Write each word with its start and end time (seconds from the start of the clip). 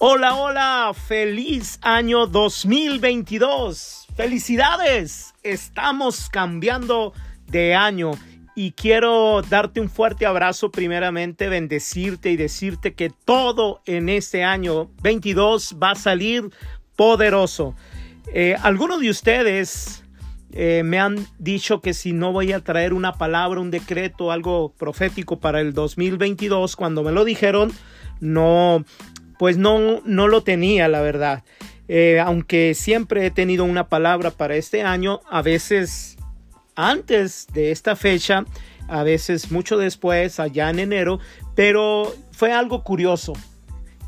Hola, 0.00 0.36
hola, 0.36 0.92
feliz 0.94 1.80
año 1.82 2.28
2022. 2.28 4.06
Felicidades, 4.14 5.34
estamos 5.42 6.28
cambiando 6.28 7.12
de 7.48 7.74
año 7.74 8.12
y 8.54 8.70
quiero 8.70 9.42
darte 9.42 9.80
un 9.80 9.90
fuerte 9.90 10.24
abrazo 10.24 10.70
primeramente, 10.70 11.48
bendecirte 11.48 12.30
y 12.30 12.36
decirte 12.36 12.94
que 12.94 13.10
todo 13.24 13.82
en 13.86 14.08
este 14.08 14.44
año 14.44 14.88
22 15.02 15.78
va 15.82 15.90
a 15.90 15.96
salir 15.96 16.48
poderoso. 16.94 17.74
Eh, 18.32 18.54
algunos 18.62 19.00
de 19.00 19.10
ustedes 19.10 20.04
eh, 20.52 20.82
me 20.84 21.00
han 21.00 21.26
dicho 21.40 21.80
que 21.80 21.92
si 21.92 22.12
no 22.12 22.30
voy 22.30 22.52
a 22.52 22.60
traer 22.60 22.94
una 22.94 23.14
palabra, 23.14 23.58
un 23.58 23.72
decreto, 23.72 24.30
algo 24.30 24.72
profético 24.78 25.40
para 25.40 25.60
el 25.60 25.72
2022, 25.74 26.76
cuando 26.76 27.02
me 27.02 27.10
lo 27.10 27.24
dijeron, 27.24 27.72
no, 28.20 28.84
pues 29.38 29.56
no, 29.56 30.00
no 30.04 30.28
lo 30.28 30.42
tenía, 30.42 30.88
la 30.88 31.00
verdad. 31.00 31.44
Eh, 31.88 32.20
aunque 32.20 32.74
siempre 32.74 33.24
he 33.26 33.30
tenido 33.30 33.64
una 33.64 33.88
palabra 33.88 34.30
para 34.30 34.56
este 34.56 34.82
año, 34.82 35.20
a 35.30 35.40
veces 35.42 36.18
antes 36.74 37.46
de 37.52 37.70
esta 37.70 37.96
fecha, 37.96 38.44
a 38.88 39.02
veces 39.02 39.50
mucho 39.50 39.78
después, 39.78 40.38
allá 40.38 40.70
en 40.70 40.78
enero, 40.78 41.18
pero 41.54 42.14
fue 42.30 42.52
algo 42.52 42.84
curioso 42.84 43.32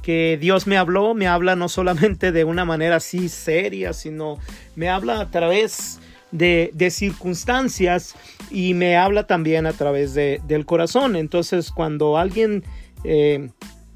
que 0.03 0.39
Dios 0.41 0.67
me 0.67 0.77
habló, 0.77 1.15
me 1.15 1.27
habla 1.27 1.57
no 1.57 1.69
solamente 1.69 2.33
de 2.33 2.45
una 2.45 2.65
manera 2.65 2.97
así 2.97 3.29
seria, 3.29 3.93
sino 3.93 4.39
me 4.77 4.89
habla 4.89 5.21
a 5.21 5.31
través 5.31 6.01
de, 6.33 6.91
circunstancias 6.91 8.15
y 8.51 8.75
me 8.75 8.97
habla 8.97 9.27
también 9.27 9.67
a 9.67 9.73
través 9.73 10.15
de, 10.15 10.41
del 10.47 10.65
corazón. 10.65 11.17
Entonces, 11.17 11.71
cuando 11.71 12.17
alguien 12.17 12.65
eh, 13.05 13.51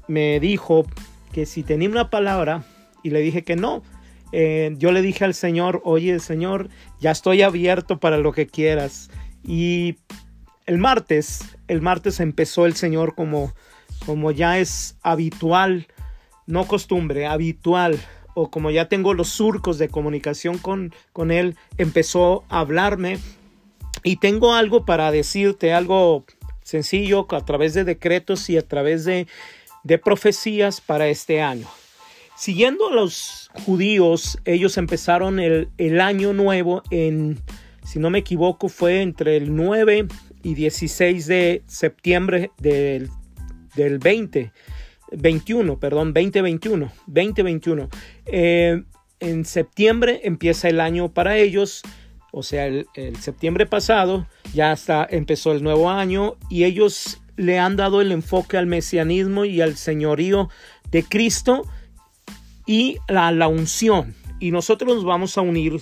me 0.07 0.39
dijo 0.39 0.85
que 1.35 1.45
si 1.45 1.63
tenía 1.63 1.89
una 1.89 2.09
palabra 2.09 2.63
y 3.03 3.09
le 3.09 3.19
dije 3.19 3.43
que 3.43 3.57
no, 3.57 3.83
eh, 4.31 4.73
yo 4.77 4.93
le 4.93 5.01
dije 5.01 5.25
al 5.25 5.33
Señor, 5.33 5.81
oye 5.83 6.17
Señor, 6.21 6.69
ya 7.01 7.11
estoy 7.11 7.41
abierto 7.41 7.99
para 7.99 8.17
lo 8.17 8.31
que 8.31 8.47
quieras. 8.47 9.09
Y 9.43 9.97
el 10.65 10.77
martes, 10.77 11.57
el 11.67 11.81
martes 11.81 12.21
empezó 12.21 12.65
el 12.65 12.77
Señor 12.77 13.15
como, 13.15 13.53
como 14.05 14.31
ya 14.31 14.59
es 14.59 14.95
habitual, 15.03 15.87
no 16.47 16.65
costumbre, 16.67 17.27
habitual, 17.27 17.99
o 18.33 18.49
como 18.49 18.71
ya 18.71 18.87
tengo 18.87 19.13
los 19.13 19.27
surcos 19.27 19.77
de 19.77 19.89
comunicación 19.89 20.57
con, 20.57 20.93
con 21.11 21.31
Él, 21.31 21.57
empezó 21.77 22.45
a 22.47 22.61
hablarme. 22.61 23.19
Y 24.05 24.21
tengo 24.21 24.53
algo 24.53 24.85
para 24.85 25.11
decirte, 25.11 25.73
algo 25.73 26.23
sencillo 26.63 27.27
a 27.29 27.43
través 27.43 27.73
de 27.73 27.83
decretos 27.83 28.49
y 28.49 28.55
a 28.55 28.65
través 28.65 29.03
de, 29.03 29.27
de 29.85 29.97
profecías 29.99 30.81
para 30.81 31.07
este 31.07 31.41
año. 31.41 31.67
Siguiendo 32.35 32.89
a 32.89 32.93
los 32.93 33.49
judíos, 33.65 34.39
ellos 34.43 34.77
empezaron 34.77 35.39
el, 35.39 36.01
año 36.01 36.33
nuevo 36.33 36.83
en, 36.89 37.39
si 37.85 37.99
no 37.99 38.09
me 38.09 38.19
equivoco, 38.19 38.67
fue 38.67 39.01
entre 39.01 39.37
el 39.37 39.55
9 39.55 40.07
y 40.43 40.53
16 40.53 41.27
de 41.27 41.63
septiembre 41.67 42.51
del, 42.57 43.09
del 43.75 43.99
20, 43.99 44.51
21, 45.11 45.79
perdón, 45.79 46.13
2021, 46.13 46.91
2021. 47.07 47.89
Eh, 48.25 48.83
en 49.19 49.45
septiembre 49.45 50.21
empieza 50.23 50.67
el 50.67 50.81
año 50.81 51.13
para 51.13 51.37
ellos, 51.37 51.83
o 52.31 52.43
sea, 52.43 52.65
el, 52.65 52.87
septiembre 53.21 53.65
pasado 53.65 54.27
ya 54.53 54.73
está, 54.73 55.07
empezó 55.09 55.53
el 55.53 55.63
nuevo 55.63 55.89
año 55.89 56.35
y 56.49 56.65
ellos 56.65 57.21
le 57.37 57.59
han 57.59 57.75
dado 57.75 58.01
el 58.01 58.11
enfoque 58.11 58.57
al 58.57 58.67
mesianismo 58.67 59.45
y 59.45 59.61
al 59.61 59.75
señorío 59.75 60.49
de 60.91 61.03
Cristo 61.03 61.63
y 62.65 62.97
la, 63.07 63.31
la 63.31 63.47
unción. 63.47 64.15
Y 64.39 64.51
nosotros 64.51 64.95
nos 64.95 65.05
vamos 65.05 65.37
a 65.37 65.41
unir 65.41 65.79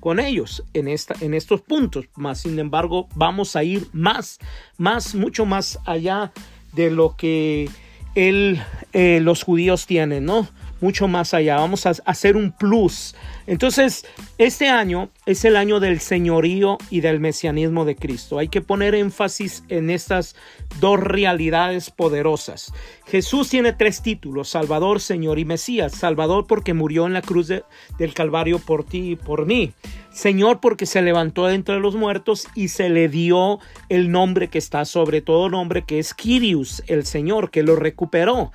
con 0.00 0.18
ellos 0.18 0.64
en, 0.72 0.88
esta, 0.88 1.14
en 1.20 1.34
estos 1.34 1.60
puntos. 1.60 2.06
Más 2.16 2.40
sin 2.40 2.58
embargo, 2.58 3.08
vamos 3.14 3.56
a 3.56 3.64
ir 3.64 3.86
más, 3.92 4.38
más, 4.78 5.14
mucho 5.14 5.46
más 5.46 5.78
allá 5.84 6.32
de 6.72 6.90
lo 6.90 7.16
que 7.16 7.68
el, 8.14 8.60
eh, 8.92 9.20
los 9.22 9.42
judíos 9.42 9.86
tienen, 9.86 10.24
¿no? 10.24 10.48
Mucho 10.80 11.08
más 11.08 11.34
allá. 11.34 11.56
Vamos 11.56 11.86
a 11.86 11.92
hacer 12.04 12.36
un 12.36 12.52
plus 12.52 13.14
entonces, 13.50 14.06
este 14.38 14.68
año 14.68 15.10
es 15.26 15.44
el 15.44 15.56
año 15.56 15.80
del 15.80 15.98
señorío 15.98 16.78
y 16.88 17.00
del 17.00 17.18
mesianismo 17.18 17.84
de 17.84 17.96
Cristo. 17.96 18.38
Hay 18.38 18.46
que 18.46 18.60
poner 18.60 18.94
énfasis 18.94 19.64
en 19.68 19.90
estas 19.90 20.36
dos 20.78 21.00
realidades 21.00 21.90
poderosas. 21.90 22.72
Jesús 23.06 23.48
tiene 23.48 23.72
tres 23.72 24.02
títulos, 24.02 24.50
Salvador, 24.50 25.00
Señor 25.00 25.40
y 25.40 25.44
Mesías. 25.44 25.96
Salvador 25.96 26.46
porque 26.46 26.74
murió 26.74 27.06
en 27.06 27.12
la 27.12 27.22
cruz 27.22 27.48
del 27.48 28.14
Calvario 28.14 28.60
por 28.60 28.84
ti 28.84 29.10
y 29.10 29.16
por 29.16 29.46
mí. 29.46 29.72
Señor 30.12 30.60
porque 30.60 30.86
se 30.86 31.02
levantó 31.02 31.46
de 31.46 31.54
entre 31.54 31.80
los 31.80 31.96
muertos 31.96 32.46
y 32.54 32.68
se 32.68 32.88
le 32.88 33.08
dio 33.08 33.58
el 33.88 34.12
nombre 34.12 34.46
que 34.46 34.58
está 34.58 34.84
sobre 34.84 35.22
todo 35.22 35.48
nombre, 35.48 35.82
que 35.84 35.98
es 35.98 36.14
Kyrios, 36.14 36.84
el 36.86 37.04
Señor, 37.04 37.50
que 37.50 37.64
lo 37.64 37.74
recuperó. 37.74 38.52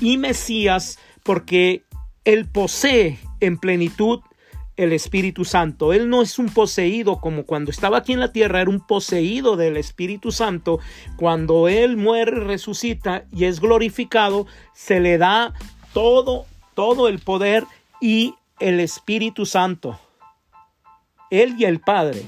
Y 0.00 0.16
Mesías 0.16 0.98
porque 1.28 1.82
él 2.24 2.46
posee 2.46 3.18
en 3.40 3.58
plenitud 3.58 4.20
el 4.78 4.94
Espíritu 4.94 5.44
Santo. 5.44 5.92
Él 5.92 6.08
no 6.08 6.22
es 6.22 6.38
un 6.38 6.48
poseído 6.48 7.20
como 7.20 7.42
cuando 7.42 7.70
estaba 7.70 7.98
aquí 7.98 8.14
en 8.14 8.20
la 8.20 8.32
tierra, 8.32 8.62
era 8.62 8.70
un 8.70 8.80
poseído 8.80 9.54
del 9.58 9.76
Espíritu 9.76 10.32
Santo. 10.32 10.80
Cuando 11.18 11.68
Él 11.68 11.98
muere, 11.98 12.30
resucita 12.30 13.24
y 13.30 13.44
es 13.44 13.60
glorificado, 13.60 14.46
se 14.72 15.00
le 15.00 15.18
da 15.18 15.52
todo, 15.92 16.46
todo 16.72 17.08
el 17.08 17.18
poder 17.18 17.64
y 18.00 18.34
el 18.58 18.80
Espíritu 18.80 19.44
Santo. 19.44 20.00
Él 21.28 21.56
y 21.58 21.66
el 21.66 21.80
Padre. 21.80 22.22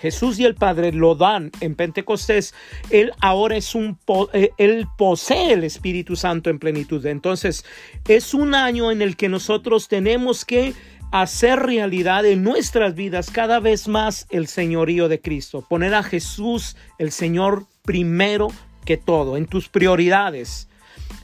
Jesús 0.00 0.38
y 0.38 0.44
el 0.44 0.54
Padre 0.54 0.92
lo 0.92 1.14
dan 1.14 1.50
en 1.60 1.74
Pentecostés. 1.74 2.54
Él 2.90 3.12
ahora 3.20 3.56
es 3.56 3.74
un, 3.74 3.98
eh, 4.32 4.50
él 4.58 4.86
posee 4.96 5.52
el 5.52 5.64
Espíritu 5.64 6.16
Santo 6.16 6.50
en 6.50 6.58
plenitud. 6.58 7.04
Entonces, 7.06 7.64
es 8.06 8.34
un 8.34 8.54
año 8.54 8.90
en 8.90 9.02
el 9.02 9.16
que 9.16 9.28
nosotros 9.28 9.88
tenemos 9.88 10.44
que 10.44 10.74
hacer 11.10 11.60
realidad 11.60 12.24
en 12.26 12.42
nuestras 12.42 12.94
vidas 12.94 13.30
cada 13.30 13.60
vez 13.60 13.88
más 13.88 14.26
el 14.30 14.46
señorío 14.46 15.08
de 15.08 15.20
Cristo, 15.20 15.64
poner 15.66 15.94
a 15.94 16.02
Jesús 16.02 16.76
el 16.98 17.12
Señor 17.12 17.66
primero 17.82 18.48
que 18.84 18.96
todo, 18.96 19.36
en 19.36 19.46
tus 19.46 19.68
prioridades, 19.68 20.68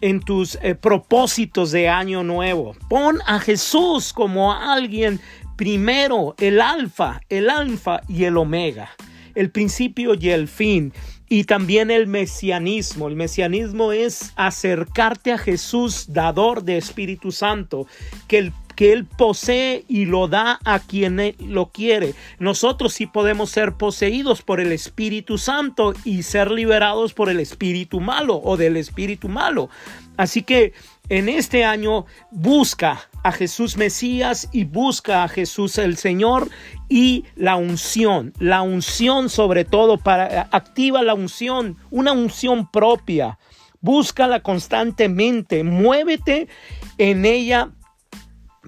en 0.01 0.21
tus 0.21 0.59
eh, 0.63 0.75
propósitos 0.75 1.71
de 1.71 1.89
año 1.89 2.23
nuevo. 2.23 2.75
Pon 2.89 3.19
a 3.27 3.39
Jesús 3.39 4.13
como 4.13 4.53
alguien 4.53 5.21
primero, 5.57 6.35
el 6.39 6.61
alfa, 6.61 7.21
el 7.29 7.51
alfa 7.51 8.01
y 8.09 8.25
el 8.25 8.37
omega, 8.37 8.91
el 9.35 9.51
principio 9.51 10.15
y 10.15 10.31
el 10.31 10.49
fin. 10.49 10.93
Y 11.27 11.45
también 11.45 11.91
el 11.91 12.07
mesianismo. 12.07 13.09
El 13.09 13.17
mesianismo 13.17 13.93
es 13.93 14.33
acercarte 14.37 15.33
a 15.33 15.39
Jesús, 15.39 16.13
dador 16.13 16.65
de 16.65 16.77
Espíritu 16.77 17.33
Santo, 17.33 17.87
que 18.29 18.39
el 18.39 18.53
que 18.75 18.93
Él 18.93 19.05
posee 19.05 19.85
y 19.89 20.05
lo 20.05 20.29
da 20.29 20.59
a 20.65 20.81
quien 20.81 21.35
lo 21.39 21.71
quiere. 21.71 22.15
Nosotros 22.39 22.93
sí 22.93 23.07
podemos 23.07 23.51
ser 23.51 23.75
poseídos 23.75 24.43
por 24.43 24.61
el 24.61 24.73
Espíritu 24.73 25.39
Santo 25.39 25.95
y 26.05 26.23
ser 26.23 26.51
liberados 26.51 27.15
por 27.15 27.29
el 27.29 27.41
Espíritu 27.41 28.01
malo 28.01 28.41
o 28.43 28.57
del 28.57 28.77
Espíritu 28.77 29.29
malo. 29.29 29.71
Así 30.17 30.43
que 30.43 30.73
en 31.09 31.29
este 31.29 31.65
año 31.65 32.07
busca 32.31 33.09
a 33.23 33.33
Jesús 33.33 33.77
Mesías 33.77 34.49
y 34.53 34.65
busca 34.65 35.25
a 35.25 35.29
Jesús 35.29 35.79
el 35.79 35.97
Señor 35.97 36.49
y 36.89 37.25
la 37.37 37.57
unción, 37.57 38.33
la 38.39 38.63
unción 38.63 39.29
sobre 39.29 39.65
todo 39.65 39.99
para 39.99 40.49
activa 40.51 41.03
la 41.03 41.15
unción, 41.15 41.77
una 41.91 42.13
unción 42.13 42.71
propia. 42.71 43.39
Búscala 43.81 44.41
constantemente, 44.41 45.63
muévete 45.63 46.49
en 46.97 47.27
ella 47.27 47.71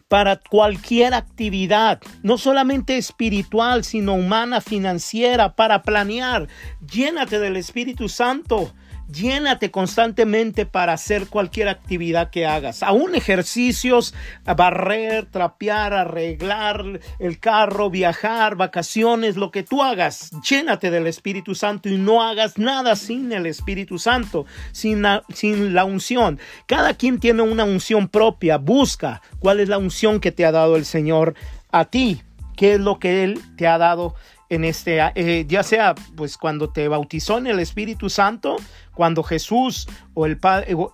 para 0.08 0.36
cualquier 0.36 1.14
actividad, 1.14 2.00
no 2.22 2.38
solamente 2.38 2.96
espiritual, 2.96 3.82
sino 3.82 4.14
humana, 4.14 4.60
financiera, 4.60 5.56
para 5.56 5.82
planear. 5.82 6.48
Llénate 6.92 7.40
del 7.40 7.56
Espíritu 7.56 8.08
Santo. 8.08 8.72
Llénate 9.12 9.70
constantemente 9.70 10.66
para 10.66 10.92
hacer 10.92 11.28
cualquier 11.28 11.68
actividad 11.68 12.30
que 12.30 12.44
hagas, 12.44 12.82
aún 12.82 13.14
ejercicios, 13.14 14.14
barrer, 14.44 15.26
trapear, 15.26 15.92
arreglar 15.94 17.00
el 17.20 17.38
carro, 17.38 17.88
viajar, 17.88 18.56
vacaciones, 18.56 19.36
lo 19.36 19.52
que 19.52 19.62
tú 19.62 19.82
hagas. 19.82 20.32
Llénate 20.48 20.90
del 20.90 21.06
Espíritu 21.06 21.54
Santo 21.54 21.88
y 21.88 21.98
no 21.98 22.22
hagas 22.22 22.58
nada 22.58 22.96
sin 22.96 23.32
el 23.32 23.46
Espíritu 23.46 23.98
Santo, 23.98 24.44
sin 24.72 25.02
la, 25.02 25.22
sin 25.32 25.72
la 25.72 25.84
unción. 25.84 26.40
Cada 26.66 26.94
quien 26.94 27.20
tiene 27.20 27.42
una 27.42 27.64
unción 27.64 28.08
propia. 28.08 28.58
Busca 28.58 29.22
cuál 29.38 29.60
es 29.60 29.68
la 29.68 29.78
unción 29.78 30.18
que 30.18 30.32
te 30.32 30.44
ha 30.44 30.52
dado 30.52 30.74
el 30.74 30.84
Señor 30.84 31.34
a 31.70 31.84
ti, 31.84 32.22
qué 32.56 32.74
es 32.74 32.80
lo 32.80 32.98
que 32.98 33.22
Él 33.22 33.40
te 33.56 33.68
ha 33.68 33.78
dado 33.78 34.14
en 34.48 34.64
este, 34.64 35.00
eh, 35.14 35.44
ya 35.48 35.62
sea 35.62 35.94
pues 36.16 36.36
cuando 36.36 36.70
te 36.70 36.88
bautizó 36.88 37.38
en 37.38 37.46
el 37.46 37.60
Espíritu 37.60 38.08
Santo, 38.10 38.56
cuando 38.94 39.22
Jesús 39.22 39.88
o 40.14 40.26
el, 40.26 40.38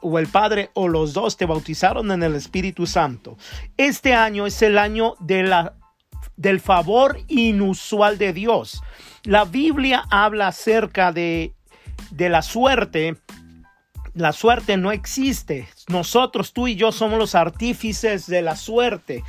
o 0.00 0.18
el 0.18 0.26
Padre 0.26 0.70
o 0.74 0.88
los 0.88 1.12
dos 1.12 1.36
te 1.36 1.46
bautizaron 1.46 2.10
en 2.10 2.22
el 2.22 2.34
Espíritu 2.34 2.86
Santo. 2.86 3.36
Este 3.76 4.14
año 4.14 4.46
es 4.46 4.60
el 4.62 4.78
año 4.78 5.14
de 5.20 5.42
la, 5.42 5.74
del 6.36 6.60
favor 6.60 7.18
inusual 7.28 8.18
de 8.18 8.32
Dios. 8.32 8.82
La 9.24 9.44
Biblia 9.44 10.04
habla 10.10 10.48
acerca 10.48 11.12
de, 11.12 11.52
de 12.10 12.28
la 12.28 12.42
suerte. 12.42 13.16
La 14.14 14.32
suerte 14.32 14.76
no 14.76 14.92
existe. 14.92 15.68
Nosotros, 15.88 16.52
tú 16.52 16.68
y 16.68 16.74
yo, 16.74 16.92
somos 16.92 17.18
los 17.18 17.34
artífices 17.34 18.26
de 18.26 18.42
la 18.42 18.56
suerte. 18.56 19.22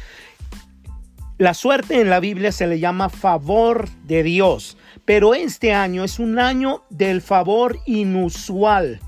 La 1.43 1.53
suerte 1.53 1.99
en 1.99 2.09
la 2.09 2.21
Biblia 2.21 2.53
se 2.53 2.67
le 2.67 2.79
llama 2.79 3.09
favor 3.09 3.89
de 4.05 4.23
Dios, 4.23 4.77
pero 5.03 5.35
este 5.35 5.73
año 5.73 6.05
es 6.05 6.17
un 6.17 6.39
año 6.39 6.83
del 6.89 7.21
favor 7.21 7.79
inusual. 7.85 9.01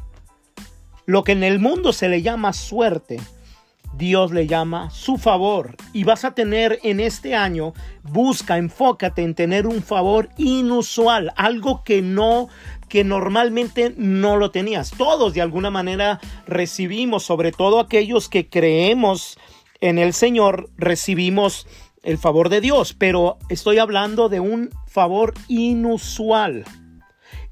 Lo 1.06 1.24
que 1.24 1.32
en 1.32 1.46
el 1.46 1.60
mundo 1.60 1.94
se 1.94 2.10
le 2.10 2.22
llama 2.22 2.52
suerte, 2.52 3.22
Dios 3.94 4.34
le 4.34 4.48
llama 4.48 4.90
su 4.90 5.18
favor. 5.18 5.78
Y 5.94 6.04
vas 6.04 6.26
a 6.26 6.36
tener 6.36 6.78
en 6.84 7.00
este 7.00 7.36
año, 7.36 7.72
busca, 8.04 8.58
enfócate 8.58 9.24
en 9.24 9.34
tener 9.34 9.66
un 9.66 9.82
favor 9.82 10.28
inusual, 10.36 11.32
algo 11.38 11.86
que 11.86 12.02
no 12.02 12.50
que 12.90 13.06
normalmente 13.06 13.94
no 13.96 14.36
lo 14.36 14.52
tenías. 14.52 14.92
Todos 14.92 15.34
de 15.34 15.42
alguna 15.42 15.72
manera 15.72 16.20
recibimos, 16.46 17.24
sobre 17.24 17.54
todo 17.54 17.80
aquellos 17.80 18.28
que 18.28 18.50
creemos 18.50 19.38
en 19.80 20.00
el 20.00 20.14
Señor, 20.14 20.70
recibimos 20.78 21.68
el 22.06 22.18
favor 22.20 22.50
de 22.50 22.62
Dios, 22.62 22.94
pero 22.94 23.38
estoy 23.50 23.80
hablando 23.80 24.30
de 24.30 24.40
un 24.40 24.70
favor 24.88 25.34
inusual. 25.48 26.64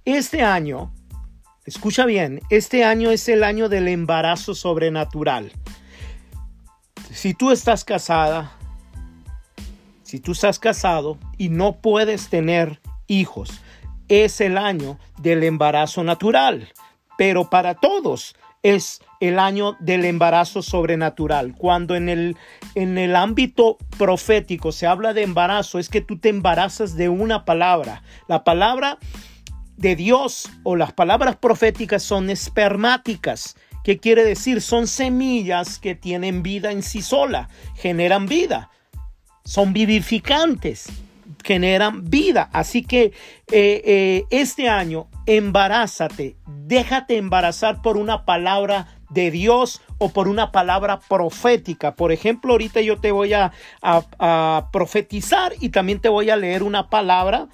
Este 0.06 0.44
año, 0.44 0.94
escucha 1.66 2.06
bien, 2.06 2.40
este 2.50 2.84
año 2.84 3.10
es 3.10 3.28
el 3.28 3.44
año 3.44 3.68
del 3.68 3.88
embarazo 3.88 4.54
sobrenatural. 4.54 5.52
Si 7.12 7.34
tú 7.34 7.52
estás 7.52 7.84
casada, 7.84 8.52
si 10.04 10.20
tú 10.20 10.34
estás 10.34 10.60
casado 10.60 11.18
y 11.38 11.50
no 11.50 11.82
puedes 11.82 12.30
tener 12.30 12.80
hijos, 13.08 13.50
es 14.08 14.40
el 14.40 14.58
año 14.58 15.00
del 15.18 15.44
embarazo 15.44 16.04
natural. 16.04 16.72
Pero 17.18 17.50
para 17.50 17.76
todos 17.76 18.36
es 18.64 19.02
el 19.20 19.40
año 19.40 19.76
del 19.80 20.06
embarazo 20.06 20.62
sobrenatural. 20.62 21.54
Cuando 21.56 21.96
en 21.96 22.10
el, 22.10 22.38
en 22.76 22.98
el 22.98 23.16
ámbito 23.16 23.78
profético 23.98 24.72
se 24.72 24.88
habla 24.88 25.14
de 25.14 25.24
embarazo, 25.24 25.80
es 25.80 25.90
que 25.90 26.02
tú 26.02 26.18
te 26.18 26.30
embarazas 26.30 26.96
de 26.96 27.10
una 27.10 27.46
palabra. 27.46 28.04
La 28.28 28.44
palabra 28.44 28.98
de 29.78 29.96
Dios 29.96 30.50
o 30.64 30.76
las 30.76 30.94
palabras 30.94 31.36
proféticas 31.36 32.04
son 32.04 32.30
espermáticas. 32.30 33.56
¿Qué 33.84 34.00
quiere 34.00 34.24
decir? 34.24 34.62
Son 34.62 34.88
semillas 34.88 35.78
que 35.78 35.94
tienen 35.94 36.42
vida 36.42 36.72
en 36.72 36.84
sí 36.84 37.02
sola, 37.02 37.50
generan 37.76 38.28
vida, 38.28 38.70
son 39.44 39.74
vivificantes 39.74 40.88
generan 41.44 42.10
vida. 42.10 42.50
Así 42.54 42.84
que 42.84 43.06
eh, 43.06 43.12
eh, 43.52 44.26
este 44.30 44.70
año, 44.70 45.08
embarázate, 45.26 46.38
déjate 46.48 47.18
embarazar 47.18 47.82
por 47.82 47.98
una 47.98 48.26
palabra 48.26 48.88
de 49.10 49.32
Dios 49.32 49.82
o 49.98 50.10
por 50.10 50.28
una 50.28 50.52
palabra 50.52 51.00
profética. 51.00 51.96
Por 51.96 52.12
ejemplo, 52.12 52.54
ahorita 52.54 52.82
yo 52.82 52.98
te 53.00 53.12
voy 53.12 53.34
a, 53.34 53.52
profetizar 54.72 55.54
y 55.60 55.70
también 55.70 56.00
te 56.00 56.10
voy 56.10 56.30
a 56.30 56.36
leer 56.36 56.64
una 56.64 56.90
palabra. 56.90 57.48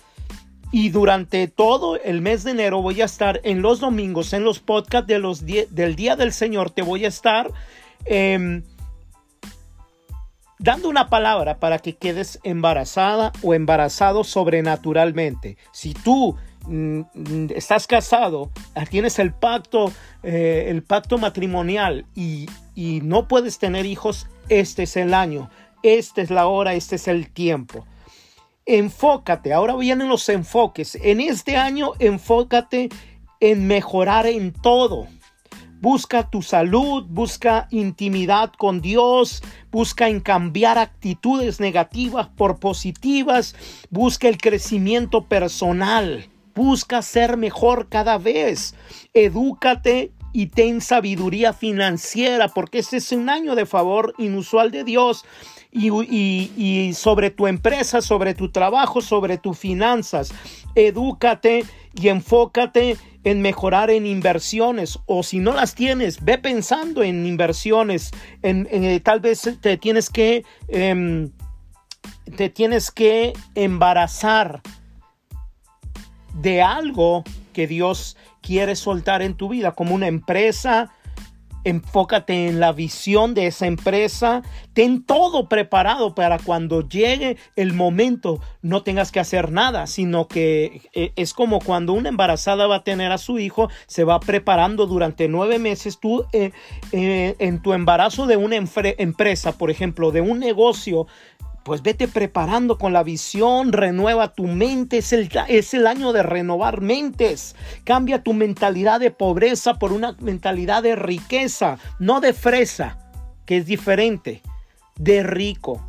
Y 0.72 0.90
durante 0.90 1.48
todo 1.48 2.00
el 2.00 2.22
mes 2.22 2.44
de 2.44 2.52
enero 2.52 2.82
voy 2.82 3.02
a 3.02 3.06
estar 3.06 3.42
en 3.44 3.64
los 3.64 3.80
domingos, 3.80 4.34
en 4.34 4.44
los 4.44 4.60
podcasts 4.60 5.08
de 5.08 5.18
los 5.18 5.44
del 5.46 5.96
Día 5.96 6.16
del 6.16 6.32
Señor, 6.32 6.70
te 6.70 6.84
voy 6.84 7.06
a 7.06 7.08
estar 7.08 7.52
em, 8.06 8.62
dando 10.60 10.90
una 10.90 11.10
palabra 11.10 11.60
para 11.60 11.80
que 11.80 11.96
quedes 11.96 12.40
embarazada 12.44 13.32
o 13.42 13.54
embarazado 13.54 14.24
sobrenaturalmente. 14.24 15.58
Si 15.72 15.94
tú 15.94 16.36
mm, 16.68 17.02
estás 17.56 17.88
casado, 17.88 18.52
tienes 18.90 19.18
el 19.20 19.34
pacto, 19.34 19.92
eh, 20.22 20.66
el 20.68 20.84
pacto 20.84 21.18
matrimonial 21.18 22.06
y, 22.14 22.48
y 22.76 23.00
no 23.02 23.28
puedes 23.28 23.58
tener 23.58 23.86
hijos, 23.86 24.28
este 24.50 24.84
es 24.84 24.98
el 24.98 25.14
año, 25.14 25.50
esta 25.82 26.22
es 26.22 26.30
la 26.30 26.48
hora, 26.48 26.74
este 26.74 26.98
es 26.98 27.08
el 27.08 27.32
tiempo. 27.32 27.86
Enfócate, 28.66 29.54
ahora 29.54 29.76
vienen 29.76 30.10
los 30.10 30.28
enfoques. 30.30 30.96
En 31.02 31.22
este 31.22 31.58
año 31.58 31.94
enfócate 31.98 32.90
en 33.40 33.66
mejorar 33.66 34.28
en 34.28 34.52
todo 34.52 35.08
Busca 35.82 36.30
tu 36.30 36.42
salud, 36.42 37.06
busca 37.08 37.70
intimidad 37.72 38.52
con 38.58 38.82
Dios, 38.82 39.42
busca 39.72 40.10
en 40.10 40.20
cambiar 40.20 40.78
actitudes 40.78 41.62
negativas 41.62 42.28
por 42.28 42.60
positivas, 42.60 43.56
busca 43.90 44.28
el 44.28 44.38
crecimiento 44.38 45.26
personal, 45.26 46.28
busca 46.54 47.02
ser 47.02 47.38
mejor 47.38 47.88
cada 47.88 48.18
vez, 48.18 48.76
edúcate 49.14 50.12
y 50.34 50.48
ten 50.48 50.82
sabiduría 50.82 51.54
financiera, 51.54 52.50
porque 52.50 52.80
este 52.80 52.98
es 52.98 53.14
un 53.14 53.30
año 53.30 53.56
de 53.56 53.66
favor 53.66 54.14
inusual 54.18 54.72
de 54.72 54.84
Dios. 54.84 55.24
Y, 55.72 56.94
sobre 56.96 57.30
tu 57.30 57.46
empresa, 57.46 58.02
sobre 58.02 58.34
tu 58.34 58.50
trabajo, 58.50 59.02
sobre 59.02 59.38
tus 59.38 59.58
finanzas. 59.58 60.34
Edúcate 60.76 61.64
y 61.94 62.08
enfócate 62.08 62.98
en 63.24 63.42
mejorar 63.42 63.92
en 63.92 64.06
inversiones 64.06 64.98
o 65.06 65.24
si 65.24 65.40
no 65.40 65.54
las 65.54 65.76
tienes, 65.76 66.24
ve 66.24 66.38
pensando 66.38 67.04
en 67.04 67.26
inversiones, 67.26 68.12
en, 68.42 68.68
eh, 68.72 69.00
tal 69.02 69.20
vez 69.20 69.58
te 69.60 69.78
tienes 69.78 70.10
que 70.10 70.46
em, 70.70 71.30
te 72.38 72.50
tienes 72.50 72.92
que 72.92 73.34
embarazar 73.56 74.62
de 76.34 76.62
algo 76.62 77.24
que 77.54 77.68
Dios 77.68 78.16
quiere 78.42 78.76
soltar 78.76 79.22
en 79.22 79.36
tu 79.36 79.50
vida, 79.50 79.74
como 79.74 79.96
una 79.96 80.08
empresa, 80.08 80.92
enfócate 81.64 82.48
en 82.48 82.60
la 82.60 82.72
visión 82.72 83.34
de 83.34 83.48
esa 83.48 83.68
empresa, 83.68 84.42
ten 84.74 85.04
todo 85.04 85.50
preparado 85.50 86.16
para 86.16 86.40
cuando 86.40 86.88
llegue 86.88 87.38
el 87.56 87.74
momento 87.74 88.40
no 88.62 88.84
tengas 88.84 89.12
que 89.12 89.20
hacer 89.20 89.52
nada, 89.52 89.88
sino 89.88 90.28
que 90.28 90.82
eh, 90.94 91.12
es 91.16 91.34
como 91.34 91.60
cuando 91.60 91.94
una 91.94 92.10
embarazada 92.10 92.68
va 92.68 92.78
a 92.78 92.84
tener 92.84 93.12
a 93.12 93.18
su 93.18 93.40
hijo, 93.40 93.70
se 93.88 94.04
va 94.04 94.20
preparando 94.20 94.86
durante 94.86 95.28
nueve 95.28 95.60
meses, 95.60 96.00
tú 96.00 96.26
eh, 96.34 96.52
eh, 96.92 97.36
en 97.40 97.62
tu 97.62 97.74
embarazo 97.74 98.26
de 98.26 98.38
una 98.38 98.56
empresa, 98.56 99.58
por 99.58 99.72
ejemplo, 99.72 100.12
de 100.12 100.22
un 100.22 100.40
negocio, 100.40 101.08
pues 101.70 101.84
vete 101.84 102.08
preparando 102.08 102.80
con 102.80 102.94
la 102.94 103.04
visión, 103.04 103.72
renueva 103.72 104.34
tu 104.34 104.48
mente, 104.48 104.98
es 104.98 105.14
el, 105.14 105.30
es 105.50 105.76
el 105.76 105.86
año 105.86 106.14
de 106.14 106.24
renovar 106.24 106.82
mentes. 106.82 107.56
Cambia 107.84 108.24
tu 108.24 108.34
mentalidad 108.34 109.00
de 109.00 109.12
pobreza 109.12 109.76
por 109.76 109.94
una 109.94 110.16
mentalidad 110.20 110.82
de 110.82 110.96
riqueza, 110.96 111.78
no 112.00 112.22
de 112.22 112.34
fresa, 112.34 112.98
que 113.46 113.58
es 113.58 113.68
diferente, 113.68 114.42
de 114.96 115.22
rico. 115.22 115.86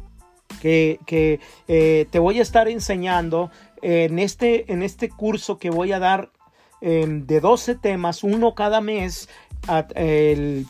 Que, 0.60 1.00
que 1.06 1.40
eh, 1.66 2.06
te 2.10 2.18
voy 2.18 2.40
a 2.40 2.42
estar 2.42 2.68
enseñando 2.68 3.50
en 3.80 4.18
este, 4.18 4.70
en 4.70 4.82
este 4.82 5.08
curso 5.08 5.58
que 5.58 5.70
voy 5.70 5.92
a 5.92 5.98
dar 5.98 6.30
em, 6.82 7.24
de 7.24 7.40
12 7.40 7.76
temas, 7.76 8.22
uno 8.22 8.54
cada 8.54 8.82
mes, 8.82 9.30
el 9.94 10.66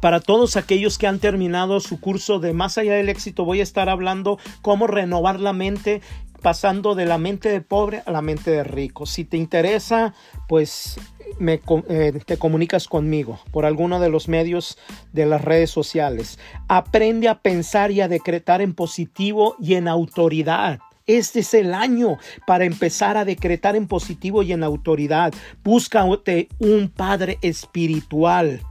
para 0.00 0.20
todos 0.20 0.56
aquellos 0.56 0.98
que 0.98 1.06
han 1.06 1.18
terminado 1.18 1.80
su 1.80 2.00
curso 2.00 2.38
de 2.38 2.52
Más 2.52 2.78
allá 2.78 2.94
del 2.94 3.08
éxito, 3.08 3.44
voy 3.44 3.60
a 3.60 3.64
estar 3.64 3.88
hablando 3.88 4.38
cómo 4.62 4.86
renovar 4.86 5.40
la 5.40 5.52
mente 5.52 6.00
pasando 6.40 6.94
de 6.94 7.06
la 7.06 7.18
mente 7.18 7.48
de 7.48 7.60
pobre 7.60 8.02
a 8.06 8.10
la 8.10 8.22
mente 8.22 8.50
de 8.50 8.64
rico. 8.64 9.06
Si 9.06 9.24
te 9.24 9.36
interesa, 9.36 10.14
pues 10.48 10.98
me, 11.38 11.60
eh, 11.88 12.18
te 12.24 12.38
comunicas 12.38 12.88
conmigo 12.88 13.40
por 13.52 13.66
alguno 13.66 14.00
de 14.00 14.08
los 14.08 14.28
medios 14.28 14.78
de 15.12 15.26
las 15.26 15.42
redes 15.42 15.70
sociales. 15.70 16.38
Aprende 16.68 17.28
a 17.28 17.40
pensar 17.40 17.90
y 17.90 18.00
a 18.00 18.08
decretar 18.08 18.60
en 18.62 18.74
positivo 18.74 19.56
y 19.60 19.74
en 19.74 19.88
autoridad. 19.88 20.80
Este 21.06 21.40
es 21.40 21.54
el 21.54 21.74
año 21.74 22.18
para 22.46 22.64
empezar 22.64 23.16
a 23.16 23.24
decretar 23.24 23.74
en 23.74 23.88
positivo 23.88 24.42
y 24.42 24.52
en 24.52 24.62
autoridad. 24.62 25.32
Búscate 25.64 26.48
un 26.58 26.88
padre 26.88 27.38
espiritual 27.42 28.62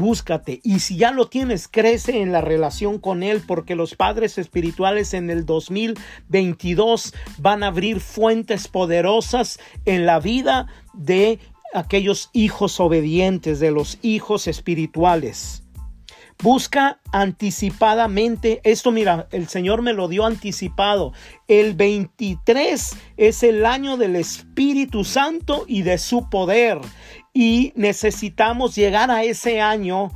búscate. 0.00 0.60
Y 0.64 0.80
si 0.80 0.96
ya 0.96 1.12
lo 1.12 1.28
tienes, 1.28 1.68
crece 1.68 2.20
en 2.20 2.32
la 2.32 2.40
relación 2.40 2.98
con 2.98 3.22
Él, 3.22 3.42
porque 3.46 3.76
los 3.76 3.94
padres 3.94 4.38
espirituales 4.38 5.14
en 5.14 5.30
el 5.30 5.46
2022 5.46 7.14
van 7.38 7.62
a 7.62 7.68
abrir 7.68 8.00
fuentes 8.00 8.66
poderosas 8.66 9.60
en 9.84 10.06
la 10.06 10.18
vida 10.18 10.66
de 10.94 11.38
aquellos 11.74 12.30
hijos 12.32 12.80
obedientes, 12.80 13.60
de 13.60 13.70
los 13.70 13.98
hijos 14.02 14.48
espirituales. 14.48 15.59
Busca 16.42 17.00
anticipadamente. 17.12 18.60
Esto, 18.64 18.92
mira, 18.92 19.28
el 19.30 19.48
Señor 19.48 19.82
me 19.82 19.92
lo 19.92 20.08
dio 20.08 20.24
anticipado. 20.24 21.12
El 21.48 21.74
23 21.74 22.96
es 23.18 23.42
el 23.42 23.66
año 23.66 23.98
del 23.98 24.16
Espíritu 24.16 25.04
Santo 25.04 25.64
y 25.68 25.82
de 25.82 25.98
su 25.98 26.30
poder. 26.30 26.78
Y 27.34 27.72
necesitamos 27.76 28.74
llegar 28.74 29.10
a 29.10 29.22
ese 29.22 29.60
año 29.60 30.10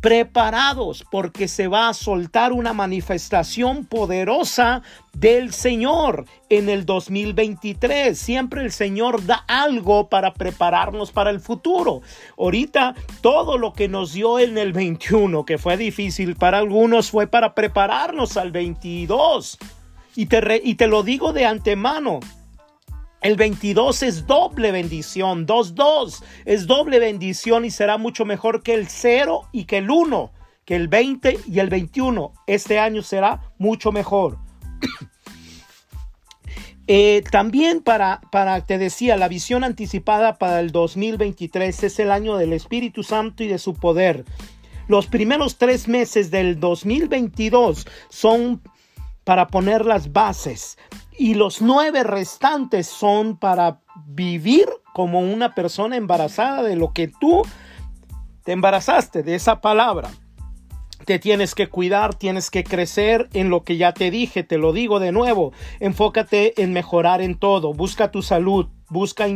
preparados 0.00 1.04
porque 1.10 1.46
se 1.46 1.68
va 1.68 1.88
a 1.88 1.94
soltar 1.94 2.52
una 2.52 2.72
manifestación 2.72 3.84
poderosa 3.84 4.82
del 5.12 5.52
Señor 5.52 6.24
en 6.48 6.68
el 6.68 6.86
2023. 6.86 8.18
Siempre 8.18 8.62
el 8.62 8.72
Señor 8.72 9.24
da 9.26 9.44
algo 9.46 10.08
para 10.08 10.32
prepararnos 10.32 11.12
para 11.12 11.30
el 11.30 11.40
futuro. 11.40 12.00
Ahorita 12.38 12.94
todo 13.20 13.58
lo 13.58 13.72
que 13.72 13.88
nos 13.88 14.12
dio 14.12 14.38
en 14.38 14.56
el 14.56 14.72
21, 14.72 15.44
que 15.44 15.58
fue 15.58 15.76
difícil 15.76 16.36
para 16.36 16.58
algunos, 16.58 17.10
fue 17.10 17.26
para 17.26 17.54
prepararnos 17.54 18.36
al 18.36 18.52
22. 18.52 19.58
Y 20.16 20.26
te, 20.26 20.60
y 20.64 20.74
te 20.74 20.86
lo 20.86 21.02
digo 21.02 21.32
de 21.32 21.46
antemano, 21.46 22.20
el 23.20 23.36
22 23.36 24.02
es 24.02 24.26
doble 24.26 24.72
bendición, 24.72 25.46
2-2 25.46 26.22
es 26.46 26.66
doble 26.66 26.98
bendición 26.98 27.64
y 27.64 27.70
será 27.70 27.98
mucho 27.98 28.24
mejor 28.24 28.62
que 28.62 28.74
el 28.74 28.88
0 28.88 29.48
y 29.52 29.64
que 29.64 29.78
el 29.78 29.90
1, 29.90 30.32
que 30.64 30.76
el 30.76 30.88
20 30.88 31.38
y 31.46 31.58
el 31.58 31.68
21. 31.68 32.32
Este 32.46 32.78
año 32.78 33.02
será 33.02 33.52
mucho 33.58 33.92
mejor. 33.92 34.38
Eh, 36.92 37.22
también 37.30 37.82
para, 37.82 38.20
para, 38.32 38.66
te 38.66 38.76
decía, 38.76 39.16
la 39.16 39.28
visión 39.28 39.62
anticipada 39.62 40.38
para 40.38 40.58
el 40.58 40.72
2023 40.72 41.84
es 41.84 42.00
el 42.00 42.10
año 42.10 42.36
del 42.36 42.52
Espíritu 42.52 43.04
Santo 43.04 43.44
y 43.44 43.46
de 43.46 43.60
su 43.60 43.74
poder. 43.74 44.24
Los 44.88 45.06
primeros 45.06 45.56
tres 45.56 45.86
meses 45.86 46.32
del 46.32 46.58
2022 46.58 47.86
son 48.08 48.60
para 49.22 49.46
poner 49.46 49.86
las 49.86 50.12
bases 50.12 50.78
y 51.20 51.34
los 51.34 51.60
nueve 51.60 52.02
restantes 52.02 52.86
son 52.86 53.36
para 53.36 53.82
vivir 54.06 54.66
como 54.94 55.20
una 55.20 55.54
persona 55.54 55.98
embarazada 55.98 56.62
de 56.62 56.76
lo 56.76 56.94
que 56.94 57.08
tú 57.08 57.42
te 58.42 58.52
embarazaste, 58.52 59.22
de 59.22 59.34
esa 59.34 59.60
palabra. 59.60 60.08
Te 61.04 61.18
tienes 61.18 61.54
que 61.54 61.68
cuidar, 61.68 62.14
tienes 62.14 62.50
que 62.50 62.64
crecer 62.64 63.28
en 63.34 63.50
lo 63.50 63.64
que 63.64 63.76
ya 63.76 63.92
te 63.92 64.10
dije, 64.10 64.44
te 64.44 64.56
lo 64.56 64.72
digo 64.72 64.98
de 64.98 65.12
nuevo. 65.12 65.52
Enfócate 65.78 66.58
en 66.62 66.72
mejorar 66.72 67.20
en 67.20 67.34
todo, 67.34 67.74
busca 67.74 68.10
tu 68.10 68.22
salud, 68.22 68.68
busca, 68.88 69.26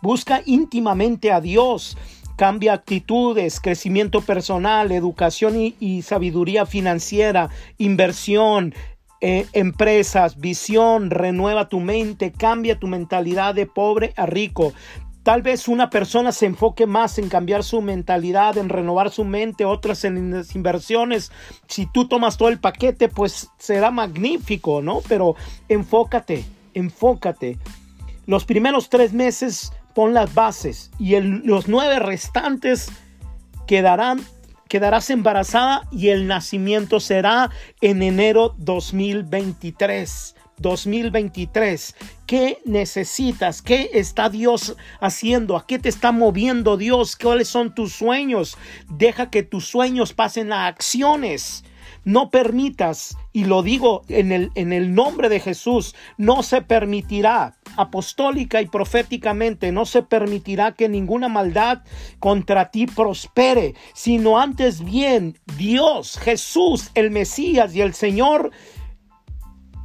busca 0.00 0.42
íntimamente 0.46 1.30
a 1.30 1.42
Dios 1.42 1.98
cambia 2.36 2.72
actitudes, 2.72 3.58
crecimiento 3.58 4.20
personal, 4.20 4.92
educación 4.92 5.60
y, 5.60 5.74
y, 5.80 6.02
sabiduría 6.02 6.66
financiera, 6.66 7.50
inversión, 7.78 8.74
eh, 9.20 9.46
empresas, 9.52 10.38
visión, 10.38 11.10
renueva 11.10 11.68
tu 11.68 11.80
mente, 11.80 12.32
cambia 12.32 12.78
tu 12.78 12.86
mentalidad 12.86 13.54
de 13.54 13.66
pobre 13.66 14.12
a 14.16 14.26
rico. 14.26 14.72
Tal 15.24 15.42
vez 15.42 15.68
una 15.68 15.90
persona 15.90 16.32
se 16.32 16.46
enfoque 16.46 16.86
más 16.86 17.18
en 17.18 17.28
cambiar 17.28 17.62
su 17.62 17.82
mentalidad, 17.82 18.56
en 18.56 18.68
renovar 18.68 19.10
su 19.10 19.24
mente, 19.24 19.64
otras 19.64 20.04
en 20.04 20.30
las 20.30 20.54
inversiones. 20.54 21.32
Si 21.66 21.86
tú 21.86 22.08
tomas 22.08 22.38
todo 22.38 22.48
el 22.48 22.60
paquete, 22.60 23.08
pues 23.08 23.50
será 23.58 23.90
magnífico, 23.90 24.80
¿no? 24.80 25.00
Pero 25.06 25.34
enfócate, 25.68 26.44
enfócate. 26.72 27.58
Los 28.26 28.44
primeros 28.44 28.88
tres 28.88 29.12
meses 29.12 29.72
pon 29.94 30.14
las 30.14 30.32
bases 30.32 30.90
y 30.98 31.18
los 31.20 31.68
nueve 31.68 31.98
restantes 31.98 32.88
quedarán 33.66 34.20
quedarás 34.68 35.10
embarazada 35.10 35.88
y 35.90 36.08
el 36.08 36.26
nacimiento 36.26 37.00
será 37.00 37.50
en 37.80 38.02
enero 38.02 38.54
2023. 38.58 40.34
2023. 40.58 41.94
¿Qué 42.26 42.58
necesitas? 42.64 43.62
¿Qué 43.62 43.90
está 43.94 44.28
Dios 44.28 44.76
haciendo? 45.00 45.56
¿A 45.56 45.66
qué 45.66 45.78
te 45.78 45.88
está 45.88 46.12
moviendo 46.12 46.76
Dios? 46.76 47.16
¿Cuáles 47.16 47.48
son 47.48 47.74
tus 47.74 47.92
sueños? 47.92 48.58
Deja 48.88 49.30
que 49.30 49.42
tus 49.42 49.66
sueños 49.66 50.12
pasen 50.12 50.52
a 50.52 50.66
acciones. 50.66 51.64
No 52.04 52.30
permitas, 52.30 53.16
y 53.32 53.44
lo 53.44 53.62
digo 53.62 54.02
en 54.08 54.32
el, 54.32 54.50
en 54.54 54.72
el 54.72 54.94
nombre 54.94 55.28
de 55.28 55.40
Jesús, 55.40 55.94
no 56.16 56.42
se 56.42 56.62
permitirá 56.62 57.57
apostólica 57.78 58.60
y 58.60 58.66
proféticamente, 58.66 59.72
no 59.72 59.86
se 59.86 60.02
permitirá 60.02 60.72
que 60.72 60.88
ninguna 60.88 61.28
maldad 61.28 61.82
contra 62.18 62.70
ti 62.70 62.86
prospere, 62.86 63.74
sino 63.94 64.38
antes 64.38 64.84
bien 64.84 65.38
Dios, 65.56 66.18
Jesús, 66.18 66.90
el 66.94 67.10
Mesías 67.10 67.74
y 67.74 67.80
el 67.80 67.94
Señor 67.94 68.50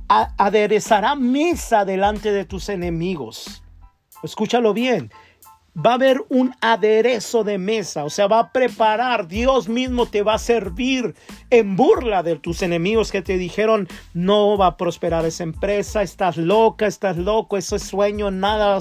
aderezará 0.08 1.16
mesa 1.16 1.86
delante 1.86 2.32
de 2.32 2.46
tus 2.46 2.70
enemigos. 2.70 3.64
Escúchalo 4.24 4.74
bien 4.74 5.12
va 5.75 5.92
a 5.92 5.94
haber 5.96 6.24
un 6.30 6.53
aderezo 6.62 7.44
de 7.44 7.58
mesa, 7.58 8.03
o 8.03 8.10
sea, 8.10 8.27
va 8.27 8.39
a 8.39 8.51
preparar, 8.51 9.27
Dios 9.27 9.68
mismo 9.70 10.06
te 10.06 10.22
va 10.22 10.36
a 10.36 10.39
servir 10.39 11.15
en 11.50 11.75
burla 11.75 12.22
de 12.22 12.36
tus 12.36 12.62
enemigos 12.62 13.12
que 13.12 13.22
te 13.24 13.38
dijeron, 13.38 13.88
no 14.13 14.58
va 14.58 14.68
a 14.68 14.77
prosperar 14.77 15.25
esa 15.25 15.44
empresa, 15.44 16.03
estás 16.03 16.38
loca, 16.38 16.86
estás 16.86 17.18
loco, 17.18 17.58
ese 17.58 17.80
sueño, 17.80 18.30
nada 18.30 18.80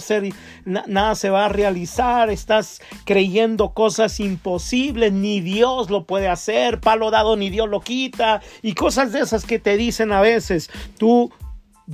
nada 0.64 1.14
se 1.14 1.30
va 1.30 1.46
a 1.46 1.48
realizar, 1.48 2.28
estás 2.30 2.82
creyendo 3.04 3.72
cosas 3.72 4.20
imposibles, 4.20 5.12
ni 5.12 5.40
Dios 5.40 5.88
lo 5.90 6.04
puede 6.04 6.28
hacer, 6.28 6.80
palo 6.80 7.10
dado 7.10 7.36
ni 7.36 7.48
Dios 7.48 7.68
lo 7.68 7.80
quita, 7.80 8.42
y 8.60 8.74
cosas 8.74 9.12
de 9.12 9.20
esas 9.20 9.44
que 9.44 9.58
te 9.58 9.76
dicen 9.76 10.12
a 10.12 10.20
veces, 10.20 10.70
tú 10.98 11.32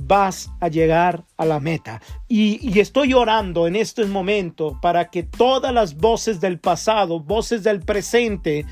vas 0.03 0.51
a 0.59 0.67
llegar 0.67 1.23
a 1.37 1.45
la 1.45 1.59
meta. 1.59 2.01
Y, 2.27 2.79
estoy 2.79 3.13
orando 3.13 3.67
en 3.67 3.75
este 3.75 4.05
momento 4.05 4.79
para 4.81 5.09
que 5.09 5.23
todas 5.23 5.73
las 5.73 5.95
voces 5.95 6.39
del 6.39 6.59
pasado, 6.59 7.19
voces 7.19 7.63
del 7.63 7.81
presente, 7.81 8.65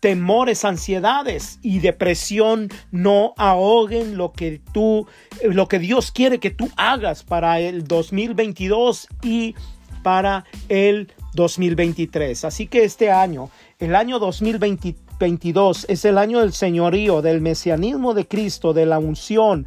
temores, 0.00 0.64
ansiedades 0.64 1.58
y 1.62 1.78
depresión 1.78 2.68
no 2.90 3.32
ahoguen 3.38 4.16
lo 4.18 4.32
que 4.32 4.60
tú, 4.72 5.06
lo 5.42 5.66
que 5.66 5.78
Dios 5.78 6.12
quiere 6.12 6.40
que 6.40 6.50
tú 6.50 6.70
hagas 6.76 7.22
para 7.22 7.58
el 7.60 7.84
2022 7.84 9.08
y 9.22 9.54
para 10.02 10.44
el 10.68 11.10
2023. 11.34 12.44
Así 12.44 12.66
que 12.66 12.84
este 12.84 13.10
año, 13.10 13.50
el 13.78 13.96
año 13.96 14.18
2022 14.18 15.86
es 15.88 16.04
el 16.04 16.18
año 16.18 16.40
del 16.40 16.52
señorío, 16.52 17.22
del 17.22 17.40
mesianismo 17.40 18.14
de 18.14 18.28
Cristo, 18.28 18.72
de 18.72 18.86
la 18.86 18.98
unción, 18.98 19.64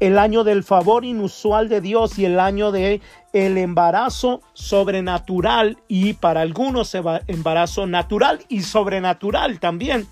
el 0.00 0.18
año 0.18 0.44
del 0.44 0.62
favor 0.64 1.04
inusual 1.04 1.68
de 1.68 1.80
Dios 1.80 2.18
y 2.18 2.24
el 2.24 2.38
año 2.38 2.70
de 2.72 3.00
el 3.32 3.58
embarazo 3.58 4.40
sobrenatural 4.52 5.78
y 5.88 6.14
para 6.14 6.40
algunos 6.40 6.94
embarazo 7.26 7.86
natural 7.86 8.44
y 8.48 8.62
sobrenatural 8.62 9.60
también. 9.60 10.06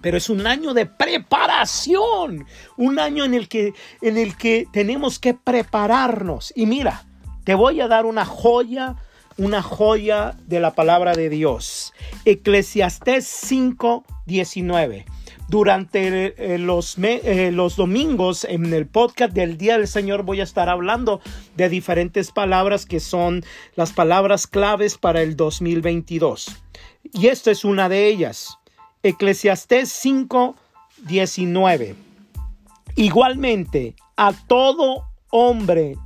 Pero 0.00 0.16
es 0.16 0.28
un 0.28 0.46
año 0.46 0.74
de 0.74 0.86
preparación, 0.86 2.46
un 2.76 2.98
año 2.98 3.24
en 3.24 3.34
el 3.34 3.48
que 3.48 3.72
en 4.00 4.18
el 4.18 4.36
que 4.36 4.66
tenemos 4.72 5.18
que 5.18 5.34
prepararnos. 5.34 6.52
Y 6.56 6.66
mira, 6.66 7.04
te 7.44 7.54
voy 7.54 7.80
a 7.80 7.88
dar 7.88 8.04
una 8.04 8.24
joya, 8.24 8.96
una 9.36 9.62
joya 9.62 10.34
de 10.46 10.58
la 10.58 10.74
palabra 10.74 11.14
de 11.14 11.28
Dios. 11.28 11.92
Eclesiastés 12.24 13.26
5:19 13.26 15.04
durante 15.52 16.54
eh, 16.54 16.56
los, 16.56 16.96
eh, 16.98 17.50
los 17.52 17.76
domingos 17.76 18.44
en 18.44 18.72
el 18.72 18.86
podcast 18.86 19.34
del 19.34 19.58
Día 19.58 19.76
del 19.76 19.86
Señor 19.86 20.22
voy 20.22 20.40
a 20.40 20.44
estar 20.44 20.70
hablando 20.70 21.20
de 21.56 21.68
diferentes 21.68 22.30
palabras 22.30 22.86
que 22.86 23.00
son 23.00 23.44
las 23.74 23.92
palabras 23.92 24.46
claves 24.46 24.96
para 24.96 25.20
el 25.20 25.36
2022. 25.36 26.56
Y 27.12 27.26
esta 27.26 27.50
es 27.50 27.66
una 27.66 27.90
de 27.90 28.08
ellas. 28.08 28.56
Eclesiastés 29.02 29.90
5, 29.90 30.56
19. 31.06 31.96
Igualmente, 32.96 33.94
a 34.16 34.32
todo 34.32 35.04
hombre 35.28 35.96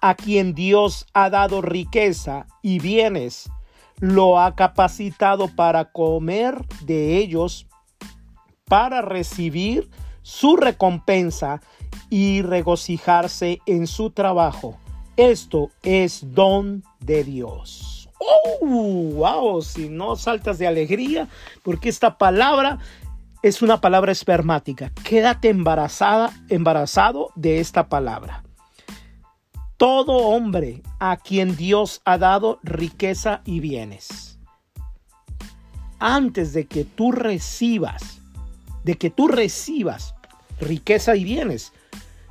a 0.00 0.14
quien 0.14 0.54
Dios 0.54 1.06
ha 1.12 1.28
dado 1.28 1.60
riqueza 1.60 2.46
y 2.62 2.78
bienes, 2.78 3.50
lo 3.98 4.40
ha 4.40 4.54
capacitado 4.54 5.54
para 5.54 5.92
comer 5.92 6.64
de 6.86 7.18
ellos 7.18 7.66
para 8.70 9.02
recibir 9.02 9.90
su 10.22 10.56
recompensa 10.56 11.60
y 12.08 12.42
regocijarse 12.42 13.60
en 13.66 13.88
su 13.88 14.10
trabajo. 14.10 14.78
Esto 15.16 15.70
es 15.82 16.20
don 16.34 16.84
de 17.00 17.24
Dios. 17.24 18.08
¡Oh! 18.20 18.64
¡Wow! 18.64 19.62
Si 19.62 19.88
no 19.88 20.14
saltas 20.14 20.58
de 20.58 20.68
alegría, 20.68 21.26
porque 21.64 21.88
esta 21.88 22.16
palabra 22.16 22.78
es 23.42 23.60
una 23.60 23.80
palabra 23.80 24.12
espermática. 24.12 24.92
Quédate 25.02 25.48
embarazada, 25.48 26.32
embarazado 26.48 27.32
de 27.34 27.58
esta 27.58 27.88
palabra. 27.88 28.44
Todo 29.78 30.12
hombre 30.12 30.80
a 31.00 31.16
quien 31.16 31.56
Dios 31.56 32.02
ha 32.04 32.18
dado 32.18 32.60
riqueza 32.62 33.42
y 33.44 33.58
bienes 33.58 34.30
antes 36.00 36.54
de 36.54 36.66
que 36.66 36.84
tú 36.84 37.12
recibas, 37.12 38.19
de 38.84 38.96
que 38.96 39.10
tú 39.10 39.28
recibas 39.28 40.14
riqueza 40.60 41.16
y 41.16 41.24
bienes, 41.24 41.72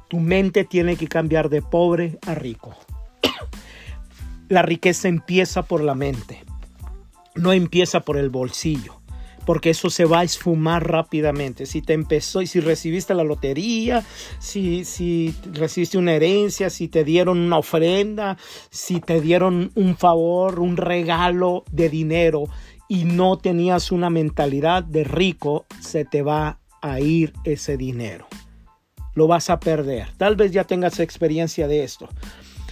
tu 0.08 0.20
mente 0.20 0.64
tiene 0.64 0.96
que 0.96 1.08
cambiar 1.08 1.50
de 1.50 1.62
pobre 1.62 2.20
a 2.26 2.36
rico. 2.36 2.76
la 4.50 4.62
riqueza 4.62 5.08
empieza 5.08 5.64
por 5.64 5.82
la 5.82 5.96
mente, 5.96 6.44
no 7.36 7.54
empieza 7.54 8.02
por 8.02 8.18
el 8.18 8.30
bolsillo 8.30 9.00
porque 9.50 9.72
eso 9.72 9.90
se 9.90 10.06
va 10.06 10.20
a 10.20 10.24
esfumar 10.24 10.88
rápidamente. 10.92 11.66
Si 11.66 11.82
te 11.82 11.94
empezó 11.94 12.44
y 12.44 12.46
si 12.46 12.60
recibiste 12.60 13.16
la 13.16 13.24
lotería, 13.24 14.06
si, 14.38 14.86
si 14.86 15.34
recibiste 15.54 15.98
una 15.98 16.14
herencia, 16.14 16.70
si 16.70 16.88
te 16.88 17.04
dieron 17.04 17.40
una 17.40 17.58
ofrenda, 17.58 18.38
si 18.70 19.00
te 19.02 19.22
dieron 19.22 19.72
un 19.74 19.98
favor, 19.98 20.60
un 20.60 20.78
regalo 20.78 21.64
de 21.72 21.90
dinero 21.90 22.44
y 22.90 23.06
no 23.06 23.38
tenías 23.38 23.92
una 23.92 24.10
mentalidad 24.10 24.84
de 24.84 25.06
rico, 25.06 25.66
se 25.80 26.04
te 26.04 26.24
va 26.24 26.60
a 26.82 27.00
ir 27.00 27.32
ese 27.46 27.78
dinero. 27.78 28.28
Lo 29.14 29.28
vas 29.28 29.50
a 29.52 29.60
perder. 29.60 30.08
Tal 30.18 30.36
vez 30.36 30.52
ya 30.52 30.64
tengas 30.64 31.00
experiencia 31.00 31.68
de 31.68 31.84
esto. 31.84 32.10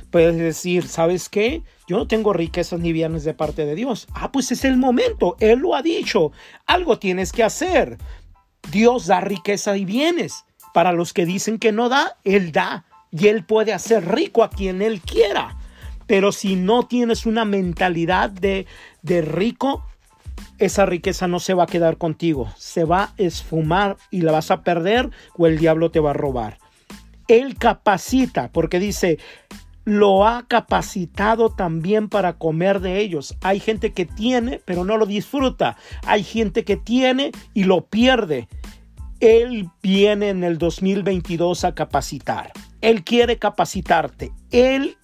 Puedes 0.09 0.35
decir, 0.37 0.87
¿sabes 0.87 1.29
qué? 1.29 1.61
Yo 1.87 1.97
no 1.97 2.07
tengo 2.07 2.33
riquezas 2.33 2.79
ni 2.79 2.93
bienes 2.93 3.25
de 3.25 3.35
parte 3.35 3.65
de 3.65 3.75
Dios. 3.75 4.07
Ah, 4.13 4.31
pues 4.31 4.51
es 4.51 4.65
el 4.65 4.77
momento. 4.77 5.37
Él 5.39 5.59
lo 5.59 5.75
ha 5.75 5.83
dicho. 5.83 6.31
Algo 6.65 6.97
tienes 6.97 7.31
que 7.31 7.43
hacer. 7.43 7.97
Dios 8.71 9.05
da 9.05 9.21
riqueza 9.21 9.77
y 9.77 9.85
bienes. 9.85 10.45
Para 10.73 10.93
los 10.93 11.13
que 11.13 11.25
dicen 11.27 11.59
que 11.59 11.71
no 11.71 11.89
da, 11.89 12.17
Él 12.23 12.51
da. 12.51 12.85
Y 13.11 13.27
Él 13.27 13.45
puede 13.45 13.71
hacer 13.71 14.15
rico 14.15 14.43
a 14.43 14.49
quien 14.49 14.81
Él 14.81 15.01
quiera. 15.01 15.57
Pero 16.07 16.31
si 16.31 16.55
no 16.55 16.87
tienes 16.87 17.25
una 17.27 17.45
mentalidad 17.45 18.29
de, 18.29 18.65
de 19.03 19.21
rico, 19.21 19.83
esa 20.59 20.85
riqueza 20.85 21.27
no 21.27 21.39
se 21.39 21.53
va 21.53 21.63
a 21.63 21.67
quedar 21.67 21.97
contigo. 21.97 22.51
Se 22.57 22.83
va 22.83 23.03
a 23.03 23.13
esfumar 23.17 23.97
y 24.11 24.21
la 24.21 24.31
vas 24.31 24.51
a 24.51 24.63
perder 24.63 25.09
o 25.37 25.47
el 25.47 25.57
diablo 25.57 25.91
te 25.91 25.99
va 25.99 26.11
a 26.11 26.13
robar. 26.13 26.57
Él 27.27 27.57
capacita, 27.57 28.51
porque 28.51 28.79
dice, 28.79 29.19
lo 29.83 30.25
ha 30.27 30.47
capacitado 30.47 31.49
también 31.49 32.09
para 32.09 32.37
comer 32.37 32.79
de 32.79 32.99
ellos. 32.99 33.35
Hay 33.41 33.59
gente 33.59 33.93
que 33.93 34.05
tiene, 34.05 34.61
pero 34.65 34.83
no 34.83 34.97
lo 34.97 35.05
disfruta. 35.05 35.77
Hay 36.05 36.23
gente 36.23 36.63
que 36.63 36.77
tiene 36.77 37.31
y 37.53 37.65
lo 37.65 37.85
pierde. 37.85 38.47
Él 39.19 39.69
viene 39.81 40.29
en 40.29 40.43
el 40.43 40.57
2022 40.57 41.63
a 41.63 41.73
capacitar. 41.73 42.51
Él 42.81 43.03
quiere 43.03 43.37
capacitarte. 43.37 44.31
Él 44.51 44.97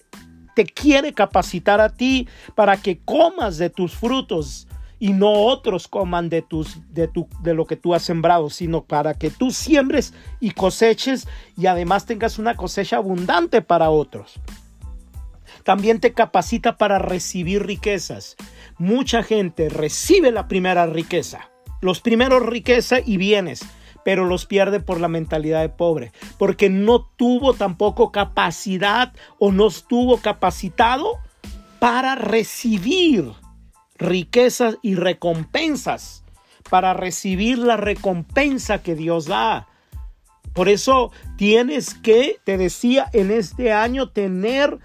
te 0.54 0.64
quiere 0.64 1.12
capacitar 1.12 1.80
a 1.80 1.90
ti 1.90 2.28
para 2.54 2.76
que 2.76 3.00
comas 3.00 3.58
de 3.58 3.70
tus 3.70 3.94
frutos 3.94 4.68
y 4.98 5.12
no 5.12 5.30
otros 5.30 5.88
coman 5.88 6.28
de 6.28 6.42
tus 6.42 6.78
de 6.92 7.08
tu 7.08 7.28
de 7.40 7.54
lo 7.54 7.66
que 7.66 7.76
tú 7.76 7.94
has 7.94 8.02
sembrado, 8.02 8.50
sino 8.50 8.84
para 8.84 9.14
que 9.14 9.30
tú 9.30 9.50
siembres 9.50 10.14
y 10.40 10.52
coseches 10.52 11.28
y 11.56 11.66
además 11.66 12.06
tengas 12.06 12.38
una 12.38 12.56
cosecha 12.56 12.96
abundante 12.96 13.62
para 13.62 13.90
otros. 13.90 14.40
También 15.64 15.98
te 15.98 16.12
capacita 16.12 16.76
para 16.76 16.98
recibir 16.98 17.66
riquezas. 17.66 18.36
Mucha 18.78 19.22
gente 19.22 19.68
recibe 19.70 20.30
la 20.30 20.46
primera 20.46 20.86
riqueza, 20.86 21.50
los 21.80 22.00
primeros 22.00 22.44
riqueza 22.44 22.98
y 23.04 23.16
bienes, 23.16 23.64
pero 24.04 24.26
los 24.26 24.46
pierde 24.46 24.80
por 24.80 25.00
la 25.00 25.08
mentalidad 25.08 25.62
de 25.62 25.70
pobre, 25.70 26.12
porque 26.38 26.68
no 26.68 27.06
tuvo 27.16 27.54
tampoco 27.54 28.12
capacidad 28.12 29.12
o 29.38 29.52
no 29.52 29.68
estuvo 29.68 30.18
capacitado 30.18 31.18
para 31.78 32.14
recibir 32.14 33.32
riquezas 33.96 34.78
y 34.82 34.94
recompensas, 34.94 36.24
para 36.70 36.94
recibir 36.94 37.58
la 37.58 37.76
recompensa 37.76 38.82
que 38.82 38.94
Dios 38.94 39.26
da. 39.26 39.68
Por 40.54 40.68
eso 40.68 41.10
tienes 41.36 41.94
que, 41.94 42.38
te 42.44 42.56
decía, 42.56 43.10
en 43.12 43.30
este 43.30 43.72
año 43.72 44.08
tener 44.08 44.78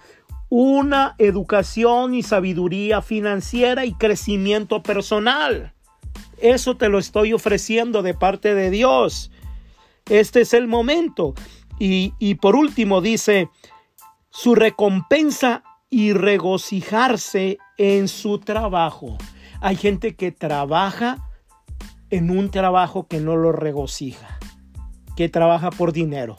una 0.50 1.16
educación 1.20 2.16
y 2.16 2.24
sabiduría 2.24 3.02
financiera 3.02 3.86
y 3.86 3.94
crecimiento 3.94 4.82
personal. 4.82 5.74
Eso 6.40 6.76
te 6.76 6.90
lo 6.90 6.98
estoy 6.98 7.34
ofreciendo 7.34 8.02
de 8.02 8.14
parte 8.14 8.56
de 8.56 8.72
Dios. 8.72 9.32
Este 10.10 10.42
es 10.42 10.54
el 10.54 10.68
momento. 10.68 11.36
Y, 11.78 12.14
y 12.18 12.36
por 12.36 12.56
último 12.56 13.00
dice, 13.00 13.50
su 14.32 14.56
recompensa 14.56 15.64
y 15.90 16.14
regocijarse 16.14 17.58
en 17.78 18.08
su 18.08 18.40
trabajo. 18.40 19.18
Hay 19.62 19.76
gente 19.76 20.16
que 20.16 20.32
trabaja 20.32 21.30
en 22.10 22.30
un 22.30 22.50
trabajo 22.52 23.08
que 23.08 23.20
no 23.20 23.36
lo 23.36 23.52
regocija, 23.52 24.40
que 25.16 25.30
trabaja 25.30 25.70
por 25.70 25.92
dinero. 25.92 26.38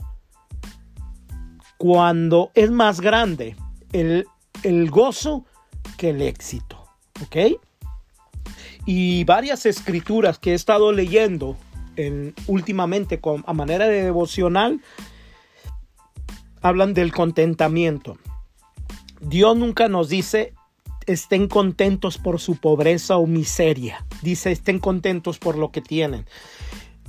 Cuando 1.76 2.50
es 2.54 2.70
más 2.70 3.00
grande, 3.00 3.56
el, 3.92 4.26
gozo 4.90 5.46
que 5.96 6.10
el 6.10 6.22
éxito. 6.22 6.84
¿Ok? 7.22 7.60
Y 8.86 9.24
varias 9.24 9.66
escrituras 9.66 10.38
que 10.38 10.52
he 10.52 10.54
estado 10.54 10.92
leyendo 10.92 11.56
en, 11.96 12.34
últimamente 12.46 13.20
a 13.46 13.52
manera 13.52 13.86
de 13.86 14.02
devocional 14.02 14.80
hablan 16.62 16.94
del 16.94 17.12
contentamiento. 17.12 18.16
Dios 19.20 19.56
nunca 19.56 19.88
nos 19.88 20.08
dice 20.08 20.54
estén 21.06 21.48
contentos 21.48 22.18
por 22.18 22.40
su 22.40 22.56
pobreza 22.56 23.16
o 23.16 23.26
miseria. 23.26 24.04
Dice 24.22 24.52
estén 24.52 24.78
contentos 24.78 25.38
por 25.38 25.56
lo 25.56 25.70
que 25.70 25.80
tienen. 25.80 26.26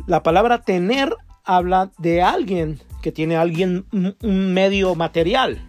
La 0.07 0.23
palabra 0.23 0.61
tener 0.61 1.15
habla 1.43 1.91
de 1.97 2.21
alguien 2.21 2.79
que 3.01 3.11
tiene 3.11 3.35
alguien 3.35 3.85
un 3.91 4.53
medio 4.53 4.95
material. 4.95 5.67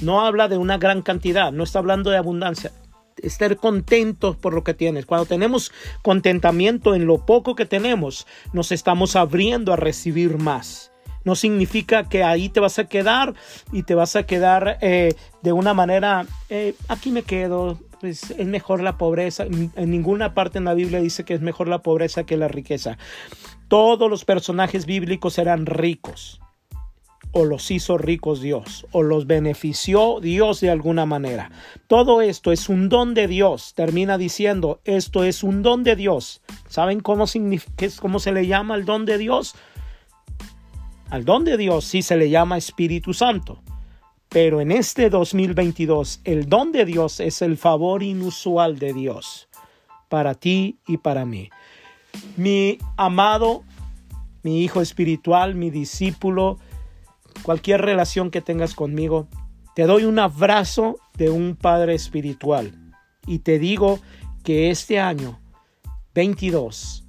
No 0.00 0.20
habla 0.22 0.48
de 0.48 0.56
una 0.56 0.78
gran 0.78 1.02
cantidad, 1.02 1.52
no 1.52 1.64
está 1.64 1.78
hablando 1.78 2.10
de 2.10 2.16
abundancia. 2.16 2.72
Estar 3.18 3.56
contentos 3.56 4.36
por 4.36 4.54
lo 4.54 4.64
que 4.64 4.74
tienes. 4.74 5.06
Cuando 5.06 5.26
tenemos 5.26 5.72
contentamiento 6.02 6.94
en 6.94 7.06
lo 7.06 7.24
poco 7.24 7.54
que 7.54 7.66
tenemos, 7.66 8.26
nos 8.52 8.72
estamos 8.72 9.14
abriendo 9.14 9.72
a 9.72 9.76
recibir 9.76 10.38
más. 10.38 10.91
No 11.24 11.34
significa 11.34 12.08
que 12.08 12.24
ahí 12.24 12.48
te 12.48 12.60
vas 12.60 12.78
a 12.78 12.84
quedar 12.84 13.34
y 13.72 13.82
te 13.84 13.94
vas 13.94 14.16
a 14.16 14.24
quedar 14.24 14.78
eh, 14.80 15.14
de 15.42 15.52
una 15.52 15.74
manera, 15.74 16.26
eh, 16.48 16.74
aquí 16.88 17.10
me 17.10 17.22
quedo, 17.22 17.78
pues 18.00 18.30
es 18.30 18.46
mejor 18.46 18.82
la 18.82 18.98
pobreza. 18.98 19.44
En 19.44 19.90
ninguna 19.90 20.34
parte 20.34 20.58
en 20.58 20.64
la 20.64 20.74
Biblia 20.74 21.00
dice 21.00 21.24
que 21.24 21.34
es 21.34 21.40
mejor 21.40 21.68
la 21.68 21.82
pobreza 21.82 22.24
que 22.24 22.36
la 22.36 22.48
riqueza. 22.48 22.98
Todos 23.68 24.10
los 24.10 24.24
personajes 24.24 24.86
bíblicos 24.86 25.38
eran 25.38 25.66
ricos 25.66 26.40
o 27.32 27.44
los 27.44 27.70
hizo 27.70 27.98
ricos 27.98 28.40
Dios, 28.40 28.86
o 28.92 29.02
los 29.02 29.26
benefició 29.26 30.20
Dios 30.20 30.60
de 30.60 30.70
alguna 30.70 31.06
manera. 31.06 31.50
Todo 31.86 32.20
esto 32.20 32.52
es 32.52 32.68
un 32.68 32.88
don 32.88 33.14
de 33.14 33.26
Dios. 33.26 33.72
Termina 33.74 34.18
diciendo, 34.18 34.80
esto 34.84 35.24
es 35.24 35.42
un 35.42 35.62
don 35.62 35.82
de 35.82 35.96
Dios. 35.96 36.42
¿Saben 36.68 37.00
cómo, 37.00 37.24
cómo 38.00 38.18
se 38.18 38.32
le 38.32 38.46
llama 38.46 38.74
el 38.74 38.84
don 38.84 39.06
de 39.06 39.18
Dios? 39.18 39.54
Al 41.12 41.26
don 41.26 41.44
de 41.44 41.58
Dios 41.58 41.84
sí 41.84 42.00
se 42.00 42.16
le 42.16 42.30
llama 42.30 42.56
Espíritu 42.56 43.12
Santo. 43.12 43.62
Pero 44.30 44.62
en 44.62 44.72
este 44.72 45.10
2022, 45.10 46.22
el 46.24 46.48
don 46.48 46.72
de 46.72 46.86
Dios 46.86 47.20
es 47.20 47.42
el 47.42 47.58
favor 47.58 48.02
inusual 48.02 48.78
de 48.78 48.94
Dios 48.94 49.46
para 50.08 50.34
ti 50.34 50.78
y 50.88 50.96
para 50.96 51.26
mí. 51.26 51.50
Mi 52.38 52.78
amado, 52.96 53.62
mi 54.42 54.62
hijo 54.62 54.80
espiritual, 54.80 55.54
mi 55.54 55.68
discípulo, 55.68 56.58
cualquier 57.42 57.82
relación 57.82 58.30
que 58.30 58.40
tengas 58.40 58.74
conmigo, 58.74 59.28
te 59.74 59.82
doy 59.82 60.04
un 60.04 60.18
abrazo 60.18 60.96
de 61.18 61.28
un 61.28 61.56
Padre 61.56 61.94
espiritual 61.94 62.72
y 63.26 63.40
te 63.40 63.58
digo 63.58 64.00
que 64.44 64.70
este 64.70 64.98
año 64.98 65.38
22 66.14 67.01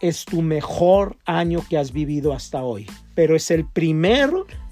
es 0.00 0.24
tu 0.24 0.42
mejor 0.42 1.16
año 1.24 1.64
que 1.68 1.78
has 1.78 1.92
vivido 1.92 2.32
hasta 2.32 2.62
hoy, 2.62 2.86
pero 3.14 3.36
es 3.36 3.50
el 3.50 3.66
primer 3.66 4.30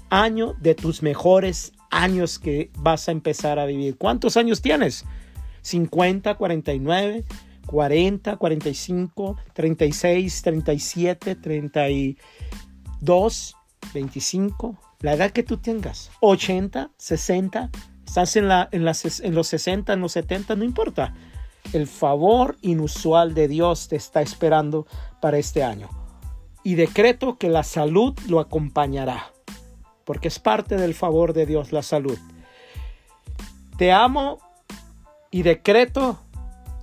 año 0.09 0.55
de 0.59 0.75
tus 0.75 1.03
mejores 1.03 1.73
años 1.91 2.39
que 2.39 2.71
vas 2.77 3.07
a 3.07 3.11
empezar 3.11 3.59
a 3.59 3.65
vivir. 3.65 3.97
¿Cuántos 3.97 4.37
años 4.37 4.61
tienes? 4.61 5.05
50, 5.61 6.35
49, 6.35 7.25
40, 7.65 8.37
45, 8.37 9.37
36, 9.53 10.41
37, 10.41 11.35
32, 11.35 13.55
25, 13.93 14.77
la 15.01 15.13
edad 15.13 15.31
que 15.31 15.43
tú 15.43 15.57
tengas, 15.57 16.11
80, 16.21 16.91
60, 16.97 17.69
estás 18.05 18.35
en, 18.35 18.47
la, 18.47 18.69
en, 18.71 18.87
en 18.87 19.35
los 19.35 19.47
60, 19.47 19.93
en 19.93 20.01
los 20.01 20.11
70, 20.13 20.55
no 20.55 20.63
importa. 20.63 21.13
El 21.73 21.87
favor 21.87 22.57
inusual 22.61 23.33
de 23.33 23.47
Dios 23.47 23.87
te 23.87 23.95
está 23.95 24.21
esperando 24.21 24.87
para 25.21 25.37
este 25.37 25.63
año. 25.63 25.89
Y 26.63 26.75
decreto 26.75 27.37
que 27.37 27.49
la 27.49 27.63
salud 27.63 28.17
lo 28.27 28.39
acompañará, 28.39 29.31
porque 30.05 30.27
es 30.27 30.39
parte 30.39 30.75
del 30.75 30.93
favor 30.93 31.33
de 31.33 31.45
Dios 31.45 31.71
la 31.71 31.83
salud. 31.83 32.17
Te 33.77 33.91
amo 33.91 34.39
y 35.31 35.43
decreto 35.43 36.19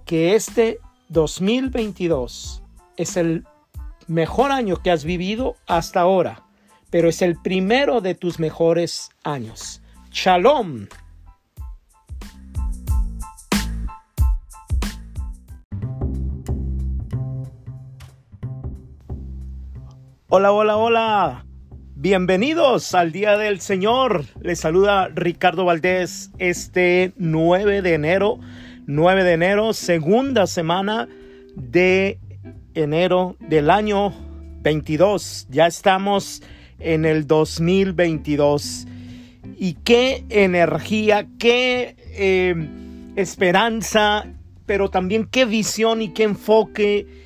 que 0.06 0.34
este 0.34 0.78
2022 1.08 2.62
es 2.96 3.16
el 3.16 3.44
mejor 4.06 4.52
año 4.52 4.82
que 4.82 4.90
has 4.90 5.04
vivido 5.04 5.56
hasta 5.66 6.00
ahora, 6.00 6.44
pero 6.90 7.08
es 7.08 7.22
el 7.22 7.36
primero 7.36 8.00
de 8.00 8.14
tus 8.14 8.38
mejores 8.38 9.10
años. 9.24 9.82
Shalom. 10.10 10.86
Hola, 20.28 20.50
hola, 20.50 20.76
hola. 20.76 21.46
Bienvenidos 21.94 22.96
al 22.96 23.12
Día 23.12 23.38
del 23.38 23.60
Señor. 23.60 24.24
Les 24.40 24.58
saluda 24.58 25.06
Ricardo 25.14 25.64
Valdés 25.64 26.32
este 26.38 27.12
9 27.14 27.80
de 27.80 27.94
enero. 27.94 28.40
9 28.88 29.22
de 29.22 29.32
enero, 29.34 29.72
segunda 29.72 30.48
semana 30.48 31.06
de 31.54 32.18
enero 32.74 33.36
del 33.38 33.70
año 33.70 34.12
22. 34.62 35.46
Ya 35.48 35.68
estamos 35.68 36.42
en 36.80 37.04
el 37.04 37.28
2022. 37.28 38.88
Y 39.56 39.74
qué 39.74 40.24
energía, 40.28 41.28
qué 41.38 41.94
eh, 42.16 42.68
esperanza, 43.14 44.26
pero 44.66 44.90
también 44.90 45.28
qué 45.30 45.44
visión 45.44 46.02
y 46.02 46.12
qué 46.12 46.24
enfoque 46.24 47.25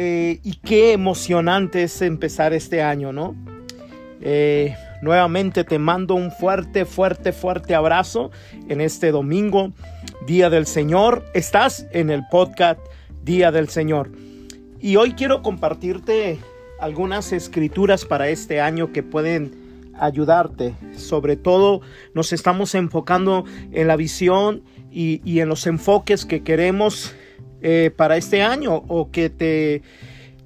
eh, 0.00 0.38
y 0.44 0.52
qué 0.58 0.92
emocionante 0.92 1.82
es 1.82 2.02
empezar 2.02 2.52
este 2.52 2.82
año, 2.82 3.12
¿no? 3.12 3.34
Eh, 4.20 4.76
nuevamente 5.02 5.64
te 5.64 5.80
mando 5.80 6.14
un 6.14 6.30
fuerte, 6.30 6.84
fuerte, 6.84 7.32
fuerte 7.32 7.74
abrazo 7.74 8.30
en 8.68 8.80
este 8.80 9.10
domingo, 9.10 9.72
Día 10.24 10.50
del 10.50 10.66
Señor. 10.66 11.24
Estás 11.34 11.84
en 11.90 12.10
el 12.10 12.22
podcast 12.30 12.78
Día 13.24 13.50
del 13.50 13.70
Señor. 13.70 14.12
Y 14.78 14.94
hoy 14.94 15.14
quiero 15.14 15.42
compartirte 15.42 16.38
algunas 16.78 17.32
escrituras 17.32 18.04
para 18.04 18.28
este 18.28 18.60
año 18.60 18.92
que 18.92 19.02
pueden 19.02 19.90
ayudarte. 19.98 20.76
Sobre 20.96 21.34
todo 21.34 21.80
nos 22.14 22.32
estamos 22.32 22.76
enfocando 22.76 23.46
en 23.72 23.88
la 23.88 23.96
visión 23.96 24.62
y 24.92 25.40
en 25.40 25.48
los 25.48 25.66
enfoques 25.66 26.24
que 26.24 26.44
queremos 26.44 27.16
eh, 27.62 27.90
para 27.96 28.16
este 28.16 28.42
año 28.42 28.84
o 28.88 29.10
que 29.10 29.30
te, 29.30 29.82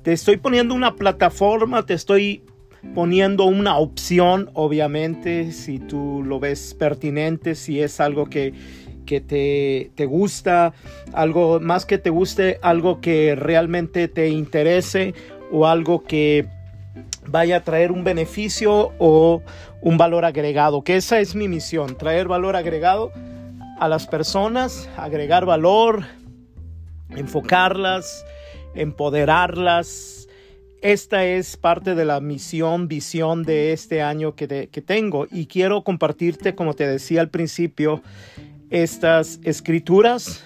te 0.03 0.13
estoy 0.13 0.37
poniendo 0.37 0.75
una 0.75 0.95
plataforma, 0.95 1.85
te 1.85 1.95
estoy 1.95 2.43
poniendo 2.95 3.45
una 3.45 3.79
opción, 3.79 4.51
obviamente, 4.55 5.53
si 5.53 5.79
tú 5.79 6.23
lo 6.25 6.41
ves 6.41 6.75
pertinente, 6.75 7.55
si 7.55 7.81
es 7.81 8.01
algo 8.01 8.27
que, 8.27 8.53
que 9.07 9.21
te, 9.21 9.93
te, 9.95 10.07
gusta, 10.07 10.75
algo 11.13 11.61
más 11.61 11.87
que 11.87 11.99
te 11.99 12.11
guste, 12.11 12.59
algo 12.63 13.01
que 13.01 13.35
realmente 13.37 14.09
te 14.09 14.29
interese 14.29 15.15
o 15.51 15.67
algo 15.67 16.03
que 16.03 16.47
vaya 17.27 17.59
a 17.59 17.65
traer 17.65 17.93
un 17.93 18.05
beneficio 18.05 18.93
o 18.99 19.43
un 19.81 19.97
valor 19.97 20.25
agregado, 20.25 20.83
que 20.83 20.97
esa 20.97 21.21
es 21.21 21.35
mi 21.35 21.49
misión, 21.49 21.97
traer 21.97 22.29
valor 22.29 22.57
agregado 22.57 23.13
a 23.79 23.89
las 23.89 24.07
personas, 24.07 24.89
agregar 24.97 25.45
valor, 25.45 26.05
enfocarlas, 27.17 28.25
empoderarlas. 28.75 30.29
Esta 30.81 31.25
es 31.25 31.57
parte 31.57 31.95
de 31.95 32.05
la 32.05 32.21
misión, 32.21 32.89
visión 32.89 33.45
de 33.45 33.73
este 33.73 34.03
año 34.03 34.35
que, 34.35 34.47
tengo 34.85 35.27
y 35.31 35.47
quiero 35.47 35.85
compartirte, 35.85 36.55
como 36.55 36.75
te 36.75 36.89
decía 36.89 37.21
al 37.21 37.31
principio, 37.31 38.03
estas 38.71 39.39
escrituras 39.45 40.43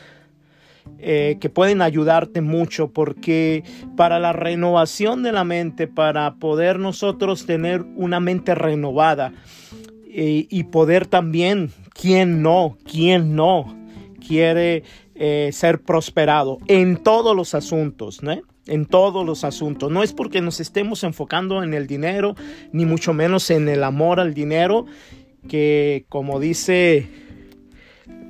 eh, 0.98 1.38
que 1.40 1.48
pueden 1.48 1.80
ayudarte 1.80 2.42
mucho 2.42 2.90
porque 2.92 3.64
para 3.96 4.18
la 4.18 4.32
renovación 4.32 5.22
de 5.22 5.32
la 5.32 5.44
mente, 5.44 5.86
para 5.86 6.34
poder 6.34 6.78
nosotros 6.78 7.46
tener 7.46 7.82
una 7.96 8.20
mente 8.20 8.54
renovada 8.54 9.32
eh, 10.08 10.46
y 10.50 10.64
poder 10.64 11.06
también, 11.06 11.70
¿quién 11.94 12.42
no? 12.42 12.76
¿Quién 12.84 13.34
no? 13.34 13.74
quiere 14.26 14.82
eh, 15.18 15.50
ser 15.52 15.80
prosperado 15.80 16.58
en 16.66 16.98
todos 16.98 17.34
los 17.34 17.54
asuntos, 17.54 18.22
¿no? 18.22 18.42
En 18.66 18.84
todos 18.84 19.24
los 19.24 19.44
asuntos. 19.44 19.90
No 19.90 20.02
es 20.02 20.12
porque 20.12 20.40
nos 20.40 20.60
estemos 20.60 21.04
enfocando 21.04 21.62
en 21.62 21.72
el 21.72 21.86
dinero, 21.86 22.34
ni 22.72 22.84
mucho 22.84 23.14
menos 23.14 23.50
en 23.50 23.68
el 23.68 23.82
amor 23.82 24.20
al 24.20 24.34
dinero, 24.34 24.84
que 25.48 26.04
como 26.08 26.38
dice 26.38 27.08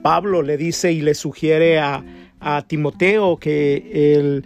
Pablo, 0.02 0.42
le 0.42 0.56
dice 0.56 0.92
y 0.92 1.00
le 1.00 1.14
sugiere 1.14 1.80
a, 1.80 2.04
Timoteo 2.68 3.38
que 3.38 4.42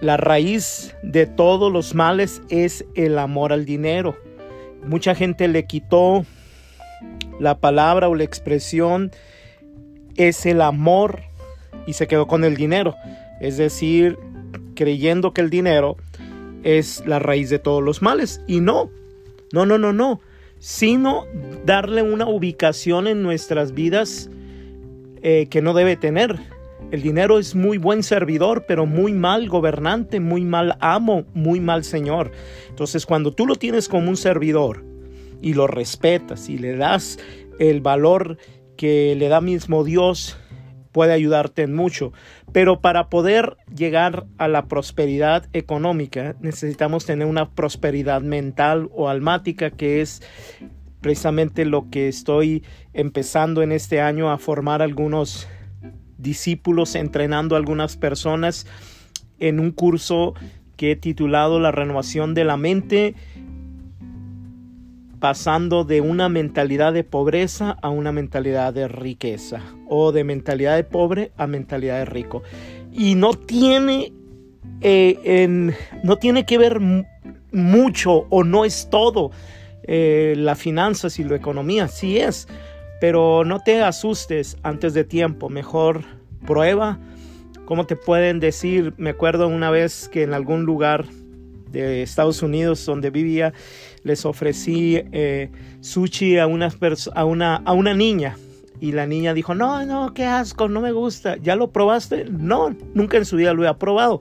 la 0.00 0.16
raíz 0.16 0.94
de 1.02 1.26
todos 1.26 1.70
los 1.70 1.94
males 1.94 2.40
es 2.48 2.86
el 2.94 3.18
amor 3.18 3.52
al 3.52 3.66
dinero. 3.66 4.16
Mucha 4.86 5.14
gente 5.14 5.46
le 5.48 5.66
quitó 5.66 6.24
la 7.38 7.58
palabra 7.58 8.08
o 8.08 8.14
la 8.14 8.24
expresión 8.24 9.10
es 10.16 10.46
el 10.46 10.62
amor 10.62 11.20
y 11.86 11.94
se 11.94 12.06
quedó 12.06 12.26
con 12.26 12.44
el 12.44 12.56
dinero. 12.56 12.94
Es 13.40 13.56
decir, 13.56 14.18
creyendo 14.74 15.32
que 15.32 15.40
el 15.40 15.50
dinero 15.50 15.96
es 16.62 17.04
la 17.06 17.18
raíz 17.18 17.50
de 17.50 17.58
todos 17.58 17.82
los 17.82 18.02
males. 18.02 18.40
Y 18.46 18.60
no, 18.60 18.90
no, 19.52 19.66
no, 19.66 19.78
no, 19.78 19.92
no. 19.92 20.20
Sino 20.58 21.24
darle 21.64 22.02
una 22.02 22.26
ubicación 22.26 23.06
en 23.06 23.22
nuestras 23.22 23.72
vidas 23.72 24.30
eh, 25.22 25.48
que 25.50 25.62
no 25.62 25.74
debe 25.74 25.96
tener. 25.96 26.38
El 26.90 27.02
dinero 27.02 27.38
es 27.38 27.54
muy 27.54 27.78
buen 27.78 28.02
servidor, 28.02 28.64
pero 28.68 28.86
muy 28.86 29.12
mal 29.12 29.48
gobernante, 29.48 30.20
muy 30.20 30.44
mal 30.44 30.76
amo, 30.80 31.24
muy 31.34 31.58
mal 31.58 31.84
señor. 31.84 32.30
Entonces 32.68 33.06
cuando 33.06 33.32
tú 33.32 33.46
lo 33.46 33.56
tienes 33.56 33.88
como 33.88 34.08
un 34.08 34.16
servidor 34.16 34.84
y 35.42 35.54
lo 35.54 35.66
respetas 35.66 36.48
y 36.48 36.58
le 36.58 36.76
das 36.76 37.18
el 37.58 37.80
valor 37.80 38.38
que 38.76 39.14
le 39.16 39.28
da 39.28 39.40
mismo 39.40 39.82
Dios 39.82 40.36
puede 40.96 41.12
ayudarte 41.12 41.60
en 41.60 41.74
mucho. 41.74 42.14
Pero 42.52 42.80
para 42.80 43.10
poder 43.10 43.58
llegar 43.68 44.24
a 44.38 44.48
la 44.48 44.64
prosperidad 44.64 45.46
económica 45.52 46.36
necesitamos 46.40 47.04
tener 47.04 47.26
una 47.26 47.50
prosperidad 47.50 48.22
mental 48.22 48.88
o 48.94 49.10
almática 49.10 49.70
que 49.70 50.00
es 50.00 50.22
precisamente 51.02 51.66
lo 51.66 51.90
que 51.90 52.08
estoy 52.08 52.64
empezando 52.94 53.60
en 53.60 53.72
este 53.72 54.00
año 54.00 54.30
a 54.30 54.38
formar 54.38 54.80
algunos 54.80 55.46
discípulos, 56.16 56.94
entrenando 56.94 57.56
a 57.56 57.58
algunas 57.58 57.98
personas 57.98 58.66
en 59.38 59.60
un 59.60 59.72
curso 59.72 60.32
que 60.78 60.92
he 60.92 60.96
titulado 60.96 61.60
La 61.60 61.72
renovación 61.72 62.32
de 62.32 62.44
la 62.44 62.56
mente 62.56 63.14
pasando 65.20 65.84
de 65.84 66.00
una 66.00 66.28
mentalidad 66.28 66.92
de 66.92 67.04
pobreza 67.04 67.76
a 67.82 67.88
una 67.88 68.12
mentalidad 68.12 68.72
de 68.72 68.88
riqueza 68.88 69.62
o 69.88 70.12
de 70.12 70.24
mentalidad 70.24 70.76
de 70.76 70.84
pobre 70.84 71.32
a 71.36 71.46
mentalidad 71.46 71.98
de 71.98 72.04
rico. 72.04 72.42
Y 72.92 73.14
no 73.14 73.34
tiene, 73.34 74.12
eh, 74.80 75.72
no 76.02 76.16
tiene 76.16 76.44
que 76.44 76.58
ver 76.58 76.80
mucho 77.52 78.26
o 78.30 78.44
no 78.44 78.64
es 78.64 78.88
todo 78.90 79.30
eh, 79.88 80.34
la 80.36 80.56
finanzas 80.56 81.18
y 81.18 81.24
la 81.24 81.36
economía, 81.36 81.86
sí 81.86 82.18
es, 82.18 82.48
pero 83.00 83.44
no 83.44 83.60
te 83.60 83.82
asustes 83.82 84.56
antes 84.62 84.94
de 84.94 85.04
tiempo, 85.04 85.48
mejor 85.48 86.02
prueba. 86.44 86.98
¿Cómo 87.66 87.86
te 87.86 87.96
pueden 87.96 88.40
decir? 88.40 88.94
Me 88.96 89.10
acuerdo 89.10 89.48
una 89.48 89.70
vez 89.70 90.08
que 90.08 90.22
en 90.22 90.34
algún 90.34 90.64
lugar 90.64 91.04
de 91.70 92.02
Estados 92.02 92.42
Unidos 92.42 92.84
donde 92.86 93.10
vivía, 93.10 93.52
les 94.02 94.24
ofrecí 94.24 95.02
eh, 95.12 95.50
sushi 95.80 96.38
a 96.38 96.46
una, 96.46 96.70
a, 97.14 97.24
una, 97.24 97.56
a 97.56 97.72
una 97.72 97.94
niña. 97.94 98.36
Y 98.78 98.92
la 98.92 99.06
niña 99.06 99.32
dijo, 99.32 99.54
no, 99.54 99.84
no, 99.86 100.12
qué 100.12 100.24
asco, 100.24 100.68
no 100.68 100.80
me 100.80 100.92
gusta. 100.92 101.36
¿Ya 101.38 101.56
lo 101.56 101.70
probaste? 101.70 102.26
No, 102.26 102.76
nunca 102.94 103.16
en 103.16 103.24
su 103.24 103.36
vida 103.36 103.54
lo 103.54 103.66
he 103.66 103.74
probado. 103.74 104.20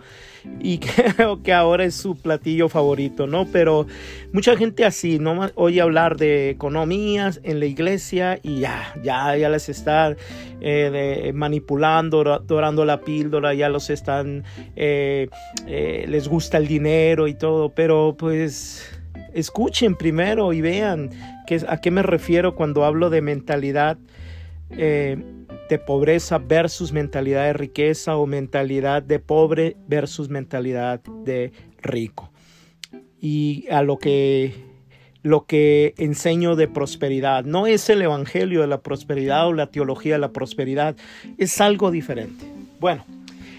Y 0.60 0.78
creo 1.16 1.44
que 1.44 1.54
ahora 1.54 1.86
es 1.86 1.96
su 1.96 2.16
platillo 2.16 2.70
favorito, 2.70 3.28
¿no? 3.28 3.46
Pero 3.52 3.86
mucha 4.34 4.56
gente 4.58 4.86
así, 4.86 5.20
¿no? 5.20 5.50
Oye 5.56 5.82
hablar 5.82 6.18
de 6.18 6.50
economías 6.50 7.40
en 7.44 7.60
la 7.60 7.66
iglesia 7.66 8.40
y 8.42 8.62
ya, 8.62 8.94
ya, 9.04 9.36
ya 9.38 9.50
les 9.50 9.70
está 9.70 10.16
eh, 10.62 11.32
manipulando, 11.36 12.24
dorando 12.40 12.86
la 12.86 13.02
píldora, 13.02 13.54
ya 13.54 13.70
los 13.70 13.90
están, 13.90 14.44
eh, 14.76 15.28
les 15.68 16.28
gusta 16.28 16.58
el 16.58 16.68
dinero 16.68 17.28
y 17.28 17.34
todo. 17.34 17.70
Pero 17.70 18.16
pues 18.18 18.90
escuchen 19.34 19.96
primero 19.96 20.54
y 20.54 20.62
vean 20.62 21.12
a 21.68 21.82
qué 21.82 21.92
me 21.92 22.02
refiero 22.02 22.56
cuando 22.56 22.86
hablo 22.86 23.10
de 23.10 23.22
mentalidad 23.22 23.98
eh, 24.72 25.18
de 25.70 25.80
pobreza 25.80 26.38
versus 26.38 26.92
mentalidad 26.92 27.46
de 27.46 27.54
riqueza 27.54 28.18
o 28.18 28.28
mentalidad 28.28 29.04
de 29.04 29.20
pobre 29.20 29.78
versus 29.88 30.30
mentalidad 30.30 31.02
de 31.24 31.52
rico. 31.82 32.32
Y 33.20 33.66
a 33.72 33.82
lo 33.82 33.98
que 33.98 34.54
lo 35.26 35.48
que 35.48 35.96
enseño 35.98 36.56
de 36.56 36.68
prosperidad. 36.68 37.46
No 37.46 37.66
es 37.66 37.90
el 37.90 38.04
evangelio 38.04 38.62
de 38.62 38.68
la 38.68 38.82
prosperidad 38.82 39.48
o 39.48 39.54
la 39.54 39.72
teología 39.72 40.14
de 40.14 40.20
la 40.20 40.32
prosperidad, 40.32 40.96
es 41.40 41.60
algo 41.60 41.90
diferente. 41.90 42.46
Bueno, 42.80 43.04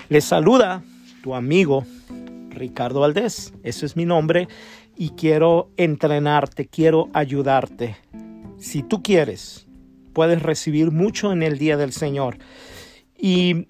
Les 0.08 0.24
saluda 0.24 0.84
tu 1.24 1.34
amigo 1.34 1.84
Ricardo 2.50 3.00
Valdés. 3.00 3.52
Ese 3.64 3.86
es 3.86 3.96
mi 3.96 4.04
nombre 4.04 4.46
y 4.96 5.10
quiero 5.10 5.70
entrenarte, 5.76 6.68
quiero 6.68 7.08
ayudarte. 7.12 7.96
Si 8.58 8.84
tú 8.84 9.02
quieres, 9.02 9.65
puedes 10.16 10.42
recibir 10.42 10.92
mucho 10.92 11.30
en 11.30 11.42
el 11.42 11.58
día 11.58 11.76
del 11.76 11.92
Señor. 11.92 12.38
Y 13.18 13.66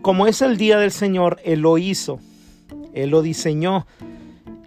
como 0.00 0.26
es 0.26 0.40
el 0.40 0.56
día 0.56 0.78
del 0.78 0.92
Señor, 0.92 1.38
Él 1.44 1.60
lo 1.60 1.76
hizo, 1.76 2.20
Él 2.94 3.10
lo 3.10 3.20
diseñó. 3.20 3.86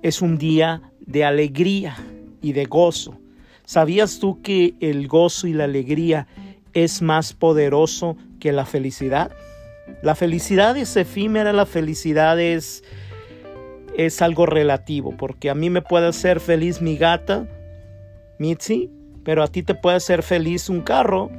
Es 0.03 0.21
un 0.21 0.37
día 0.37 0.83
de 0.99 1.25
alegría 1.25 1.97
y 2.39 2.53
de 2.53 2.65
gozo. 2.65 3.17
¿Sabías 3.65 4.19
tú 4.19 4.43
que 4.43 4.75
el 4.79 5.07
gozo 5.07 5.47
y 5.47 5.53
la 5.53 5.63
alegría 5.63 6.27
es 6.73 7.01
más 7.01 7.33
poderoso 7.33 8.15
que 8.39 8.51
la 8.51 8.67
felicidad? 8.67 9.31
La 10.03 10.13
felicidad 10.13 10.77
es 10.77 10.95
efímera, 10.95 11.51
la 11.51 11.65
felicidad 11.65 12.39
es, 12.39 12.83
es 13.97 14.21
algo 14.21 14.45
relativo, 14.45 15.17
porque 15.17 15.49
a 15.49 15.55
mí 15.55 15.71
me 15.71 15.81
puede 15.81 16.05
hacer 16.05 16.39
feliz 16.39 16.79
mi 16.79 16.95
gata, 16.95 17.47
Mitzi, 18.37 18.91
pero 19.23 19.43
a 19.43 19.47
ti 19.47 19.63
te 19.63 19.75
puede 19.75 19.97
hacer 19.97 20.23
feliz 20.23 20.69
un 20.69 20.81
carro, 20.81 21.29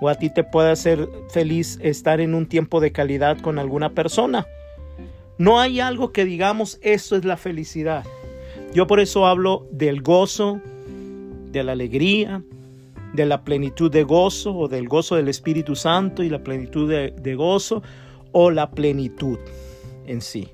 o 0.00 0.08
a 0.08 0.16
ti 0.16 0.30
te 0.30 0.42
puede 0.42 0.70
hacer 0.70 1.08
feliz 1.30 1.78
estar 1.80 2.20
en 2.20 2.34
un 2.34 2.46
tiempo 2.46 2.80
de 2.80 2.90
calidad 2.90 3.38
con 3.38 3.58
alguna 3.58 3.90
persona. 3.90 4.46
No 5.38 5.60
hay 5.60 5.80
algo 5.80 6.12
que 6.12 6.24
digamos, 6.24 6.78
eso 6.82 7.16
es 7.16 7.24
la 7.24 7.36
felicidad. 7.36 8.04
Yo 8.74 8.86
por 8.86 9.00
eso 9.00 9.26
hablo 9.26 9.66
del 9.70 10.02
gozo, 10.02 10.60
de 11.52 11.62
la 11.62 11.72
alegría, 11.72 12.42
de 13.12 13.26
la 13.26 13.44
plenitud 13.44 13.90
de 13.90 14.02
gozo 14.02 14.56
o 14.56 14.68
del 14.68 14.88
gozo 14.88 15.16
del 15.16 15.28
Espíritu 15.28 15.76
Santo 15.76 16.22
y 16.22 16.30
la 16.30 16.42
plenitud 16.42 16.90
de, 16.90 17.34
gozo 17.34 17.82
o 18.32 18.50
la 18.50 18.70
plenitud 18.70 19.38
en 20.06 20.20
sí, 20.20 20.48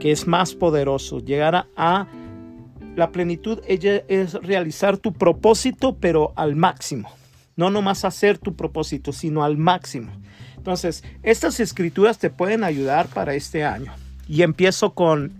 que 0.00 0.10
es 0.10 0.26
más 0.26 0.54
poderoso. 0.54 1.20
Llegar 1.20 1.66
a, 1.76 2.06
la 2.96 3.10
plenitud 3.10 3.60
ella 3.66 4.02
es 4.08 4.34
realizar 4.34 4.98
tu 4.98 5.12
propósito 5.12 5.96
pero 5.98 6.32
al 6.36 6.56
máximo. 6.56 7.10
No 7.56 7.70
nomás 7.70 8.04
hacer 8.04 8.38
tu 8.38 8.54
propósito, 8.54 9.12
sino 9.12 9.44
al 9.44 9.56
máximo. 9.56 10.12
Entonces, 10.56 11.04
estas 11.22 11.60
escrituras 11.60 12.18
te 12.18 12.30
pueden 12.30 12.64
ayudar 12.64 13.08
para 13.08 13.34
este 13.34 13.64
año. 13.64 13.92
Y 14.28 14.42
empiezo 14.42 14.94
con 14.94 15.32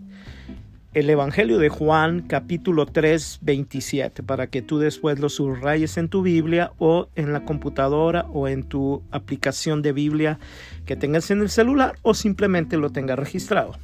el 0.95 1.09
Evangelio 1.09 1.59
de 1.59 1.71
Juan 1.71 2.21
capítulo 2.21 2.85
3, 2.85 3.38
27, 3.41 4.23
para 4.23 4.49
que 4.49 4.61
tú 4.61 4.79
después 4.79 5.19
lo 5.21 5.31
subrayes 5.31 5.97
en 5.97 6.09
tu 6.09 6.21
Biblia 6.21 6.73
o 6.79 7.09
en 7.17 7.33
la 7.33 7.45
computadora 7.45 8.27
o 8.33 8.47
en 8.47 8.62
tu 8.62 9.03
aplicación 9.11 9.81
de 9.81 9.93
Biblia 9.93 10.38
que 10.85 10.97
tengas 10.97 11.31
en 11.31 11.41
el 11.41 11.49
celular 11.49 11.95
o 12.03 12.12
simplemente 12.12 12.77
lo 12.77 12.91
tengas 12.91 13.19
registrado. 13.19 13.75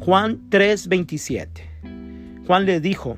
Juan 0.00 0.40
3, 0.48 0.88
27. 0.88 2.03
Juan 2.46 2.66
le 2.66 2.80
dijo, 2.80 3.16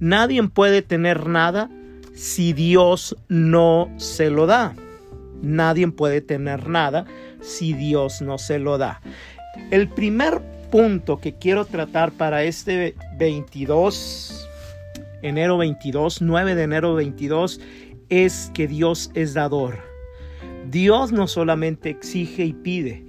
nadie 0.00 0.42
puede 0.48 0.82
tener 0.82 1.26
nada 1.26 1.70
si 2.14 2.52
Dios 2.52 3.16
no 3.28 3.92
se 3.96 4.30
lo 4.30 4.46
da. 4.46 4.74
Nadie 5.42 5.88
puede 5.88 6.20
tener 6.20 6.68
nada 6.68 7.06
si 7.40 7.72
Dios 7.72 8.20
no 8.22 8.38
se 8.38 8.58
lo 8.58 8.78
da. 8.78 9.00
El 9.70 9.88
primer 9.88 10.40
punto 10.70 11.18
que 11.20 11.34
quiero 11.34 11.64
tratar 11.64 12.12
para 12.12 12.44
este 12.44 12.94
22, 13.18 14.48
enero 15.22 15.58
22, 15.58 16.22
9 16.22 16.54
de 16.54 16.62
enero 16.62 16.94
22, 16.94 17.60
es 18.08 18.50
que 18.54 18.66
Dios 18.66 19.10
es 19.14 19.34
dador. 19.34 19.78
Dios 20.70 21.12
no 21.12 21.26
solamente 21.26 21.88
exige 21.88 22.44
y 22.44 22.52
pide, 22.52 23.04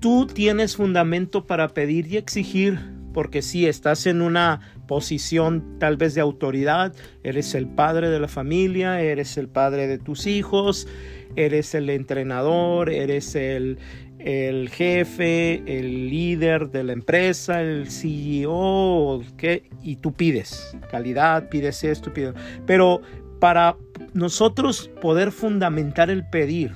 tú 0.00 0.26
tienes 0.26 0.76
fundamento 0.76 1.46
para 1.46 1.68
pedir 1.68 2.06
y 2.06 2.16
exigir, 2.16 2.78
porque 3.12 3.42
si 3.42 3.66
estás 3.66 4.06
en 4.06 4.22
una 4.22 4.60
posición 4.86 5.78
tal 5.78 5.96
vez 5.96 6.14
de 6.14 6.20
autoridad, 6.20 6.94
eres 7.22 7.54
el 7.54 7.66
padre 7.68 8.10
de 8.10 8.20
la 8.20 8.28
familia, 8.28 9.00
eres 9.00 9.36
el 9.36 9.48
padre 9.48 9.86
de 9.86 9.98
tus 9.98 10.26
hijos, 10.26 10.86
eres 11.36 11.74
el 11.74 11.90
entrenador, 11.90 12.90
eres 12.90 13.34
el, 13.34 13.78
el 14.18 14.68
jefe, 14.70 15.62
el 15.66 16.10
líder 16.10 16.70
de 16.70 16.84
la 16.84 16.92
empresa, 16.92 17.62
el 17.62 17.90
CEO, 17.90 19.22
¿qué? 19.36 19.68
y 19.82 19.96
tú 19.96 20.12
pides 20.12 20.76
calidad, 20.90 21.48
pides 21.48 21.82
esto, 21.84 22.12
pides. 22.12 22.34
Pero 22.66 23.00
para 23.40 23.76
nosotros 24.14 24.90
poder 25.00 25.32
fundamentar 25.32 26.10
el 26.10 26.24
pedir 26.28 26.72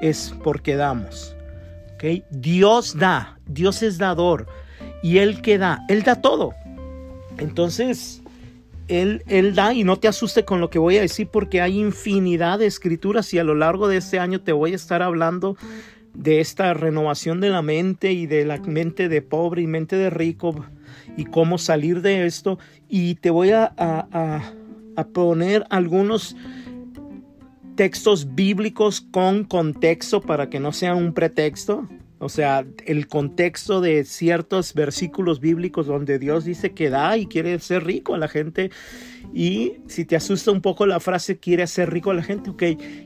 es 0.00 0.34
porque 0.42 0.76
damos. 0.76 1.36
¿okay? 1.94 2.24
Dios 2.30 2.96
da, 2.96 3.38
Dios 3.46 3.82
es 3.82 3.98
dador 3.98 4.46
y 5.02 5.18
Él 5.18 5.42
que 5.42 5.58
da, 5.58 5.84
Él 5.88 6.02
da 6.02 6.20
todo. 6.20 6.54
Entonces, 7.38 8.22
él, 8.88 9.22
él, 9.26 9.54
da 9.54 9.72
y 9.72 9.84
no 9.84 9.96
te 9.96 10.08
asuste 10.08 10.44
con 10.44 10.60
lo 10.60 10.68
que 10.68 10.78
voy 10.78 10.98
a 10.98 11.00
decir 11.00 11.28
porque 11.28 11.60
hay 11.60 11.78
infinidad 11.78 12.58
de 12.58 12.66
escrituras 12.66 13.32
y 13.32 13.38
a 13.38 13.44
lo 13.44 13.54
largo 13.54 13.88
de 13.88 13.96
este 13.96 14.18
año 14.18 14.40
te 14.40 14.52
voy 14.52 14.72
a 14.72 14.76
estar 14.76 15.02
hablando 15.02 15.56
de 16.14 16.40
esta 16.40 16.74
renovación 16.74 17.40
de 17.40 17.50
la 17.50 17.62
mente 17.62 18.12
y 18.12 18.26
de 18.26 18.44
la 18.44 18.58
mente 18.58 19.08
de 19.08 19.22
pobre 19.22 19.62
y 19.62 19.66
mente 19.66 19.96
de 19.96 20.10
rico 20.10 20.54
y 21.16 21.24
cómo 21.24 21.58
salir 21.58 22.02
de 22.02 22.26
esto. 22.26 22.58
Y 22.88 23.16
te 23.16 23.30
voy 23.30 23.50
a, 23.50 23.72
a, 23.76 25.04
poner 25.12 25.64
algunos 25.70 26.36
textos 27.74 28.34
bíblicos 28.34 29.00
con 29.00 29.44
contexto 29.44 30.20
para 30.20 30.50
que 30.50 30.60
no 30.60 30.72
sea 30.72 30.94
un 30.94 31.12
pretexto. 31.12 31.88
O 32.22 32.28
sea, 32.28 32.64
el 32.86 33.08
contexto 33.08 33.80
de 33.80 34.04
ciertos 34.04 34.74
versículos 34.74 35.40
bíblicos 35.40 35.88
donde 35.88 36.20
Dios 36.20 36.44
dice 36.44 36.70
que 36.70 36.88
da 36.88 37.16
y 37.16 37.26
quiere 37.26 37.58
ser 37.58 37.84
rico 37.84 38.14
a 38.14 38.18
la 38.18 38.28
gente. 38.28 38.70
Y 39.34 39.78
si 39.88 40.04
te 40.04 40.14
asusta 40.14 40.52
un 40.52 40.60
poco 40.60 40.86
la 40.86 41.00
frase 41.00 41.38
quiere 41.38 41.66
ser 41.66 41.90
rico 41.90 42.12
a 42.12 42.14
la 42.14 42.22
gente, 42.22 42.50
ok, 42.50 42.62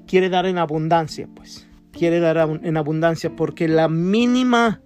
quiere 0.07 0.29
dar 0.29 0.45
en 0.45 0.59
abundancia, 0.59 1.31
pues 1.35 1.67
quiere 1.93 2.21
dar 2.21 2.61
en 2.63 2.77
abundancia, 2.77 3.35
porque 3.35 3.69
la 3.69 3.89
mínima 3.89 4.83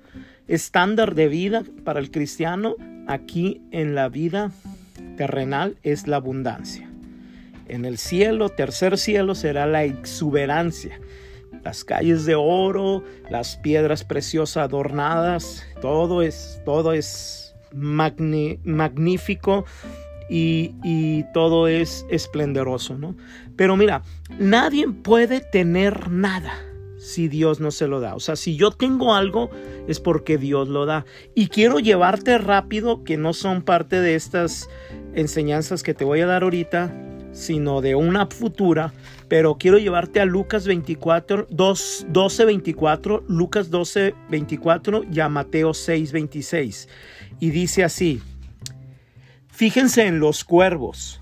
estándar 0.46 1.16
de 1.16 1.26
vida 1.26 1.64
para 1.82 1.98
el 1.98 2.12
cristiano 2.12 2.76
aquí 3.08 3.60
en 3.72 3.96
la 3.96 4.08
vida 4.08 4.52
terrenal 5.16 5.76
es 5.82 6.06
la 6.06 6.18
abundancia. 6.18 6.88
En 7.66 7.84
el 7.84 7.98
cielo, 7.98 8.48
tercer 8.48 8.96
cielo, 8.96 9.34
será 9.34 9.66
la 9.66 9.82
exuberancia. 9.82 11.00
Las 11.64 11.84
calles 11.84 12.24
de 12.24 12.34
oro, 12.34 13.04
las 13.30 13.56
piedras 13.56 14.04
preciosas 14.04 14.64
adornadas, 14.64 15.64
todo 15.80 16.22
es, 16.22 16.60
todo 16.64 16.92
es 16.92 17.54
magnífico 17.72 19.64
y, 20.30 21.24
todo 21.34 21.68
es 21.68 22.06
esplendoroso, 22.08 22.96
¿no? 22.96 23.16
Pero 23.56 23.76
mira, 23.76 24.02
nadie 24.38 24.88
puede 24.88 25.40
tener 25.40 26.10
nada 26.10 26.52
si 26.98 27.28
Dios 27.28 27.60
no 27.60 27.70
se 27.70 27.88
lo 27.88 28.00
da. 28.00 28.14
O 28.14 28.20
sea, 28.20 28.36
si 28.36 28.56
yo 28.56 28.70
tengo 28.70 29.14
algo 29.14 29.50
es 29.88 29.98
porque 30.00 30.38
Dios 30.38 30.68
lo 30.68 30.86
da. 30.86 31.04
Y 31.34 31.48
quiero 31.48 31.78
llevarte 31.78 32.38
rápido, 32.38 33.02
que 33.04 33.16
no 33.16 33.32
son 33.32 33.62
parte 33.62 34.00
de 34.00 34.14
estas 34.14 34.68
enseñanzas 35.14 35.82
que 35.82 35.94
te 35.94 36.04
voy 36.04 36.20
a 36.20 36.26
dar 36.26 36.44
ahorita, 36.44 36.92
sino 37.32 37.80
de 37.80 37.94
una 37.94 38.26
futura, 38.26 38.92
pero 39.30 39.56
quiero 39.56 39.78
llevarte 39.78 40.20
a 40.20 40.26
Lucas 40.26 40.66
24, 40.66 41.46
2, 41.48 42.06
12, 42.08 42.44
24, 42.44 43.24
Lucas 43.28 43.70
12, 43.70 44.14
24 44.28 45.04
y 45.10 45.20
a 45.20 45.30
Mateo 45.30 45.72
6, 45.72 46.12
26. 46.12 46.88
Y 47.38 47.50
dice 47.50 47.84
así, 47.84 48.20
fíjense 49.48 50.06
en 50.06 50.18
los 50.18 50.44
cuervos 50.44 51.20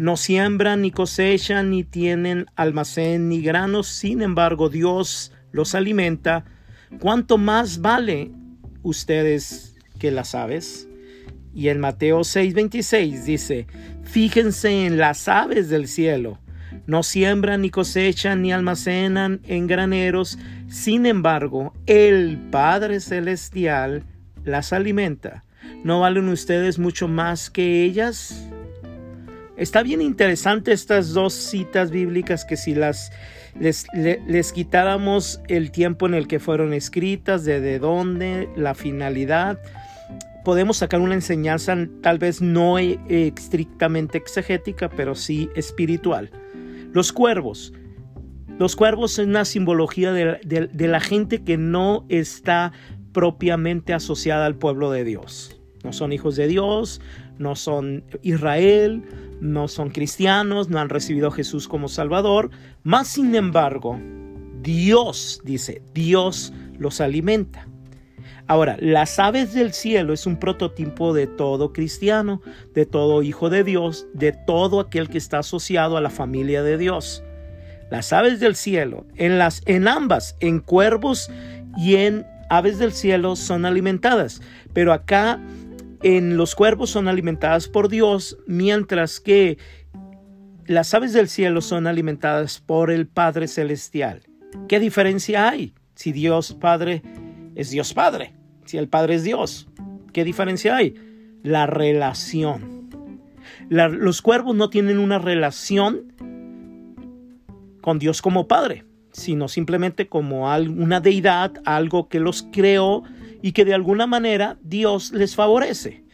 no 0.00 0.16
siembran 0.16 0.80
ni 0.80 0.92
cosechan 0.92 1.68
ni 1.68 1.84
tienen 1.84 2.46
almacén 2.56 3.28
ni 3.28 3.42
granos, 3.42 3.86
sin 3.86 4.22
embargo 4.22 4.70
Dios 4.70 5.30
los 5.52 5.74
alimenta, 5.74 6.46
¿cuánto 7.00 7.36
más 7.36 7.82
vale 7.82 8.30
ustedes 8.82 9.76
que 9.98 10.10
las 10.10 10.34
aves? 10.34 10.88
Y 11.52 11.68
en 11.68 11.80
Mateo 11.80 12.20
6:26 12.20 13.24
dice, 13.24 13.66
fíjense 14.02 14.86
en 14.86 14.96
las 14.96 15.28
aves 15.28 15.68
del 15.68 15.86
cielo, 15.86 16.38
no 16.86 17.02
siembran 17.02 17.62
ni 17.62 17.70
cosechan 17.70 18.42
ni 18.42 18.52
almacenan 18.52 19.40
en 19.46 19.66
graneros, 19.66 20.38
sin 20.68 21.06
embargo 21.06 21.72
el 21.86 22.38
Padre 22.50 23.00
Celestial 23.00 24.04
las 24.44 24.72
alimenta. 24.72 25.44
¿No 25.84 26.00
valen 26.00 26.28
ustedes 26.28 26.78
mucho 26.78 27.08
más 27.08 27.50
que 27.50 27.84
ellas? 27.84 28.46
Está 29.56 29.82
bien 29.82 30.00
interesante 30.00 30.72
estas 30.72 31.12
dos 31.12 31.34
citas 31.34 31.90
bíblicas 31.90 32.44
que 32.44 32.56
si 32.56 32.74
las 32.74 33.12
les, 33.58 34.52
quitáramos 34.52 35.40
el 35.48 35.70
tiempo 35.70 36.06
en 36.06 36.14
el 36.14 36.28
que 36.28 36.38
fueron 36.38 36.72
escritas, 36.72 37.44
de, 37.44 37.60
de 37.60 37.78
dónde, 37.78 38.48
la 38.56 38.74
finalidad, 38.74 39.58
podemos 40.44 40.78
sacar 40.78 41.00
una 41.00 41.14
enseñanza 41.14 41.76
tal 42.02 42.18
vez 42.18 42.40
no 42.40 42.78
e, 42.78 42.98
estrictamente 43.08 44.18
exegética, 44.18 44.88
pero 44.88 45.14
sí 45.14 45.50
espiritual. 45.54 46.30
Los 46.92 47.12
cuervos. 47.12 47.72
Los 48.58 48.76
cuervos 48.76 49.18
es 49.18 49.26
una 49.26 49.44
simbología 49.44 50.12
de, 50.12 50.70
la 50.74 51.00
gente 51.00 51.42
que 51.42 51.56
no 51.56 52.04
está 52.08 52.72
propiamente 53.12 53.94
asociada 53.94 54.44
al 54.46 54.56
pueblo 54.56 54.90
de 54.90 55.04
Dios. 55.04 55.58
No 55.82 55.94
son 55.94 56.12
hijos 56.12 56.36
de 56.36 56.46
Dios, 56.46 57.00
no 57.38 57.56
son 57.56 58.04
Israel, 58.22 59.02
no 59.40 59.66
son 59.68 59.88
cristianos, 59.90 60.68
no 60.68 60.78
han 60.78 60.90
recibido 60.90 61.28
a 61.28 61.32
Jesús 61.32 61.68
como 61.68 61.88
Salvador. 61.88 62.50
Más 62.82 63.08
sin 63.08 63.34
embargo, 63.34 63.98
Dios, 64.60 65.40
dice, 65.42 65.82
Dios 65.94 66.52
los 66.78 67.00
alimenta. 67.00 67.66
Ahora, 68.50 68.76
las 68.80 69.20
aves 69.20 69.54
del 69.54 69.72
cielo 69.72 70.12
es 70.12 70.26
un 70.26 70.36
prototipo 70.36 71.14
de 71.14 71.28
todo 71.28 71.72
cristiano, 71.72 72.42
de 72.74 72.84
todo 72.84 73.22
hijo 73.22 73.48
de 73.48 73.62
Dios, 73.62 74.08
de 74.12 74.32
todo 74.32 74.80
aquel 74.80 75.08
que 75.08 75.18
está 75.18 75.38
asociado 75.38 75.96
a 75.96 76.00
la 76.00 76.10
familia 76.10 76.64
de 76.64 76.76
Dios. 76.76 77.22
Las 77.92 78.12
aves 78.12 78.40
del 78.40 78.56
cielo, 78.56 79.06
en, 79.14 79.38
las, 79.38 79.62
en 79.66 79.86
ambas, 79.86 80.36
en 80.40 80.58
cuervos 80.58 81.30
y 81.76 81.94
en 81.94 82.26
aves 82.48 82.80
del 82.80 82.90
cielo, 82.90 83.36
son 83.36 83.64
alimentadas. 83.66 84.42
Pero 84.72 84.92
acá 84.92 85.40
en 86.02 86.36
los 86.36 86.56
cuervos 86.56 86.90
son 86.90 87.06
alimentadas 87.06 87.68
por 87.68 87.88
Dios, 87.88 88.36
mientras 88.48 89.20
que 89.20 89.58
las 90.66 90.92
aves 90.92 91.12
del 91.12 91.28
cielo 91.28 91.60
son 91.60 91.86
alimentadas 91.86 92.58
por 92.58 92.90
el 92.90 93.06
Padre 93.06 93.46
Celestial. 93.46 94.22
¿Qué 94.66 94.80
diferencia 94.80 95.48
hay 95.48 95.72
si 95.94 96.10
Dios 96.10 96.52
Padre 96.54 97.02
es 97.54 97.70
Dios 97.70 97.94
Padre? 97.94 98.39
Si 98.70 98.78
el 98.78 98.86
Padre 98.86 99.16
es 99.16 99.24
Dios, 99.24 99.66
¿qué 100.12 100.22
diferencia 100.22 100.76
hay? 100.76 100.94
La 101.42 101.66
relación. 101.66 102.88
los 103.68 104.22
cuervos 104.22 104.54
no 104.54 104.70
tienen 104.70 105.00
una 105.00 105.18
relación 105.18 106.12
con 107.80 107.98
Dios 107.98 108.22
como 108.22 108.46
Padre, 108.46 108.84
sino 109.10 109.48
simplemente 109.48 110.06
como 110.06 110.54
una 110.54 111.00
deidad, 111.00 111.54
algo 111.64 112.08
que 112.08 112.20
los 112.20 112.46
creó 112.52 113.02
y 113.42 113.50
que 113.50 113.64
de 113.64 113.74
alguna 113.74 114.06
manera 114.06 114.56
Dios 114.62 115.10
les 115.10 115.34
favorece. 115.34 116.04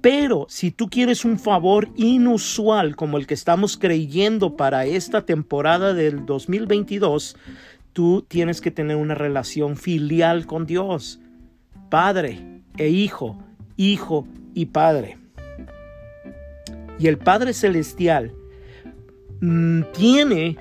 Pero 0.00 0.46
si 0.48 0.70
tú 0.70 0.88
quieres 0.88 1.24
un 1.24 1.40
favor 1.40 1.88
inusual 1.96 2.94
como 2.94 3.18
el 3.18 3.26
que 3.26 3.34
estamos 3.34 3.76
creyendo 3.76 4.56
para 4.56 4.86
esta 4.86 5.26
temporada 5.26 5.94
del 5.94 6.26
2022, 6.26 7.36
tú 7.92 8.24
tienes 8.28 8.60
que 8.60 8.70
tener 8.70 8.94
una 8.94 9.16
relación 9.16 9.76
filial 9.76 10.46
con 10.46 10.64
Dios, 10.64 11.18
Padre 11.94 12.40
e 12.76 12.88
Hijo, 12.88 13.38
Hijo 13.76 14.26
y 14.52 14.66
Padre. 14.66 15.16
Y 16.98 17.06
el 17.06 17.18
Padre 17.18 17.52
Celestial 17.52 18.32
mm, 19.40 19.82
tiene 19.92 20.56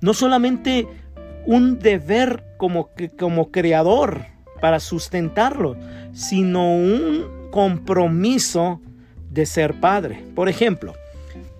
no 0.00 0.12
solamente 0.12 0.88
un 1.46 1.78
deber 1.78 2.42
como, 2.56 2.90
como 3.16 3.52
creador 3.52 4.26
para 4.60 4.80
sustentarlo, 4.80 5.76
sino 6.12 6.74
un 6.74 7.50
compromiso 7.52 8.80
de 9.30 9.46
ser 9.46 9.78
padre. 9.78 10.24
Por 10.34 10.48
ejemplo, 10.48 10.94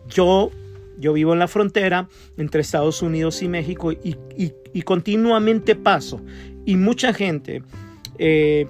yo, 0.09 0.51
yo 0.99 1.13
vivo 1.13 1.33
en 1.33 1.39
la 1.39 1.47
frontera 1.47 2.09
entre 2.37 2.63
Estados 2.63 3.03
Unidos 3.03 3.41
y 3.41 3.47
México 3.47 3.93
y, 3.93 4.83
continuamente 4.83 5.77
paso 5.77 6.21
y 6.67 6.75
mucha 6.75 7.15
gente 7.15 7.63
eh, 8.18 8.66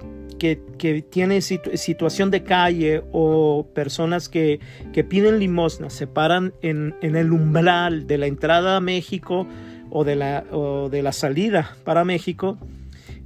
que, 0.77 1.01
tiene 1.09 1.41
situación 1.41 2.29
de 2.29 2.43
calle 2.43 3.03
o 3.13 3.67
personas 3.73 4.27
que, 4.27 4.59
piden 5.07 5.39
limosna 5.39 5.89
se 5.89 6.07
paran 6.07 6.53
en, 6.61 6.95
el 7.01 7.31
umbral 7.31 8.07
de 8.07 8.17
la 8.17 8.27
entrada 8.27 8.75
a 8.75 8.81
México 8.81 9.47
o 9.89 10.03
de 10.03 10.15
la, 10.17 10.43
de 10.91 11.01
la 11.01 11.13
salida 11.13 11.75
para 11.85 12.03
México, 12.03 12.57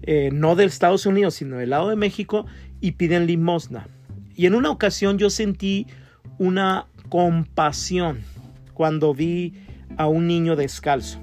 eh, 0.03 0.30
no 0.32 0.56
de 0.56 0.65
Estados 0.65 1.06
Unidos, 1.06 1.36
sino 1.36 1.58
del 1.58 1.71
lado 1.71 1.89
de 1.89 1.95
México, 1.95 2.45
y 2.82 2.91
piden 2.91 3.25
limosna. 3.25 3.88
Y 4.36 4.45
en 4.45 4.53
una 4.53 4.69
ocasión 4.69 5.17
yo 5.17 5.32
sentí 5.32 5.88
una 6.38 6.86
compasión 7.10 8.19
cuando 8.73 9.15
vi 9.15 9.53
a 9.97 10.08
un 10.08 10.27
niño 10.27 10.56
descalzo. 10.56 11.19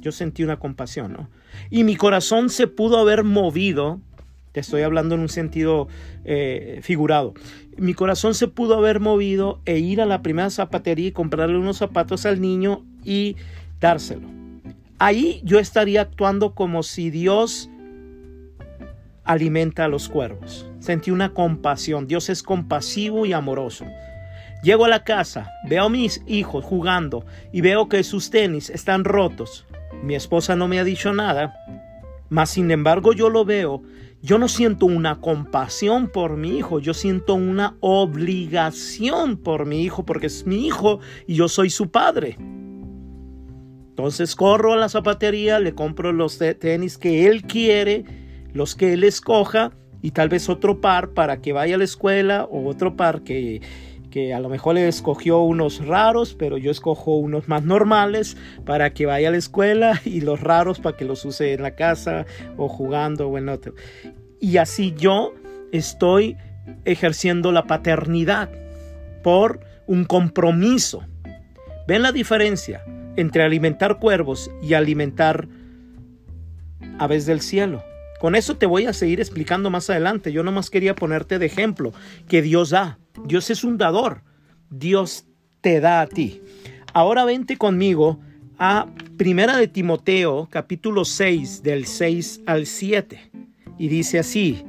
Yo 0.00 0.12
sentí 0.12 0.44
una 0.44 0.58
compasión, 0.58 1.12
¿no? 1.12 1.28
Y 1.70 1.84
mi 1.84 1.96
corazón 1.96 2.50
se 2.50 2.66
pudo 2.66 2.98
haber 2.98 3.24
movido 3.24 4.00
te 4.52 4.60
estoy 4.60 4.82
hablando 4.82 5.14
en 5.14 5.20
un 5.20 5.28
sentido 5.28 5.88
eh, 6.24 6.80
figurado. 6.82 7.34
Mi 7.76 7.94
corazón 7.94 8.34
se 8.34 8.48
pudo 8.48 8.76
haber 8.76 9.00
movido 9.00 9.60
e 9.64 9.78
ir 9.78 10.00
a 10.00 10.06
la 10.06 10.22
primera 10.22 10.50
zapatería 10.50 11.08
y 11.08 11.12
comprarle 11.12 11.56
unos 11.56 11.78
zapatos 11.78 12.26
al 12.26 12.40
niño 12.40 12.84
y 13.04 13.36
dárselo. 13.78 14.28
Ahí 14.98 15.40
yo 15.44 15.58
estaría 15.58 16.02
actuando 16.02 16.54
como 16.54 16.82
si 16.82 17.10
Dios 17.10 17.70
alimenta 19.24 19.84
a 19.84 19.88
los 19.88 20.08
cuervos. 20.08 20.68
Sentí 20.80 21.10
una 21.10 21.32
compasión. 21.32 22.06
Dios 22.06 22.28
es 22.28 22.42
compasivo 22.42 23.26
y 23.26 23.32
amoroso. 23.32 23.86
Llego 24.62 24.84
a 24.84 24.88
la 24.88 25.04
casa, 25.04 25.50
veo 25.68 25.88
mis 25.88 26.22
hijos 26.26 26.64
jugando 26.64 27.24
y 27.50 27.62
veo 27.62 27.88
que 27.88 28.02
sus 28.02 28.28
tenis 28.28 28.68
están 28.68 29.04
rotos. 29.04 29.64
Mi 30.02 30.14
esposa 30.14 30.56
no 30.56 30.68
me 30.68 30.78
ha 30.78 30.84
dicho 30.84 31.12
nada, 31.12 31.54
mas 32.28 32.50
sin 32.50 32.70
embargo 32.70 33.12
yo 33.12 33.28
lo 33.28 33.44
veo 33.44 33.82
yo 34.22 34.38
no 34.38 34.48
siento 34.48 34.84
una 34.84 35.20
compasión 35.20 36.08
por 36.08 36.36
mi 36.36 36.58
hijo, 36.58 36.78
yo 36.78 36.92
siento 36.92 37.34
una 37.34 37.76
obligación 37.80 39.38
por 39.38 39.64
mi 39.64 39.82
hijo 39.82 40.04
porque 40.04 40.26
es 40.26 40.46
mi 40.46 40.66
hijo 40.66 41.00
y 41.26 41.36
yo 41.36 41.48
soy 41.48 41.70
su 41.70 41.90
padre. 41.90 42.36
Entonces 43.88 44.36
corro 44.36 44.74
a 44.74 44.76
la 44.76 44.90
zapatería, 44.90 45.58
le 45.58 45.74
compro 45.74 46.12
los 46.12 46.38
tenis 46.38 46.98
que 46.98 47.28
él 47.28 47.44
quiere, 47.44 48.04
los 48.52 48.74
que 48.74 48.92
él 48.92 49.04
escoja 49.04 49.72
y 50.02 50.10
tal 50.10 50.28
vez 50.28 50.50
otro 50.50 50.82
par 50.82 51.10
para 51.10 51.40
que 51.40 51.54
vaya 51.54 51.76
a 51.76 51.78
la 51.78 51.84
escuela 51.84 52.44
o 52.44 52.68
otro 52.68 52.96
par 52.96 53.22
que 53.22 53.62
que 54.10 54.34
a 54.34 54.40
lo 54.40 54.48
mejor 54.48 54.74
le 54.74 54.88
escogió 54.88 55.40
unos 55.40 55.84
raros, 55.86 56.34
pero 56.38 56.58
yo 56.58 56.70
escojo 56.70 57.16
unos 57.16 57.48
más 57.48 57.64
normales 57.64 58.36
para 58.66 58.92
que 58.92 59.06
vaya 59.06 59.28
a 59.28 59.30
la 59.32 59.38
escuela 59.38 60.00
y 60.04 60.20
los 60.20 60.40
raros 60.40 60.80
para 60.80 60.96
que 60.96 61.04
los 61.04 61.24
use 61.24 61.54
en 61.54 61.62
la 61.62 61.74
casa 61.74 62.26
o 62.56 62.68
jugando 62.68 63.28
o 63.28 63.38
en 63.38 63.48
otro. 63.48 63.74
Y 64.40 64.56
así 64.56 64.94
yo 64.96 65.34
estoy 65.72 66.36
ejerciendo 66.84 67.52
la 67.52 67.64
paternidad 67.64 68.50
por 69.22 69.60
un 69.86 70.04
compromiso. 70.04 71.02
¿Ven 71.86 72.02
la 72.02 72.12
diferencia 72.12 72.84
entre 73.16 73.42
alimentar 73.42 73.98
cuervos 73.98 74.50
y 74.62 74.74
alimentar 74.74 75.48
aves 76.98 77.26
del 77.26 77.40
cielo? 77.40 77.82
Con 78.20 78.34
eso 78.34 78.56
te 78.56 78.66
voy 78.66 78.86
a 78.86 78.92
seguir 78.92 79.18
explicando 79.18 79.70
más 79.70 79.88
adelante. 79.90 80.30
Yo 80.30 80.42
nomás 80.42 80.70
quería 80.70 80.94
ponerte 80.94 81.38
de 81.38 81.46
ejemplo 81.46 81.92
que 82.28 82.42
Dios 82.42 82.70
da. 82.70 82.99
Dios 83.24 83.50
es 83.50 83.64
un 83.64 83.78
dador. 83.78 84.22
Dios 84.70 85.26
te 85.60 85.80
da 85.80 86.02
a 86.02 86.06
ti. 86.06 86.40
Ahora 86.92 87.24
vente 87.24 87.56
conmigo 87.56 88.18
a 88.58 88.86
Primera 89.16 89.56
de 89.56 89.68
Timoteo, 89.68 90.48
capítulo 90.50 91.04
6, 91.04 91.62
del 91.62 91.86
6 91.86 92.42
al 92.46 92.66
7. 92.66 93.30
Y 93.78 93.88
dice 93.88 94.18
así, 94.18 94.64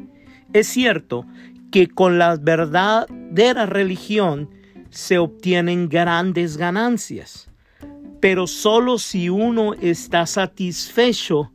es 0.53 0.67
cierto 0.67 1.25
que 1.71 1.87
con 1.87 2.17
la 2.17 2.35
verdadera 2.35 3.65
religión 3.65 4.49
se 4.89 5.17
obtienen 5.17 5.87
grandes 5.87 6.57
ganancias, 6.57 7.49
pero 8.19 8.45
solo 8.45 8.97
si 8.97 9.29
uno 9.29 9.73
está 9.73 10.25
satisfecho 10.25 11.51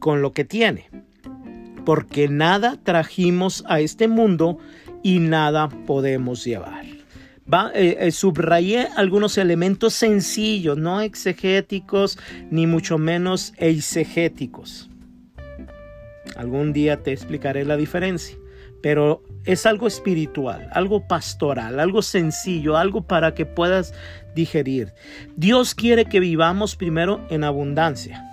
con 0.00 0.22
lo 0.22 0.32
que 0.32 0.44
tiene, 0.44 0.90
porque 1.84 2.28
nada 2.28 2.78
trajimos 2.82 3.64
a 3.68 3.80
este 3.80 4.08
mundo 4.08 4.58
y 5.06 5.20
nada 5.20 5.68
podemos 5.68 6.44
llevar. 6.44 6.84
Va, 7.52 7.70
eh, 7.76 7.96
eh, 8.00 8.10
subrayé 8.10 8.88
algunos 8.96 9.38
elementos 9.38 9.94
sencillos, 9.94 10.76
no 10.76 11.00
exegéticos 11.00 12.18
ni 12.50 12.66
mucho 12.66 12.98
menos 12.98 13.52
eisegéticos. 13.56 14.90
Algún 16.34 16.72
día 16.72 17.04
te 17.04 17.12
explicaré 17.12 17.64
la 17.64 17.76
diferencia, 17.76 18.36
pero 18.82 19.22
es 19.44 19.64
algo 19.64 19.86
espiritual, 19.86 20.68
algo 20.72 21.06
pastoral, 21.06 21.78
algo 21.78 22.02
sencillo, 22.02 22.76
algo 22.76 23.02
para 23.06 23.32
que 23.32 23.46
puedas 23.46 23.94
digerir. 24.34 24.92
Dios 25.36 25.76
quiere 25.76 26.06
que 26.06 26.18
vivamos 26.18 26.74
primero 26.74 27.24
en 27.30 27.44
abundancia. 27.44 28.24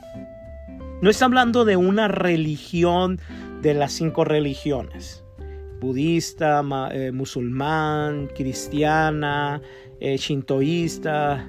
No 1.03 1.11
está 1.11 1.25
hablando 1.25 1.65
de 1.65 1.77
una 1.77 2.07
religión 2.07 3.19
de 3.61 3.75
las 3.75 3.91
cinco 3.91 4.25
religiones 4.25 5.22
budista, 5.83 6.63
eh, 6.91 7.11
musulmán, 7.11 8.27
cristiana, 8.35 9.61
eh, 9.99 10.17
shintoísta. 10.17 11.47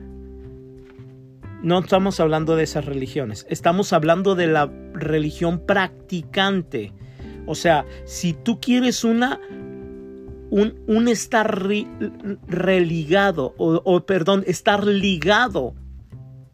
No 1.63 1.79
estamos 1.79 2.21
hablando 2.21 2.57
de 2.57 2.65
esas 2.65 2.85
religiones, 2.85 3.47
estamos 3.49 3.95
hablando 3.95 4.35
de 4.35 4.49
la 4.49 4.71
religión 4.93 5.65
practicante. 5.65 6.93
O 7.47 7.55
sea, 7.55 7.87
si 8.05 8.35
tú 8.35 8.61
quieres 8.61 9.05
una 9.05 9.41
un, 10.51 10.75
un 10.87 11.09
estar 11.09 11.67
religado, 12.47 13.55
o, 13.57 13.81
o, 13.85 14.07
perdón, 14.07 14.45
estar 14.47 14.87
ligado 14.87 15.75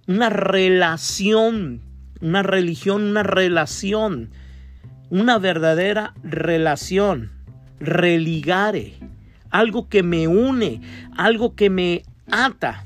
una 0.07 0.31
relación, 0.31 1.83
una 2.21 2.43
religión, 2.43 3.03
una 3.03 3.23
relación, 3.23 4.31
una 5.11 5.39
verdadera 5.39 6.15
relación, 6.23 7.40
religare, 7.81 8.95
algo 9.51 9.89
que 9.89 10.03
me 10.03 10.29
une, 10.29 10.81
algo 11.17 11.55
que 11.55 11.71
me 11.71 12.03
ata 12.31 12.85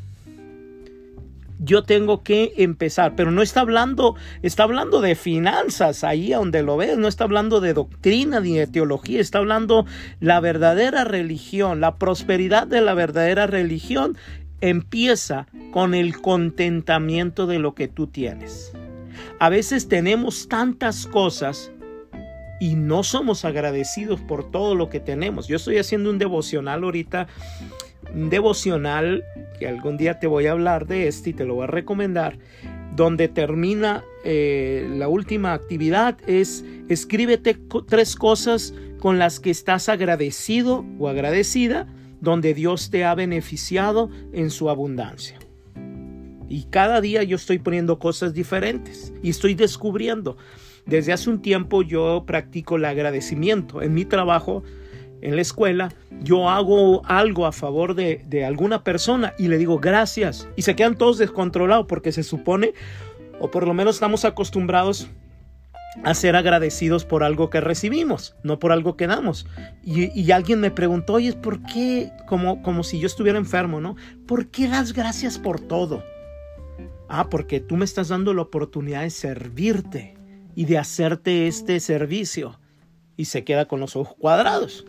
yo 1.65 1.83
tengo 1.83 2.23
que 2.23 2.53
empezar, 2.59 3.15
pero 3.17 3.31
no 3.31 3.43
está 3.43 3.61
hablando, 3.61 4.17
está 4.43 4.65
hablando 4.65 5.01
de 5.01 5.15
finanzas, 5.15 6.05
ahí 6.05 6.31
donde 6.31 6.63
lo 6.63 6.77
ves, 6.77 6.99
no 6.99 7.09
está 7.09 7.25
hablando 7.25 7.61
de 7.61 7.75
doctrina 7.75 8.41
ni 8.41 8.55
de 8.57 8.67
teología, 8.67 9.21
está 9.21 9.39
hablando 9.39 9.87
la 10.21 10.41
verdadera 10.41 11.05
religión, 11.05 11.81
la 11.81 11.97
prosperidad 11.97 12.67
de 12.67 12.81
la 12.81 12.95
verdadera 12.95 13.47
religión 13.47 14.17
empieza 14.61 15.47
con 15.73 15.95
el 15.95 16.21
contentamiento 16.21 17.47
de 17.47 17.59
lo 17.59 17.75
que 17.75 17.89
tú 17.89 18.07
tienes. 18.07 18.73
A 19.39 19.49
veces 19.49 19.89
tenemos 19.89 20.49
tantas 20.49 21.07
cosas 21.07 21.71
y 22.61 22.77
no 22.77 23.03
somos 23.03 23.45
agradecidos 23.45 24.21
por 24.21 24.51
todo 24.51 24.75
lo 24.75 24.89
que 24.89 25.01
tenemos. 25.01 25.49
Yo 25.49 25.57
estoy 25.57 25.79
haciendo 25.79 26.11
un 26.11 26.19
devocional 26.19 26.85
ahorita 26.85 27.27
un 28.13 28.31
devocional 28.31 29.25
que 29.59 29.69
algún 29.69 29.97
día 29.97 30.19
te 30.19 30.27
voy 30.27 30.47
a 30.47 30.53
hablar 30.53 30.87
de 30.87 31.09
este 31.09 31.31
y 31.31 31.33
te 31.33 31.45
lo 31.45 31.55
voy 31.55 31.65
a 31.65 31.69
recomendar, 31.69 32.39
donde 32.95 33.29
termina 33.29 34.05
eh, 34.25 34.89
la 34.97 35.09
última 35.09 35.53
actividad 35.53 36.17
es 36.27 36.65
escríbete 36.89 37.59
tres 37.89 38.17
cosas 38.17 38.75
con 38.99 39.19
las 39.19 39.41
que 39.41 39.51
estás 39.51 39.89
agradecido 39.89 40.85
o 40.99 41.09
agradecida, 41.09 41.87
donde 42.21 42.55
Dios 42.55 42.91
te 42.91 43.05
ha 43.05 43.15
beneficiado 43.15 44.11
en 44.33 44.51
su 44.51 44.71
abundancia. 44.71 45.39
Y 46.49 46.65
cada 46.65 47.01
día 47.01 47.23
yo 47.23 47.37
estoy 47.37 47.59
poniendo 47.59 47.99
cosas 47.99 48.33
diferentes 48.33 49.13
y 49.23 49.31
estoy 49.31 49.55
descubriendo. 49.55 50.37
Desde 50.87 51.13
hace 51.13 51.31
un 51.31 51.41
tiempo 51.41 51.83
yo 51.83 52.25
practico 52.27 52.77
el 52.77 52.85
agradecimiento. 52.85 53.83
En 53.83 53.95
mi 53.95 54.05
trabajo 54.05 54.63
en 55.25 55.37
la 55.37 55.43
escuela, 55.43 55.89
yo 56.23 56.51
hago 56.51 57.05
algo 57.07 57.47
a 57.47 57.53
favor 57.53 57.95
de, 57.95 58.45
alguna 58.45 58.85
persona 58.85 59.33
y 59.39 59.49
le 59.49 59.57
digo 59.57 59.79
gracias. 59.79 60.47
Y 60.55 60.63
se 60.63 60.77
quedan 60.77 60.97
todos 60.97 61.17
descontrolados 61.17 61.87
porque 61.87 62.13
se 62.13 62.23
supone, 62.23 62.75
o 63.41 63.51
por 63.51 63.67
lo 63.67 63.73
menos 63.73 63.97
estamos 63.97 64.27
acostumbrados 64.27 65.09
a 66.03 66.13
ser 66.13 66.37
agradecidos 66.37 67.07
por 67.07 67.25
algo 67.25 67.49
que 67.49 67.63
recibimos, 67.63 68.37
no 68.43 68.59
por 68.59 68.71
algo 68.71 68.99
que 68.99 69.07
damos. 69.07 69.47
Y, 69.83 70.31
alguien 70.31 70.61
me 70.61 70.71
preguntó, 70.71 71.15
oye, 71.15 71.33
¿por 71.33 71.63
qué? 71.63 72.11
Como, 72.27 72.63
como 72.63 72.83
si 72.83 72.99
yo 72.99 73.07
estuviera 73.07 73.39
enfermo, 73.39 73.81
¿no? 73.81 73.97
¿Por 74.27 74.49
qué 74.49 74.69
das 74.69 74.93
gracias 74.93 75.39
por 75.39 75.59
todo? 75.59 76.05
Ah, 77.09 77.31
porque 77.31 77.61
tú 77.61 77.79
me 77.79 77.87
estás 77.87 78.09
dando 78.09 78.35
la 78.35 78.43
oportunidad 78.43 79.03
de 79.03 79.11
servirte 79.11 80.14
y 80.55 80.65
de 80.67 80.79
hacerte 80.79 81.47
este 81.47 81.81
servicio. 81.81 82.59
Y 83.17 83.27
se 83.27 83.45
queda 83.45 83.67
con 83.67 83.81
los 83.81 83.97
ojos 83.97 84.17
cuadrados. 84.19 84.85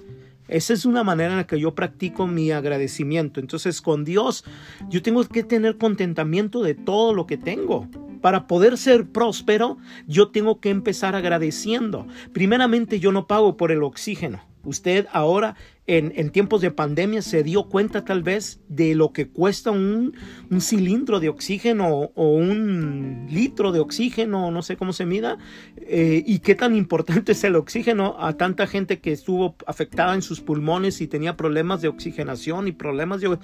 Esa 0.47 0.73
es 0.73 0.85
una 0.85 1.03
manera 1.03 1.31
en 1.31 1.37
la 1.37 1.47
que 1.47 1.59
yo 1.59 1.73
practico 1.73 2.27
mi 2.27 2.51
agradecimiento. 2.51 3.39
Entonces 3.39 3.81
con 3.81 4.05
Dios 4.05 4.45
yo 4.89 5.01
tengo 5.01 5.23
que 5.25 5.43
tener 5.43 5.77
contentamiento 5.77 6.61
de 6.61 6.75
todo 6.75 7.13
lo 7.13 7.25
que 7.25 7.37
tengo. 7.37 7.87
Para 8.21 8.47
poder 8.47 8.77
ser 8.77 9.07
próspero, 9.07 9.77
yo 10.07 10.29
tengo 10.29 10.59
que 10.59 10.69
empezar 10.69 11.15
agradeciendo. 11.15 12.07
Primeramente, 12.33 12.99
yo 12.99 13.11
no 13.11 13.27
pago 13.27 13.55
por 13.55 13.71
el 13.71 13.83
oxígeno. 13.83 14.41
Usted 14.63 15.05
ahora 15.11 15.55
en, 15.87 16.31
tiempos 16.31 16.61
de 16.61 16.71
pandemia 16.71 17.21
se 17.21 17.43
dio 17.43 17.65
cuenta 17.65 18.05
tal 18.05 18.23
vez 18.23 18.59
de 18.67 18.95
lo 18.95 19.13
que 19.13 19.27
cuesta 19.27 19.69
un, 19.69 20.13
cilindro 20.59 21.19
de 21.19 21.29
oxígeno 21.29 22.11
o 22.15 22.29
un 22.35 23.27
litro 23.29 23.71
de 23.71 23.79
oxígeno, 23.79 24.49
no 24.49 24.63
sé 24.63 24.77
cómo 24.77 24.93
se 24.93 25.05
mida, 25.05 25.37
eh, 25.77 26.23
y 26.25 26.39
qué 26.39 26.55
tan 26.55 26.75
importante 26.75 27.31
es 27.33 27.43
el 27.43 27.55
oxígeno 27.55 28.15
a 28.19 28.33
tanta 28.33 28.65
gente 28.65 28.99
que 28.99 29.11
estuvo 29.11 29.55
afectada 29.67 30.15
en 30.15 30.23
sus 30.23 30.41
pulmones 30.41 31.01
y 31.01 31.07
tenía 31.07 31.37
problemas 31.37 31.81
de 31.81 31.87
oxigenación 31.87 32.67
y 32.67 32.71
problemas 32.71 33.21
de, 33.21 33.37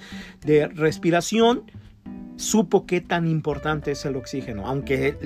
de 0.44 0.66
respiración, 0.66 1.70
supo 2.36 2.86
qué 2.86 3.00
tan 3.00 3.28
importante 3.28 3.92
es 3.92 4.04
el 4.04 4.16
oxígeno, 4.16 4.66
aunque 4.66 5.16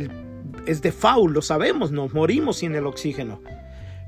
es 0.66 0.82
de 0.82 0.92
faul, 0.92 1.32
lo 1.32 1.40
sabemos, 1.40 1.92
nos 1.92 2.12
morimos 2.12 2.58
sin 2.58 2.74
el 2.74 2.86
oxígeno. 2.86 3.40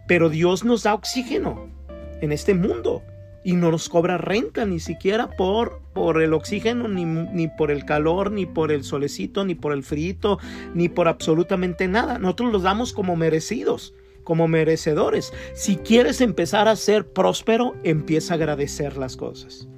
Pero 0.07 0.29
Dios 0.31 0.65
nos 0.65 0.83
da 0.83 0.95
oxígeno 0.95 1.78
en 2.21 2.33
este 2.33 2.55
mundo 2.55 3.03
y 3.45 3.55
no 3.55 3.71
nos 3.71 3.89
cobra 3.89 4.19
renta 4.19 4.67
ni 4.67 4.81
siquiera 4.81 5.31
por, 5.31 5.81
por 5.95 6.21
el 6.21 6.35
oxígeno, 6.35 6.89
ni, 6.89 7.05
ni, 7.05 7.49
por 7.49 7.71
el 7.71 7.85
calor, 7.85 8.31
ni 8.31 8.47
por 8.47 8.73
el 8.73 8.85
solecito, 8.85 9.45
ni 9.45 9.55
por 9.55 9.73
el 9.73 9.83
frito, 9.83 10.39
ni 10.75 10.89
por 10.89 11.09
absolutamente 11.09 11.89
nada. 11.89 12.19
Nosotros 12.19 12.53
los 12.53 12.63
damos 12.63 12.93
como 12.93 13.17
merecidos, 13.17 13.95
como 14.25 14.49
merecedores. 14.49 15.33
Si 15.55 15.77
quieres 15.77 16.21
empezar 16.21 16.69
a 16.69 16.77
ser 16.77 17.07
próspero, 17.13 17.75
empieza 17.85 18.35
a 18.35 18.37
agradecer 18.37 18.97
las 18.97 19.17
cosas. 19.17 19.69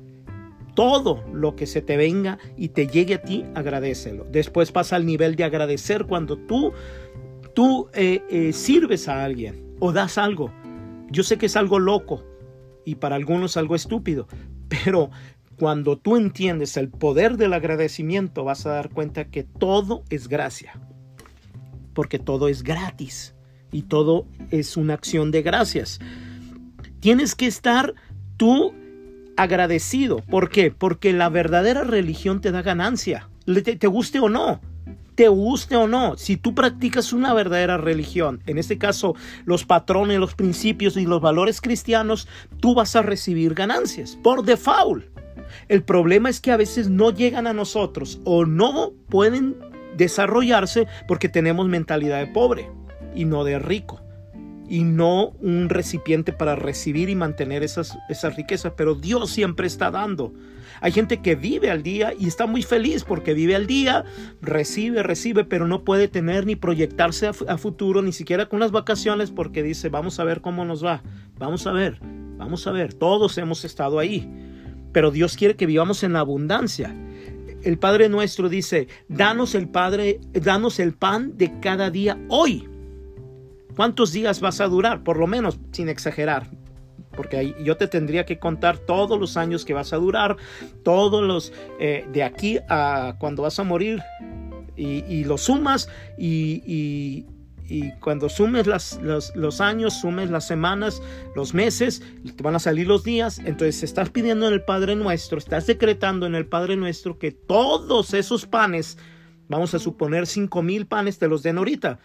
Todo 0.74 1.22
lo 1.32 1.55
que 1.55 1.66
se 1.66 1.82
te 1.82 1.97
venga 1.97 2.38
y 2.57 2.70
te 2.70 2.86
llegue 2.86 3.14
a 3.14 3.22
ti, 3.22 3.45
agradecelo. 3.55 4.26
Después 4.30 4.72
pasa 4.72 4.97
al 4.97 5.05
nivel 5.05 5.36
de 5.36 5.45
agradecer 5.45 6.07
cuando 6.07 6.36
tú, 6.36 6.72
tú 7.55 7.88
eh, 7.93 8.22
eh, 8.30 8.53
sirves 8.53 9.07
a 9.07 9.24
alguien 9.24 9.76
o 9.78 9.93
das 9.93 10.16
algo. 10.16 10.53
Yo 11.11 11.22
sé 11.22 11.38
que 11.38 11.47
es 11.47 11.57
algo 11.57 11.78
loco, 11.78 12.24
y 12.85 12.97
para 12.97 13.16
algunos 13.16 13.57
algo 13.57 13.74
estúpido, 13.74 14.28
pero 14.68 15.11
cuando 15.57 15.99
tú 15.99 16.16
entiendes 16.16 16.76
el 16.76 16.89
poder 16.89 17.37
del 17.37 17.53
agradecimiento 17.53 18.45
vas 18.45 18.64
a 18.66 18.70
dar 18.70 18.91
cuenta 18.91 19.26
que 19.26 19.43
todo 19.43 20.05
es 20.09 20.28
gracia, 20.28 20.81
porque 21.93 22.18
todo 22.18 22.49
es 22.49 22.62
gratis 22.62 23.35
y 23.70 23.83
todo 23.83 24.26
es 24.51 24.76
una 24.76 24.95
acción 24.95 25.31
de 25.31 25.43
gracias. 25.43 26.01
Tienes 27.01 27.35
que 27.35 27.47
estar 27.47 27.95
tú 28.37 28.72
agradecido. 29.37 30.18
¿Por 30.31 30.51
qué? 30.51 30.70
Porque 30.70 31.12
la 31.12 31.28
verdadera 31.28 31.85
religión 31.85 32.41
te 32.41 32.53
da 32.53 32.62
ganancia, 32.62 33.28
te, 33.45 33.76
te 33.76 33.87
guste 33.87 34.18
o 34.20 34.28
no 34.28 34.61
te 35.21 35.29
guste 35.29 35.77
o 35.77 35.87
no, 35.87 36.16
si 36.16 36.39
tú 36.39 36.55
practicas 36.55 37.12
una 37.12 37.35
verdadera 37.35 37.77
religión, 37.77 38.41
en 38.47 38.57
este 38.57 38.79
caso 38.79 39.14
los 39.45 39.66
patrones, 39.66 40.18
los 40.18 40.35
principios 40.35 40.97
y 40.97 41.05
los 41.05 41.21
valores 41.21 41.61
cristianos, 41.61 42.27
tú 42.59 42.75
vas 42.75 42.97
a 42.97 43.03
recibir 43.03 43.53
ganancias 43.53 44.18
por 44.23 44.47
default. 44.47 45.05
El 45.68 45.83
problema 45.83 46.31
es 46.31 46.41
que 46.41 46.53
a 46.53 46.57
veces 46.57 46.89
no 46.89 47.11
llegan 47.11 47.47
a 47.47 47.53
nosotros 47.53 48.18
o 48.25 48.47
no 48.47 48.93
pueden 49.11 49.59
desarrollarse 49.95 50.87
porque 51.07 51.29
tenemos 51.29 51.68
mentalidad 51.68 52.21
de 52.21 52.29
pobre 52.29 52.71
y 53.14 53.27
no 53.27 53.45
de 53.45 53.59
rico 53.59 54.01
y 54.71 54.85
no 54.85 55.35
un 55.43 55.68
recipiente 55.68 56.33
para 56.33 56.57
recibir 56.57 57.11
y 57.11 57.14
mantener 57.14 57.62
esas, 57.62 57.99
esas 58.09 58.37
riquezas, 58.37 58.73
pero 58.75 58.95
Dios 58.95 59.29
siempre 59.29 59.66
está 59.66 59.91
dando. 59.91 60.33
Hay 60.81 60.93
gente 60.93 61.20
que 61.20 61.35
vive 61.35 61.70
al 61.70 61.83
día 61.83 62.14
y 62.18 62.26
está 62.26 62.47
muy 62.47 62.62
feliz 62.62 63.05
porque 63.05 63.35
vive 63.35 63.55
al 63.55 63.66
día, 63.66 64.05
recibe, 64.41 65.03
recibe, 65.03 65.45
pero 65.45 65.66
no 65.66 65.85
puede 65.85 66.09
tener 66.09 66.47
ni 66.47 66.57
proyectarse 66.57 67.28
a, 67.28 67.59
futuro, 67.59 68.03
ni 68.03 68.12
siquiera 68.12 68.49
con 68.49 68.61
las 68.61 68.70
vacaciones, 68.70 69.31
porque 69.31 69.62
dice, 69.62 69.91
vamos 69.91 70.18
a 70.18 70.24
ver 70.24 70.41
cómo 70.41 70.64
nos 70.64 70.85
va, 70.85 71.03
vamos 71.39 71.66
a 71.66 71.72
ver, 71.72 71.99
vamos 72.39 72.66
a 72.66 72.72
ver, 72.72 72.95
todos 72.95 73.37
hemos 73.39 73.64
estado 73.64 73.99
ahí, 73.99 74.28
pero 74.93 75.11
Dios 75.11 75.37
quiere 75.37 75.57
que 75.57 75.66
vivamos 75.66 76.03
en 76.03 76.16
abundancia. 76.16 76.95
El 77.62 77.78
Padre 77.78 78.09
nuestro 78.09 78.49
dice, 78.49 78.89
danos 79.09 79.55
el 79.55 79.68
Padre, 79.68 80.20
danos 80.33 80.81
el 80.81 80.95
pan 80.95 81.37
de 81.37 81.61
cada 81.61 81.91
día 81.91 82.18
hoy. 82.28 82.66
¿Cuántos 83.76 84.12
días 84.12 84.41
vas 84.41 84.61
a 84.62 84.66
durar? 84.66 85.05
Por 85.05 85.18
lo 85.18 85.26
menos, 85.26 85.61
sin 85.72 85.91
exagerar. 85.91 86.51
Porque 87.21 87.55
yo 87.62 87.77
te 87.77 87.87
tendría 87.87 88.25
que 88.25 88.39
contar 88.39 88.79
todos 88.79 89.21
los 89.21 89.37
años 89.37 89.66
que 89.66 89.75
vas 89.75 89.93
a 89.93 89.97
durar, 89.97 90.39
todos 90.83 91.23
los 91.23 91.53
eh, 91.79 92.07
de 92.11 92.23
aquí 92.23 92.61
a 92.71 93.16
cuando 93.18 93.43
vas 93.43 93.59
a 93.59 93.62
morir 93.62 94.03
y, 94.75 95.05
y 95.07 95.25
lo 95.25 95.37
sumas 95.37 95.91
y, 96.16 97.27
cuando 98.01 98.31
sumes 98.31 98.66
las, 98.66 98.99
los, 99.03 99.37
los, 99.37 99.61
años, 99.61 100.01
sumes 100.01 100.31
las 100.31 100.47
semanas, 100.47 101.03
los 101.37 101.53
meses, 101.53 102.03
te 102.35 102.43
van 102.43 102.55
a 102.55 102.59
salir 102.59 102.87
los 102.87 103.05
días. 103.05 103.39
Entonces 103.39 103.83
estás 103.83 104.09
pidiendo 104.09 104.49
en 104.49 104.55
el 104.55 104.62
Padre 104.62 104.97
Nuestro, 104.97 105.37
estás 105.37 105.66
decretando 105.66 106.25
en 106.25 106.35
el 106.35 106.47
Padre 106.47 106.77
Nuestro 106.77 107.18
que 107.18 107.33
todos 107.33 108.14
esos 108.14 108.47
panes, 108.47 108.97
vamos 109.47 109.75
a 109.75 109.79
suponer 109.79 110.27
cinco 110.27 110.62
mil 110.62 110.87
panes, 110.87 111.18
te 111.18 111.29
los 111.29 111.43
den 111.43 111.59
ahorita 111.59 112.01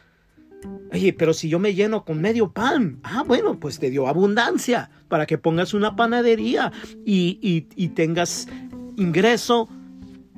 Oye, 0.92 1.14
pero 1.14 1.34
si 1.34 1.50
yo 1.50 1.60
me 1.60 1.74
lleno 1.74 2.06
con 2.06 2.22
medio 2.22 2.52
pan, 2.52 3.00
ah, 3.04 3.24
bueno, 3.28 3.60
pues 3.60 3.80
te 3.80 3.90
dio 3.90 4.08
abundancia 4.08 4.90
para 5.08 5.26
que 5.26 5.38
pongas 5.38 5.74
una 5.74 5.96
panadería 5.96 6.72
y, 7.06 7.38
y 7.76 7.88
tengas 7.90 8.48
ingreso 8.96 9.68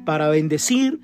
para 0.06 0.30
bendecir, 0.30 1.00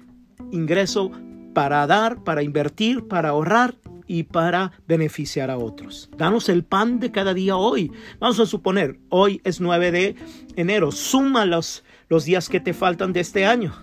ingreso 0.51 1.11
para 1.53 1.85
dar, 1.87 2.23
para 2.23 2.41
invertir, 2.41 3.07
para 3.07 3.29
ahorrar 3.29 3.75
y 4.07 4.23
para 4.23 4.71
beneficiar 4.87 5.49
a 5.49 5.57
otros. 5.57 6.09
Danos 6.17 6.49
el 6.49 6.63
pan 6.63 6.99
de 6.99 7.11
cada 7.11 7.33
día 7.33 7.55
hoy. 7.55 7.91
Vamos 8.19 8.39
a 8.39 8.45
suponer, 8.45 8.99
hoy 9.09 9.41
es 9.43 9.61
9 9.61 9.91
de 9.91 10.15
enero. 10.55 10.91
Suma 10.91 11.45
los, 11.45 11.83
los 12.09 12.25
días 12.25 12.49
que 12.49 12.59
te 12.59 12.73
faltan 12.73 13.13
de 13.13 13.21
este 13.21 13.45
año. 13.45 13.73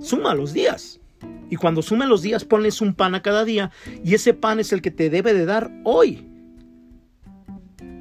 Suma 0.00 0.34
los 0.34 0.52
días. 0.52 0.99
Y 1.48 1.56
cuando 1.56 1.82
sume 1.82 2.06
los 2.06 2.22
días, 2.22 2.44
pones 2.44 2.80
un 2.80 2.94
pan 2.94 3.14
a 3.14 3.22
cada 3.22 3.44
día 3.44 3.70
y 4.04 4.14
ese 4.14 4.34
pan 4.34 4.60
es 4.60 4.72
el 4.72 4.82
que 4.82 4.90
te 4.90 5.10
debe 5.10 5.34
de 5.34 5.46
dar 5.46 5.70
hoy. 5.84 6.26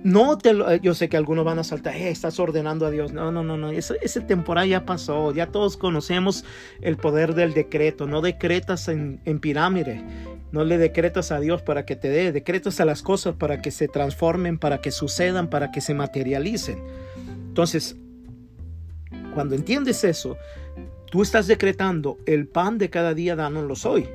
No 0.04 0.38
te 0.38 0.54
lo, 0.54 0.74
yo 0.76 0.94
sé 0.94 1.10
que 1.10 1.18
algunos 1.18 1.44
van 1.44 1.60
a 1.60 1.64
saltar, 1.64 1.94
eh, 1.96 2.10
estás 2.10 2.40
ordenando 2.40 2.86
a 2.86 2.92
Dios. 2.92 3.12
No, 3.12 3.32
no, 3.32 3.44
no, 3.44 3.58
no. 3.58 3.70
Ese, 3.72 3.98
ese 4.02 4.22
temporada 4.22 4.66
ya 4.66 4.86
pasó. 4.86 5.34
Ya 5.34 5.48
todos 5.48 5.76
conocemos 5.76 6.46
el 6.80 6.96
poder 6.96 7.34
del 7.36 7.54
decreto. 7.54 8.08
No 8.08 8.22
decretas 8.22 8.88
en, 8.88 9.20
en 9.26 9.40
pirámide. 9.40 10.02
No 10.52 10.64
le 10.64 10.78
decretas 10.78 11.32
a 11.32 11.40
Dios 11.40 11.62
para 11.64 11.86
que 11.86 11.98
te 11.98 12.08
dé. 12.08 12.32
Decretas 12.32 12.80
a 12.80 12.86
las 12.86 13.02
cosas 13.02 13.36
para 13.36 13.62
que 13.62 13.72
se 13.72 13.90
transformen, 13.90 14.58
para 14.58 14.80
que 14.80 14.92
sucedan, 14.92 15.50
para 15.50 15.72
que 15.72 15.82
se 15.82 15.94
materialicen. 15.94 16.82
Entonces, 17.50 17.98
cuando 19.34 19.56
entiendes 19.56 20.04
eso, 20.06 20.38
tú 21.10 21.22
estás 21.22 21.48
decretando 21.48 22.18
el 22.26 22.48
pan 22.48 22.78
de 22.78 22.90
cada 22.90 23.14
día, 23.14 23.36
danoslo 23.36 23.76
hoy. 23.90 24.08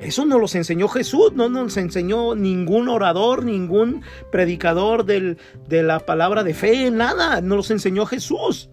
Eso 0.00 0.24
no 0.24 0.38
los 0.38 0.56
enseñó 0.56 0.88
Jesús, 0.88 1.32
no 1.32 1.48
nos 1.48 1.76
enseñó 1.76 2.34
ningún 2.34 2.88
orador, 2.88 3.44
ningún 3.44 4.02
predicador 4.32 5.04
de 5.04 5.36
la 5.68 6.00
palabra 6.00 6.42
de 6.42 6.54
fe, 6.54 6.90
nada, 6.90 7.40
no 7.40 7.56
los 7.56 7.70
enseñó 7.70 8.04
Jesús. 8.04 8.68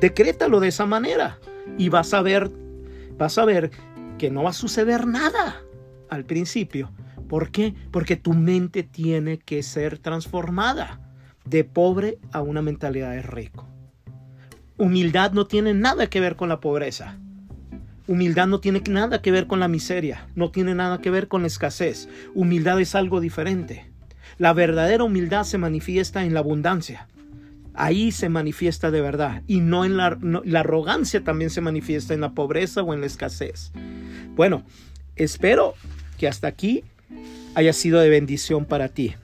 Decrétalo 0.00 0.60
de 0.60 0.68
esa 0.68 0.86
manera 0.86 1.38
y 1.76 1.90
vas 1.90 2.14
a 2.14 2.22
ver, 2.22 2.50
vas 3.18 3.36
a 3.36 3.44
ver 3.44 3.70
que 4.16 4.30
no 4.30 4.44
va 4.44 4.50
a 4.50 4.54
suceder 4.54 5.06
nada 5.06 5.62
al 6.08 6.24
principio. 6.24 6.90
¿Por 7.28 7.50
qué? 7.50 7.74
Porque 7.90 8.16
tu 8.16 8.32
mente 8.32 8.82
tiene 8.82 9.38
que 9.38 9.62
ser 9.62 9.98
transformada 9.98 11.00
de 11.44 11.64
pobre 11.64 12.18
a 12.32 12.40
una 12.40 12.62
mentalidad 12.62 13.10
de 13.10 13.22
rico. 13.22 13.73
Humildad 14.76 15.32
no 15.32 15.46
tiene 15.46 15.72
nada 15.72 16.08
que 16.08 16.18
ver 16.18 16.34
con 16.34 16.48
la 16.48 16.58
pobreza. 16.58 17.16
Humildad 18.08 18.48
no 18.48 18.58
tiene 18.58 18.82
nada 18.88 19.22
que 19.22 19.30
ver 19.30 19.46
con 19.46 19.60
la 19.60 19.68
miseria, 19.68 20.26
no 20.34 20.50
tiene 20.50 20.74
nada 20.74 21.00
que 21.00 21.10
ver 21.10 21.28
con 21.28 21.42
la 21.42 21.46
escasez. 21.46 22.08
Humildad 22.34 22.80
es 22.80 22.96
algo 22.96 23.20
diferente. 23.20 23.90
La 24.36 24.52
verdadera 24.52 25.04
humildad 25.04 25.44
se 25.44 25.58
manifiesta 25.58 26.24
en 26.24 26.34
la 26.34 26.40
abundancia. 26.40 27.06
Ahí 27.72 28.10
se 28.10 28.28
manifiesta 28.28 28.90
de 28.90 29.00
verdad 29.00 29.42
y 29.46 29.60
no 29.60 29.84
en 29.84 29.96
la, 29.96 30.18
la 30.20 30.60
arrogancia 30.60 31.22
también 31.22 31.50
se 31.50 31.60
manifiesta 31.60 32.12
en 32.12 32.20
la 32.20 32.32
pobreza 32.32 32.82
o 32.82 32.94
en 32.94 33.00
la 33.00 33.06
escasez. 33.06 33.72
Bueno, 34.34 34.64
espero 35.14 35.74
que 36.18 36.26
hasta 36.26 36.48
aquí 36.48 36.82
haya 37.54 37.72
sido 37.72 38.00
de 38.00 38.08
bendición 38.08 38.64
para 38.64 38.88
ti. 38.88 39.14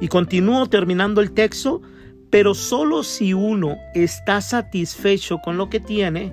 Y 0.00 0.08
continúo 0.08 0.68
terminando 0.68 1.20
el 1.20 1.32
texto, 1.32 1.82
pero 2.30 2.54
solo 2.54 3.02
si 3.02 3.34
uno 3.34 3.76
está 3.94 4.40
satisfecho 4.40 5.38
con 5.38 5.56
lo 5.56 5.68
que 5.68 5.80
tiene, 5.80 6.32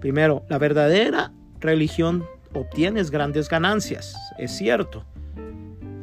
Primero, 0.00 0.44
la 0.48 0.58
verdadera 0.58 1.32
religión 1.60 2.24
obtienes 2.52 3.10
grandes 3.10 3.48
ganancias, 3.48 4.14
es 4.38 4.52
cierto. 4.52 5.04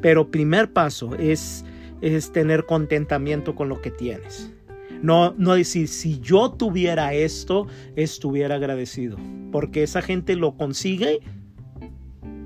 Pero 0.01 0.30
primer 0.30 0.74
paso 0.74 1.15
es, 1.15 1.63
es 2.01 2.32
tener 2.32 2.65
contentamiento 2.65 3.55
con 3.55 3.69
lo 3.69 3.82
que 3.82 3.91
tienes. 3.91 4.51
No, 5.01 5.34
no 5.38 5.53
decir, 5.53 5.88
si 5.88 6.19
yo 6.19 6.51
tuviera 6.51 7.13
esto, 7.13 7.67
estuviera 7.95 8.55
agradecido. 8.55 9.17
Porque 9.51 9.84
esa 9.84 10.01
gente 10.01 10.36
lo 10.36 10.57
consigue 10.57 11.19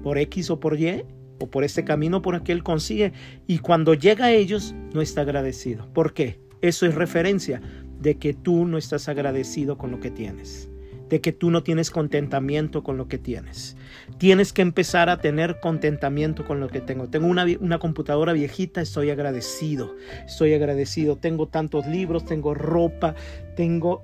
por 0.04 0.18
X 0.18 0.50
o 0.52 0.60
por 0.60 0.80
Y, 0.80 1.04
o 1.40 1.48
por 1.48 1.64
este 1.64 1.84
camino 1.84 2.22
por 2.22 2.36
aquel 2.36 2.62
consigue. 2.64 3.14
Y 3.48 3.60
cuando 3.60 3.94
llega 3.94 4.26
a 4.26 4.32
ellos, 4.32 4.76
no 4.94 5.02
está 5.02 5.22
agradecido. 5.22 5.92
¿Por 5.94 6.14
qué? 6.14 6.40
Eso 6.62 6.86
es 6.86 6.96
referencia 6.96 7.62
de 8.00 8.18
que 8.18 8.34
tú 8.34 8.66
no 8.66 8.78
estás 8.78 9.10
agradecido 9.10 9.78
con 9.78 9.92
lo 9.92 10.00
que 10.00 10.12
tienes 10.12 10.70
de 11.10 11.22
que 11.22 11.32
tú 11.32 11.52
no 11.52 11.64
tienes 11.64 11.92
contentamiento 11.92 12.84
con 12.84 12.98
lo 12.98 13.08
que 13.08 13.18
tienes. 13.18 13.78
Tienes 14.18 14.54
que 14.54 14.62
empezar 14.62 15.10
a 15.10 15.20
tener 15.20 15.60
contentamiento 15.60 16.46
con 16.46 16.60
lo 16.60 16.68
que 16.68 16.82
tengo. 16.82 17.08
Tengo 17.10 17.28
una, 17.28 17.46
una, 17.60 17.80
computadora 17.80 18.34
viejita, 18.34 18.82
estoy 18.82 19.10
agradecido, 19.10 19.96
estoy 20.26 20.54
agradecido. 20.54 21.16
Tengo 21.16 21.48
tantos 21.48 21.88
libros, 21.88 22.26
tengo 22.26 22.54
ropa, 22.54 23.16
tengo... 23.56 24.04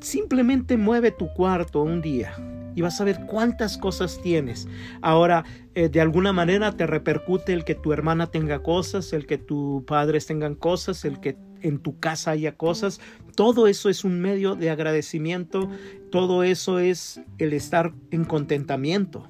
Simplemente 0.00 0.76
mueve 0.76 1.12
tu 1.12 1.32
cuarto 1.32 1.82
un 1.82 2.00
día 2.00 2.34
y 2.74 2.82
vas 2.82 3.00
a 3.00 3.04
ver 3.04 3.20
cuántas 3.26 3.78
cosas 3.78 4.20
tienes. 4.22 4.66
Ahora, 5.00 5.44
eh, 5.74 5.88
de 5.88 6.00
alguna 6.00 6.32
manera 6.32 6.72
te 6.72 6.86
repercute 6.86 7.52
el 7.52 7.64
que 7.64 7.74
tu 7.74 7.92
hermana 7.92 8.30
tenga 8.30 8.62
cosas, 8.62 9.12
el 9.12 9.26
que 9.26 9.38
tus 9.38 9.84
padres 9.84 10.26
tengan 10.26 10.54
cosas, 10.56 11.04
el 11.04 11.20
que 11.20 11.36
en 11.66 11.78
tu 11.78 11.98
casa 11.98 12.32
haya 12.32 12.56
cosas. 12.56 13.00
Todo 13.34 13.66
eso 13.66 13.88
es 13.88 14.04
un 14.04 14.20
medio 14.20 14.54
de 14.54 14.70
agradecimiento, 14.70 15.68
todo 16.10 16.42
eso 16.42 16.78
es 16.78 17.20
el 17.38 17.52
estar 17.52 17.92
en 18.10 18.24
contentamiento, 18.24 19.28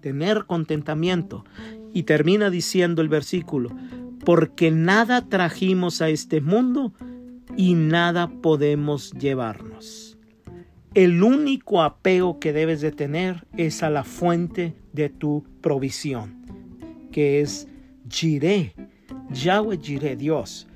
tener 0.00 0.44
contentamiento. 0.46 1.44
Y 1.92 2.02
termina 2.02 2.50
diciendo 2.50 3.00
el 3.00 3.08
versículo, 3.08 3.70
porque 4.24 4.70
nada 4.70 5.28
trajimos 5.28 6.02
a 6.02 6.10
este 6.10 6.40
mundo 6.40 6.92
y 7.56 7.74
nada 7.74 8.28
podemos 8.28 9.12
llevarnos. 9.12 10.18
El 10.94 11.22
único 11.22 11.82
apego 11.82 12.38
que 12.38 12.52
debes 12.52 12.80
de 12.80 12.90
tener 12.90 13.46
es 13.56 13.82
a 13.82 13.90
la 13.90 14.02
fuente 14.02 14.74
de 14.92 15.08
tu 15.08 15.44
provisión, 15.60 16.46
que 17.12 17.40
es 17.40 17.68
Jireh, 18.08 18.74
Yahweh 19.30 19.78
Jireh, 19.78 20.16
Dios. 20.16 20.66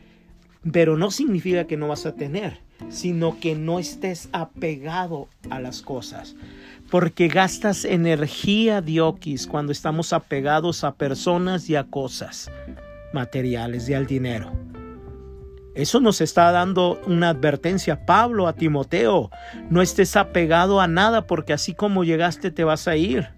Pero 0.73 0.97
no 0.97 1.11
significa 1.11 1.67
que 1.67 1.77
no 1.77 1.89
vas 1.89 2.05
a 2.05 2.15
tener, 2.15 2.61
sino 2.89 3.39
que 3.41 3.55
no 3.55 3.79
estés 3.79 4.29
apegado 4.33 5.29
a 5.49 5.59
las 5.59 5.81
cosas. 5.81 6.37
Porque 6.91 7.29
gastas 7.29 7.85
energía, 7.85 8.83
Diokis, 8.83 9.47
cuando 9.47 9.73
estamos 9.73 10.13
apegados 10.13 10.85
a 10.85 10.95
personas 10.95 11.71
y 11.71 11.77
a 11.77 11.85
cosas 11.85 12.51
materiales 13.13 13.89
y 13.89 13.95
al 13.95 14.07
dinero. 14.07 14.53
Eso 15.75 16.01
nos 16.01 16.21
está 16.21 16.51
dando 16.51 17.01
una 17.07 17.31
advertencia 17.31 18.05
Pablo 18.05 18.49
a 18.49 18.55
Timoteo. 18.55 19.31
No 19.71 19.81
estés 19.83 20.17
apegado 20.17 20.81
a 20.81 20.89
nada 20.89 21.27
porque 21.27 21.53
así 21.53 21.75
como 21.75 22.05
llegaste 22.05 22.51
te 22.51 22.65
vas 22.65 22.89
a 22.89 22.97
ir. 22.97 23.29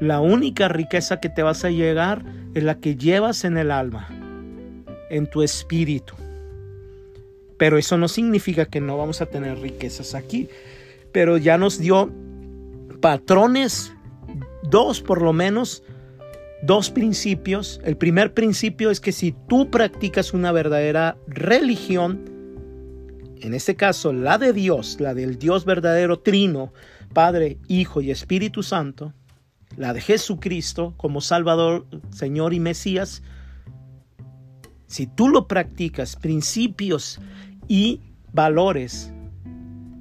La 0.00 0.20
única 0.20 0.68
riqueza 0.68 1.18
que 1.18 1.28
te 1.28 1.42
vas 1.42 1.64
a 1.64 1.70
llegar 1.70 2.24
es 2.54 2.62
la 2.62 2.76
que 2.76 2.94
llevas 2.94 3.44
en 3.44 3.56
el 3.56 3.70
alma 3.70 4.17
en 5.10 5.28
tu 5.28 5.42
espíritu. 5.42 6.14
Pero 7.56 7.76
eso 7.76 7.98
no 7.98 8.08
significa 8.08 8.66
que 8.66 8.80
no 8.80 8.96
vamos 8.96 9.20
a 9.20 9.26
tener 9.26 9.58
riquezas 9.58 10.14
aquí. 10.14 10.48
Pero 11.12 11.36
ya 11.36 11.58
nos 11.58 11.78
dio 11.78 12.10
patrones, 13.00 13.92
dos 14.62 15.00
por 15.00 15.22
lo 15.22 15.32
menos, 15.32 15.82
dos 16.62 16.90
principios. 16.90 17.80
El 17.84 17.96
primer 17.96 18.34
principio 18.34 18.90
es 18.90 19.00
que 19.00 19.12
si 19.12 19.34
tú 19.48 19.70
practicas 19.70 20.32
una 20.32 20.52
verdadera 20.52 21.16
religión, 21.26 22.24
en 23.40 23.54
este 23.54 23.76
caso 23.76 24.12
la 24.12 24.38
de 24.38 24.52
Dios, 24.52 24.98
la 25.00 25.14
del 25.14 25.38
Dios 25.38 25.64
verdadero 25.64 26.20
trino, 26.20 26.72
Padre, 27.12 27.58
Hijo 27.68 28.00
y 28.00 28.10
Espíritu 28.10 28.62
Santo, 28.62 29.12
la 29.76 29.92
de 29.92 30.00
Jesucristo 30.00 30.94
como 30.96 31.20
Salvador, 31.20 31.86
Señor 32.10 32.52
y 32.52 32.60
Mesías, 32.60 33.22
si 34.88 35.06
tú 35.06 35.28
lo 35.28 35.46
practicas, 35.46 36.16
principios 36.16 37.20
y 37.68 38.00
valores, 38.32 39.12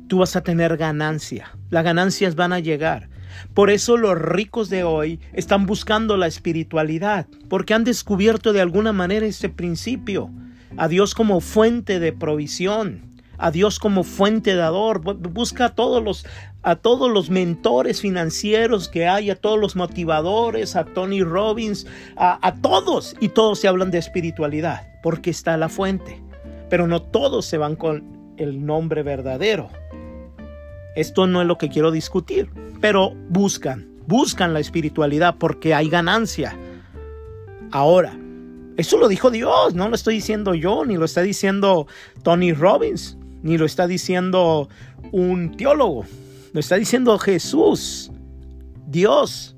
tú 0.07 0.19
vas 0.19 0.35
a 0.35 0.41
tener 0.41 0.77
ganancia. 0.77 1.55
Las 1.69 1.83
ganancias 1.83 2.35
van 2.35 2.53
a 2.53 2.59
llegar. 2.59 3.09
Por 3.53 3.69
eso 3.69 3.97
los 3.97 4.17
ricos 4.17 4.69
de 4.69 4.85
hoy 4.85 5.19
están 5.33 5.65
buscando 5.65 6.15
la 6.15 6.27
espiritualidad, 6.27 7.27
porque 7.49 7.73
han 7.73 7.83
descubierto 7.83 8.53
de 8.53 8.61
alguna 8.61 8.93
manera 8.93 9.25
ese 9.25 9.49
principio, 9.49 10.31
a 10.77 10.88
Dios 10.88 11.13
como 11.13 11.41
fuente 11.41 11.99
de 11.99 12.13
provisión, 12.13 13.01
a 13.38 13.51
Dios 13.51 13.79
como 13.79 14.03
fuente 14.03 14.55
dador. 14.55 15.01
Busca 15.01 15.69
todos 15.69 16.01
los 16.01 16.25
a 16.68 16.76
todos 16.76 17.09
los 17.09 17.30
mentores 17.30 18.01
financieros 18.01 18.89
que 18.89 19.07
hay, 19.07 19.30
a 19.30 19.38
todos 19.38 19.57
los 19.57 19.78
motivadores, 19.78 20.76
a 20.76 20.84
Tony 20.84 21.24
Robbins, 21.24 21.88
a, 22.18 22.45
a 22.45 22.55
todos, 22.55 23.15
y 23.22 23.30
todos 23.30 23.59
se 23.61 23.70
hablan 23.70 23.89
de 23.89 23.99
espiritualidad, 23.99 24.86
porque 25.01 25.30
está 25.30 25.55
la 25.55 25.70
fuente. 25.70 26.22
Pero 26.70 26.86
no 26.86 27.01
todos 27.01 27.45
se 27.45 27.57
van 27.57 27.78
con 27.78 28.34
el 28.36 28.65
nombre 28.65 29.01
verdadero. 29.01 29.70
Esto 30.97 31.26
no 31.26 31.39
es 31.39 31.47
lo 31.47 31.57
que 31.57 31.70
quiero 31.70 31.89
discutir, 31.89 32.49
pero 32.82 33.13
buscan, 33.30 33.88
buscan 34.05 34.53
la 34.53 34.59
espiritualidad 34.59 35.36
porque 35.39 35.74
hay 35.74 35.88
ganancia. 35.88 36.53
Ahora, 37.72 38.20
eso 38.76 38.97
lo 38.97 39.07
dijo 39.07 39.32
Dios, 39.32 39.74
no 39.74 39.88
lo 39.88 39.95
estoy 39.95 40.15
diciendo 40.15 40.53
yo, 40.53 40.84
ni 40.84 40.97
lo 40.97 41.05
está 41.05 41.22
diciendo 41.22 41.88
Tony 42.24 42.51
Robbins, 42.51 43.18
ni 43.41 43.57
lo 43.57 43.65
está 43.65 43.88
diciendo 43.88 44.68
un 45.13 45.55
teólogo. 45.55 46.03
Lo 46.53 46.59
está 46.59 46.75
diciendo 46.75 47.17
Jesús, 47.19 48.11
Dios, 48.87 49.55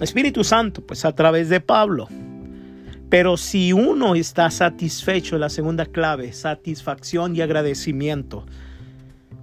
Espíritu 0.00 0.44
Santo, 0.44 0.84
pues 0.84 1.04
a 1.04 1.14
través 1.14 1.48
de 1.48 1.60
Pablo. 1.60 2.08
Pero 3.08 3.36
si 3.36 3.72
uno 3.72 4.14
está 4.14 4.50
satisfecho, 4.50 5.36
la 5.38 5.50
segunda 5.50 5.86
clave, 5.86 6.32
satisfacción 6.32 7.36
y 7.36 7.42
agradecimiento. 7.42 8.46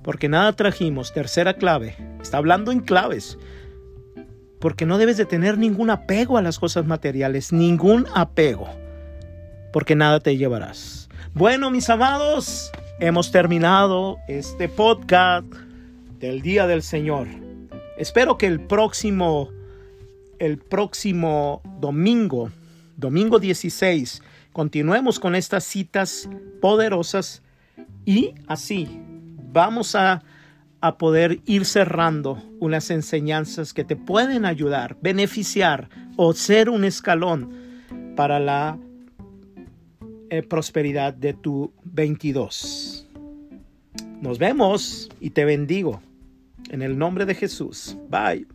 porque 0.03 0.30
nada 0.30 0.53
trajimos. 0.53 1.14
Tercera 1.14 1.53
clave, 1.53 1.95
está 2.22 2.38
hablando 2.38 2.72
en 2.72 2.80
claves. 2.80 3.38
Porque 4.60 4.86
no 4.86 4.97
debes 4.97 5.18
de 5.18 5.26
tener 5.26 5.57
ningún 5.57 5.89
apego 5.89 6.38
a 6.38 6.41
las 6.41 6.57
cosas 6.60 6.86
materiales, 6.86 7.53
ningún 7.53 8.07
apego, 8.14 8.68
porque 9.72 9.95
nada 9.95 10.20
te 10.20 10.36
llevarás. 10.36 11.10
Bueno, 11.34 11.70
mis 11.70 11.89
amados, 11.89 12.72
hemos 12.99 13.32
terminado 13.32 14.18
este 14.28 14.68
podcast 14.68 15.45
del 16.20 16.42
Día 16.42 16.68
del 16.68 16.84
Señor. 16.84 17.28
Espero 17.98 18.38
que 18.38 18.48
el 18.48 18.60
próximo 18.60 19.50
el 20.40 20.58
próximo 20.58 21.62
domingo, 21.80 22.50
domingo 22.96 23.40
16, 23.40 24.22
continuemos 24.54 25.20
con 25.20 25.36
estas 25.36 25.66
citas 25.66 26.30
poderosas 26.62 27.42
y 28.06 28.34
así 28.48 28.88
vamos 29.52 29.96
a, 29.96 30.24
a 30.82 30.98
poder 30.98 31.42
ir 31.46 31.66
cerrando 31.66 32.42
unas 32.60 32.90
enseñanzas 32.90 33.74
que 33.74 33.84
te 33.84 33.98
pueden 33.98 34.46
ayudar, 34.46 34.98
beneficiar 35.02 35.90
o 36.16 36.34
ser 36.34 36.70
un 36.70 36.86
escalón 36.86 37.52
para 38.16 38.40
la 38.40 38.78
eh, 40.30 40.42
prosperidad 40.44 41.14
de 41.14 41.34
tu 41.34 41.74
22. 41.84 43.08
Nos 44.22 44.38
vemos 44.38 45.10
y 45.20 45.32
te 45.32 45.46
bendigo. 45.46 46.02
En 46.70 46.82
el 46.82 46.98
nombre 46.98 47.26
de 47.26 47.36
Jesús. 47.36 47.98
Bye. 48.10 48.48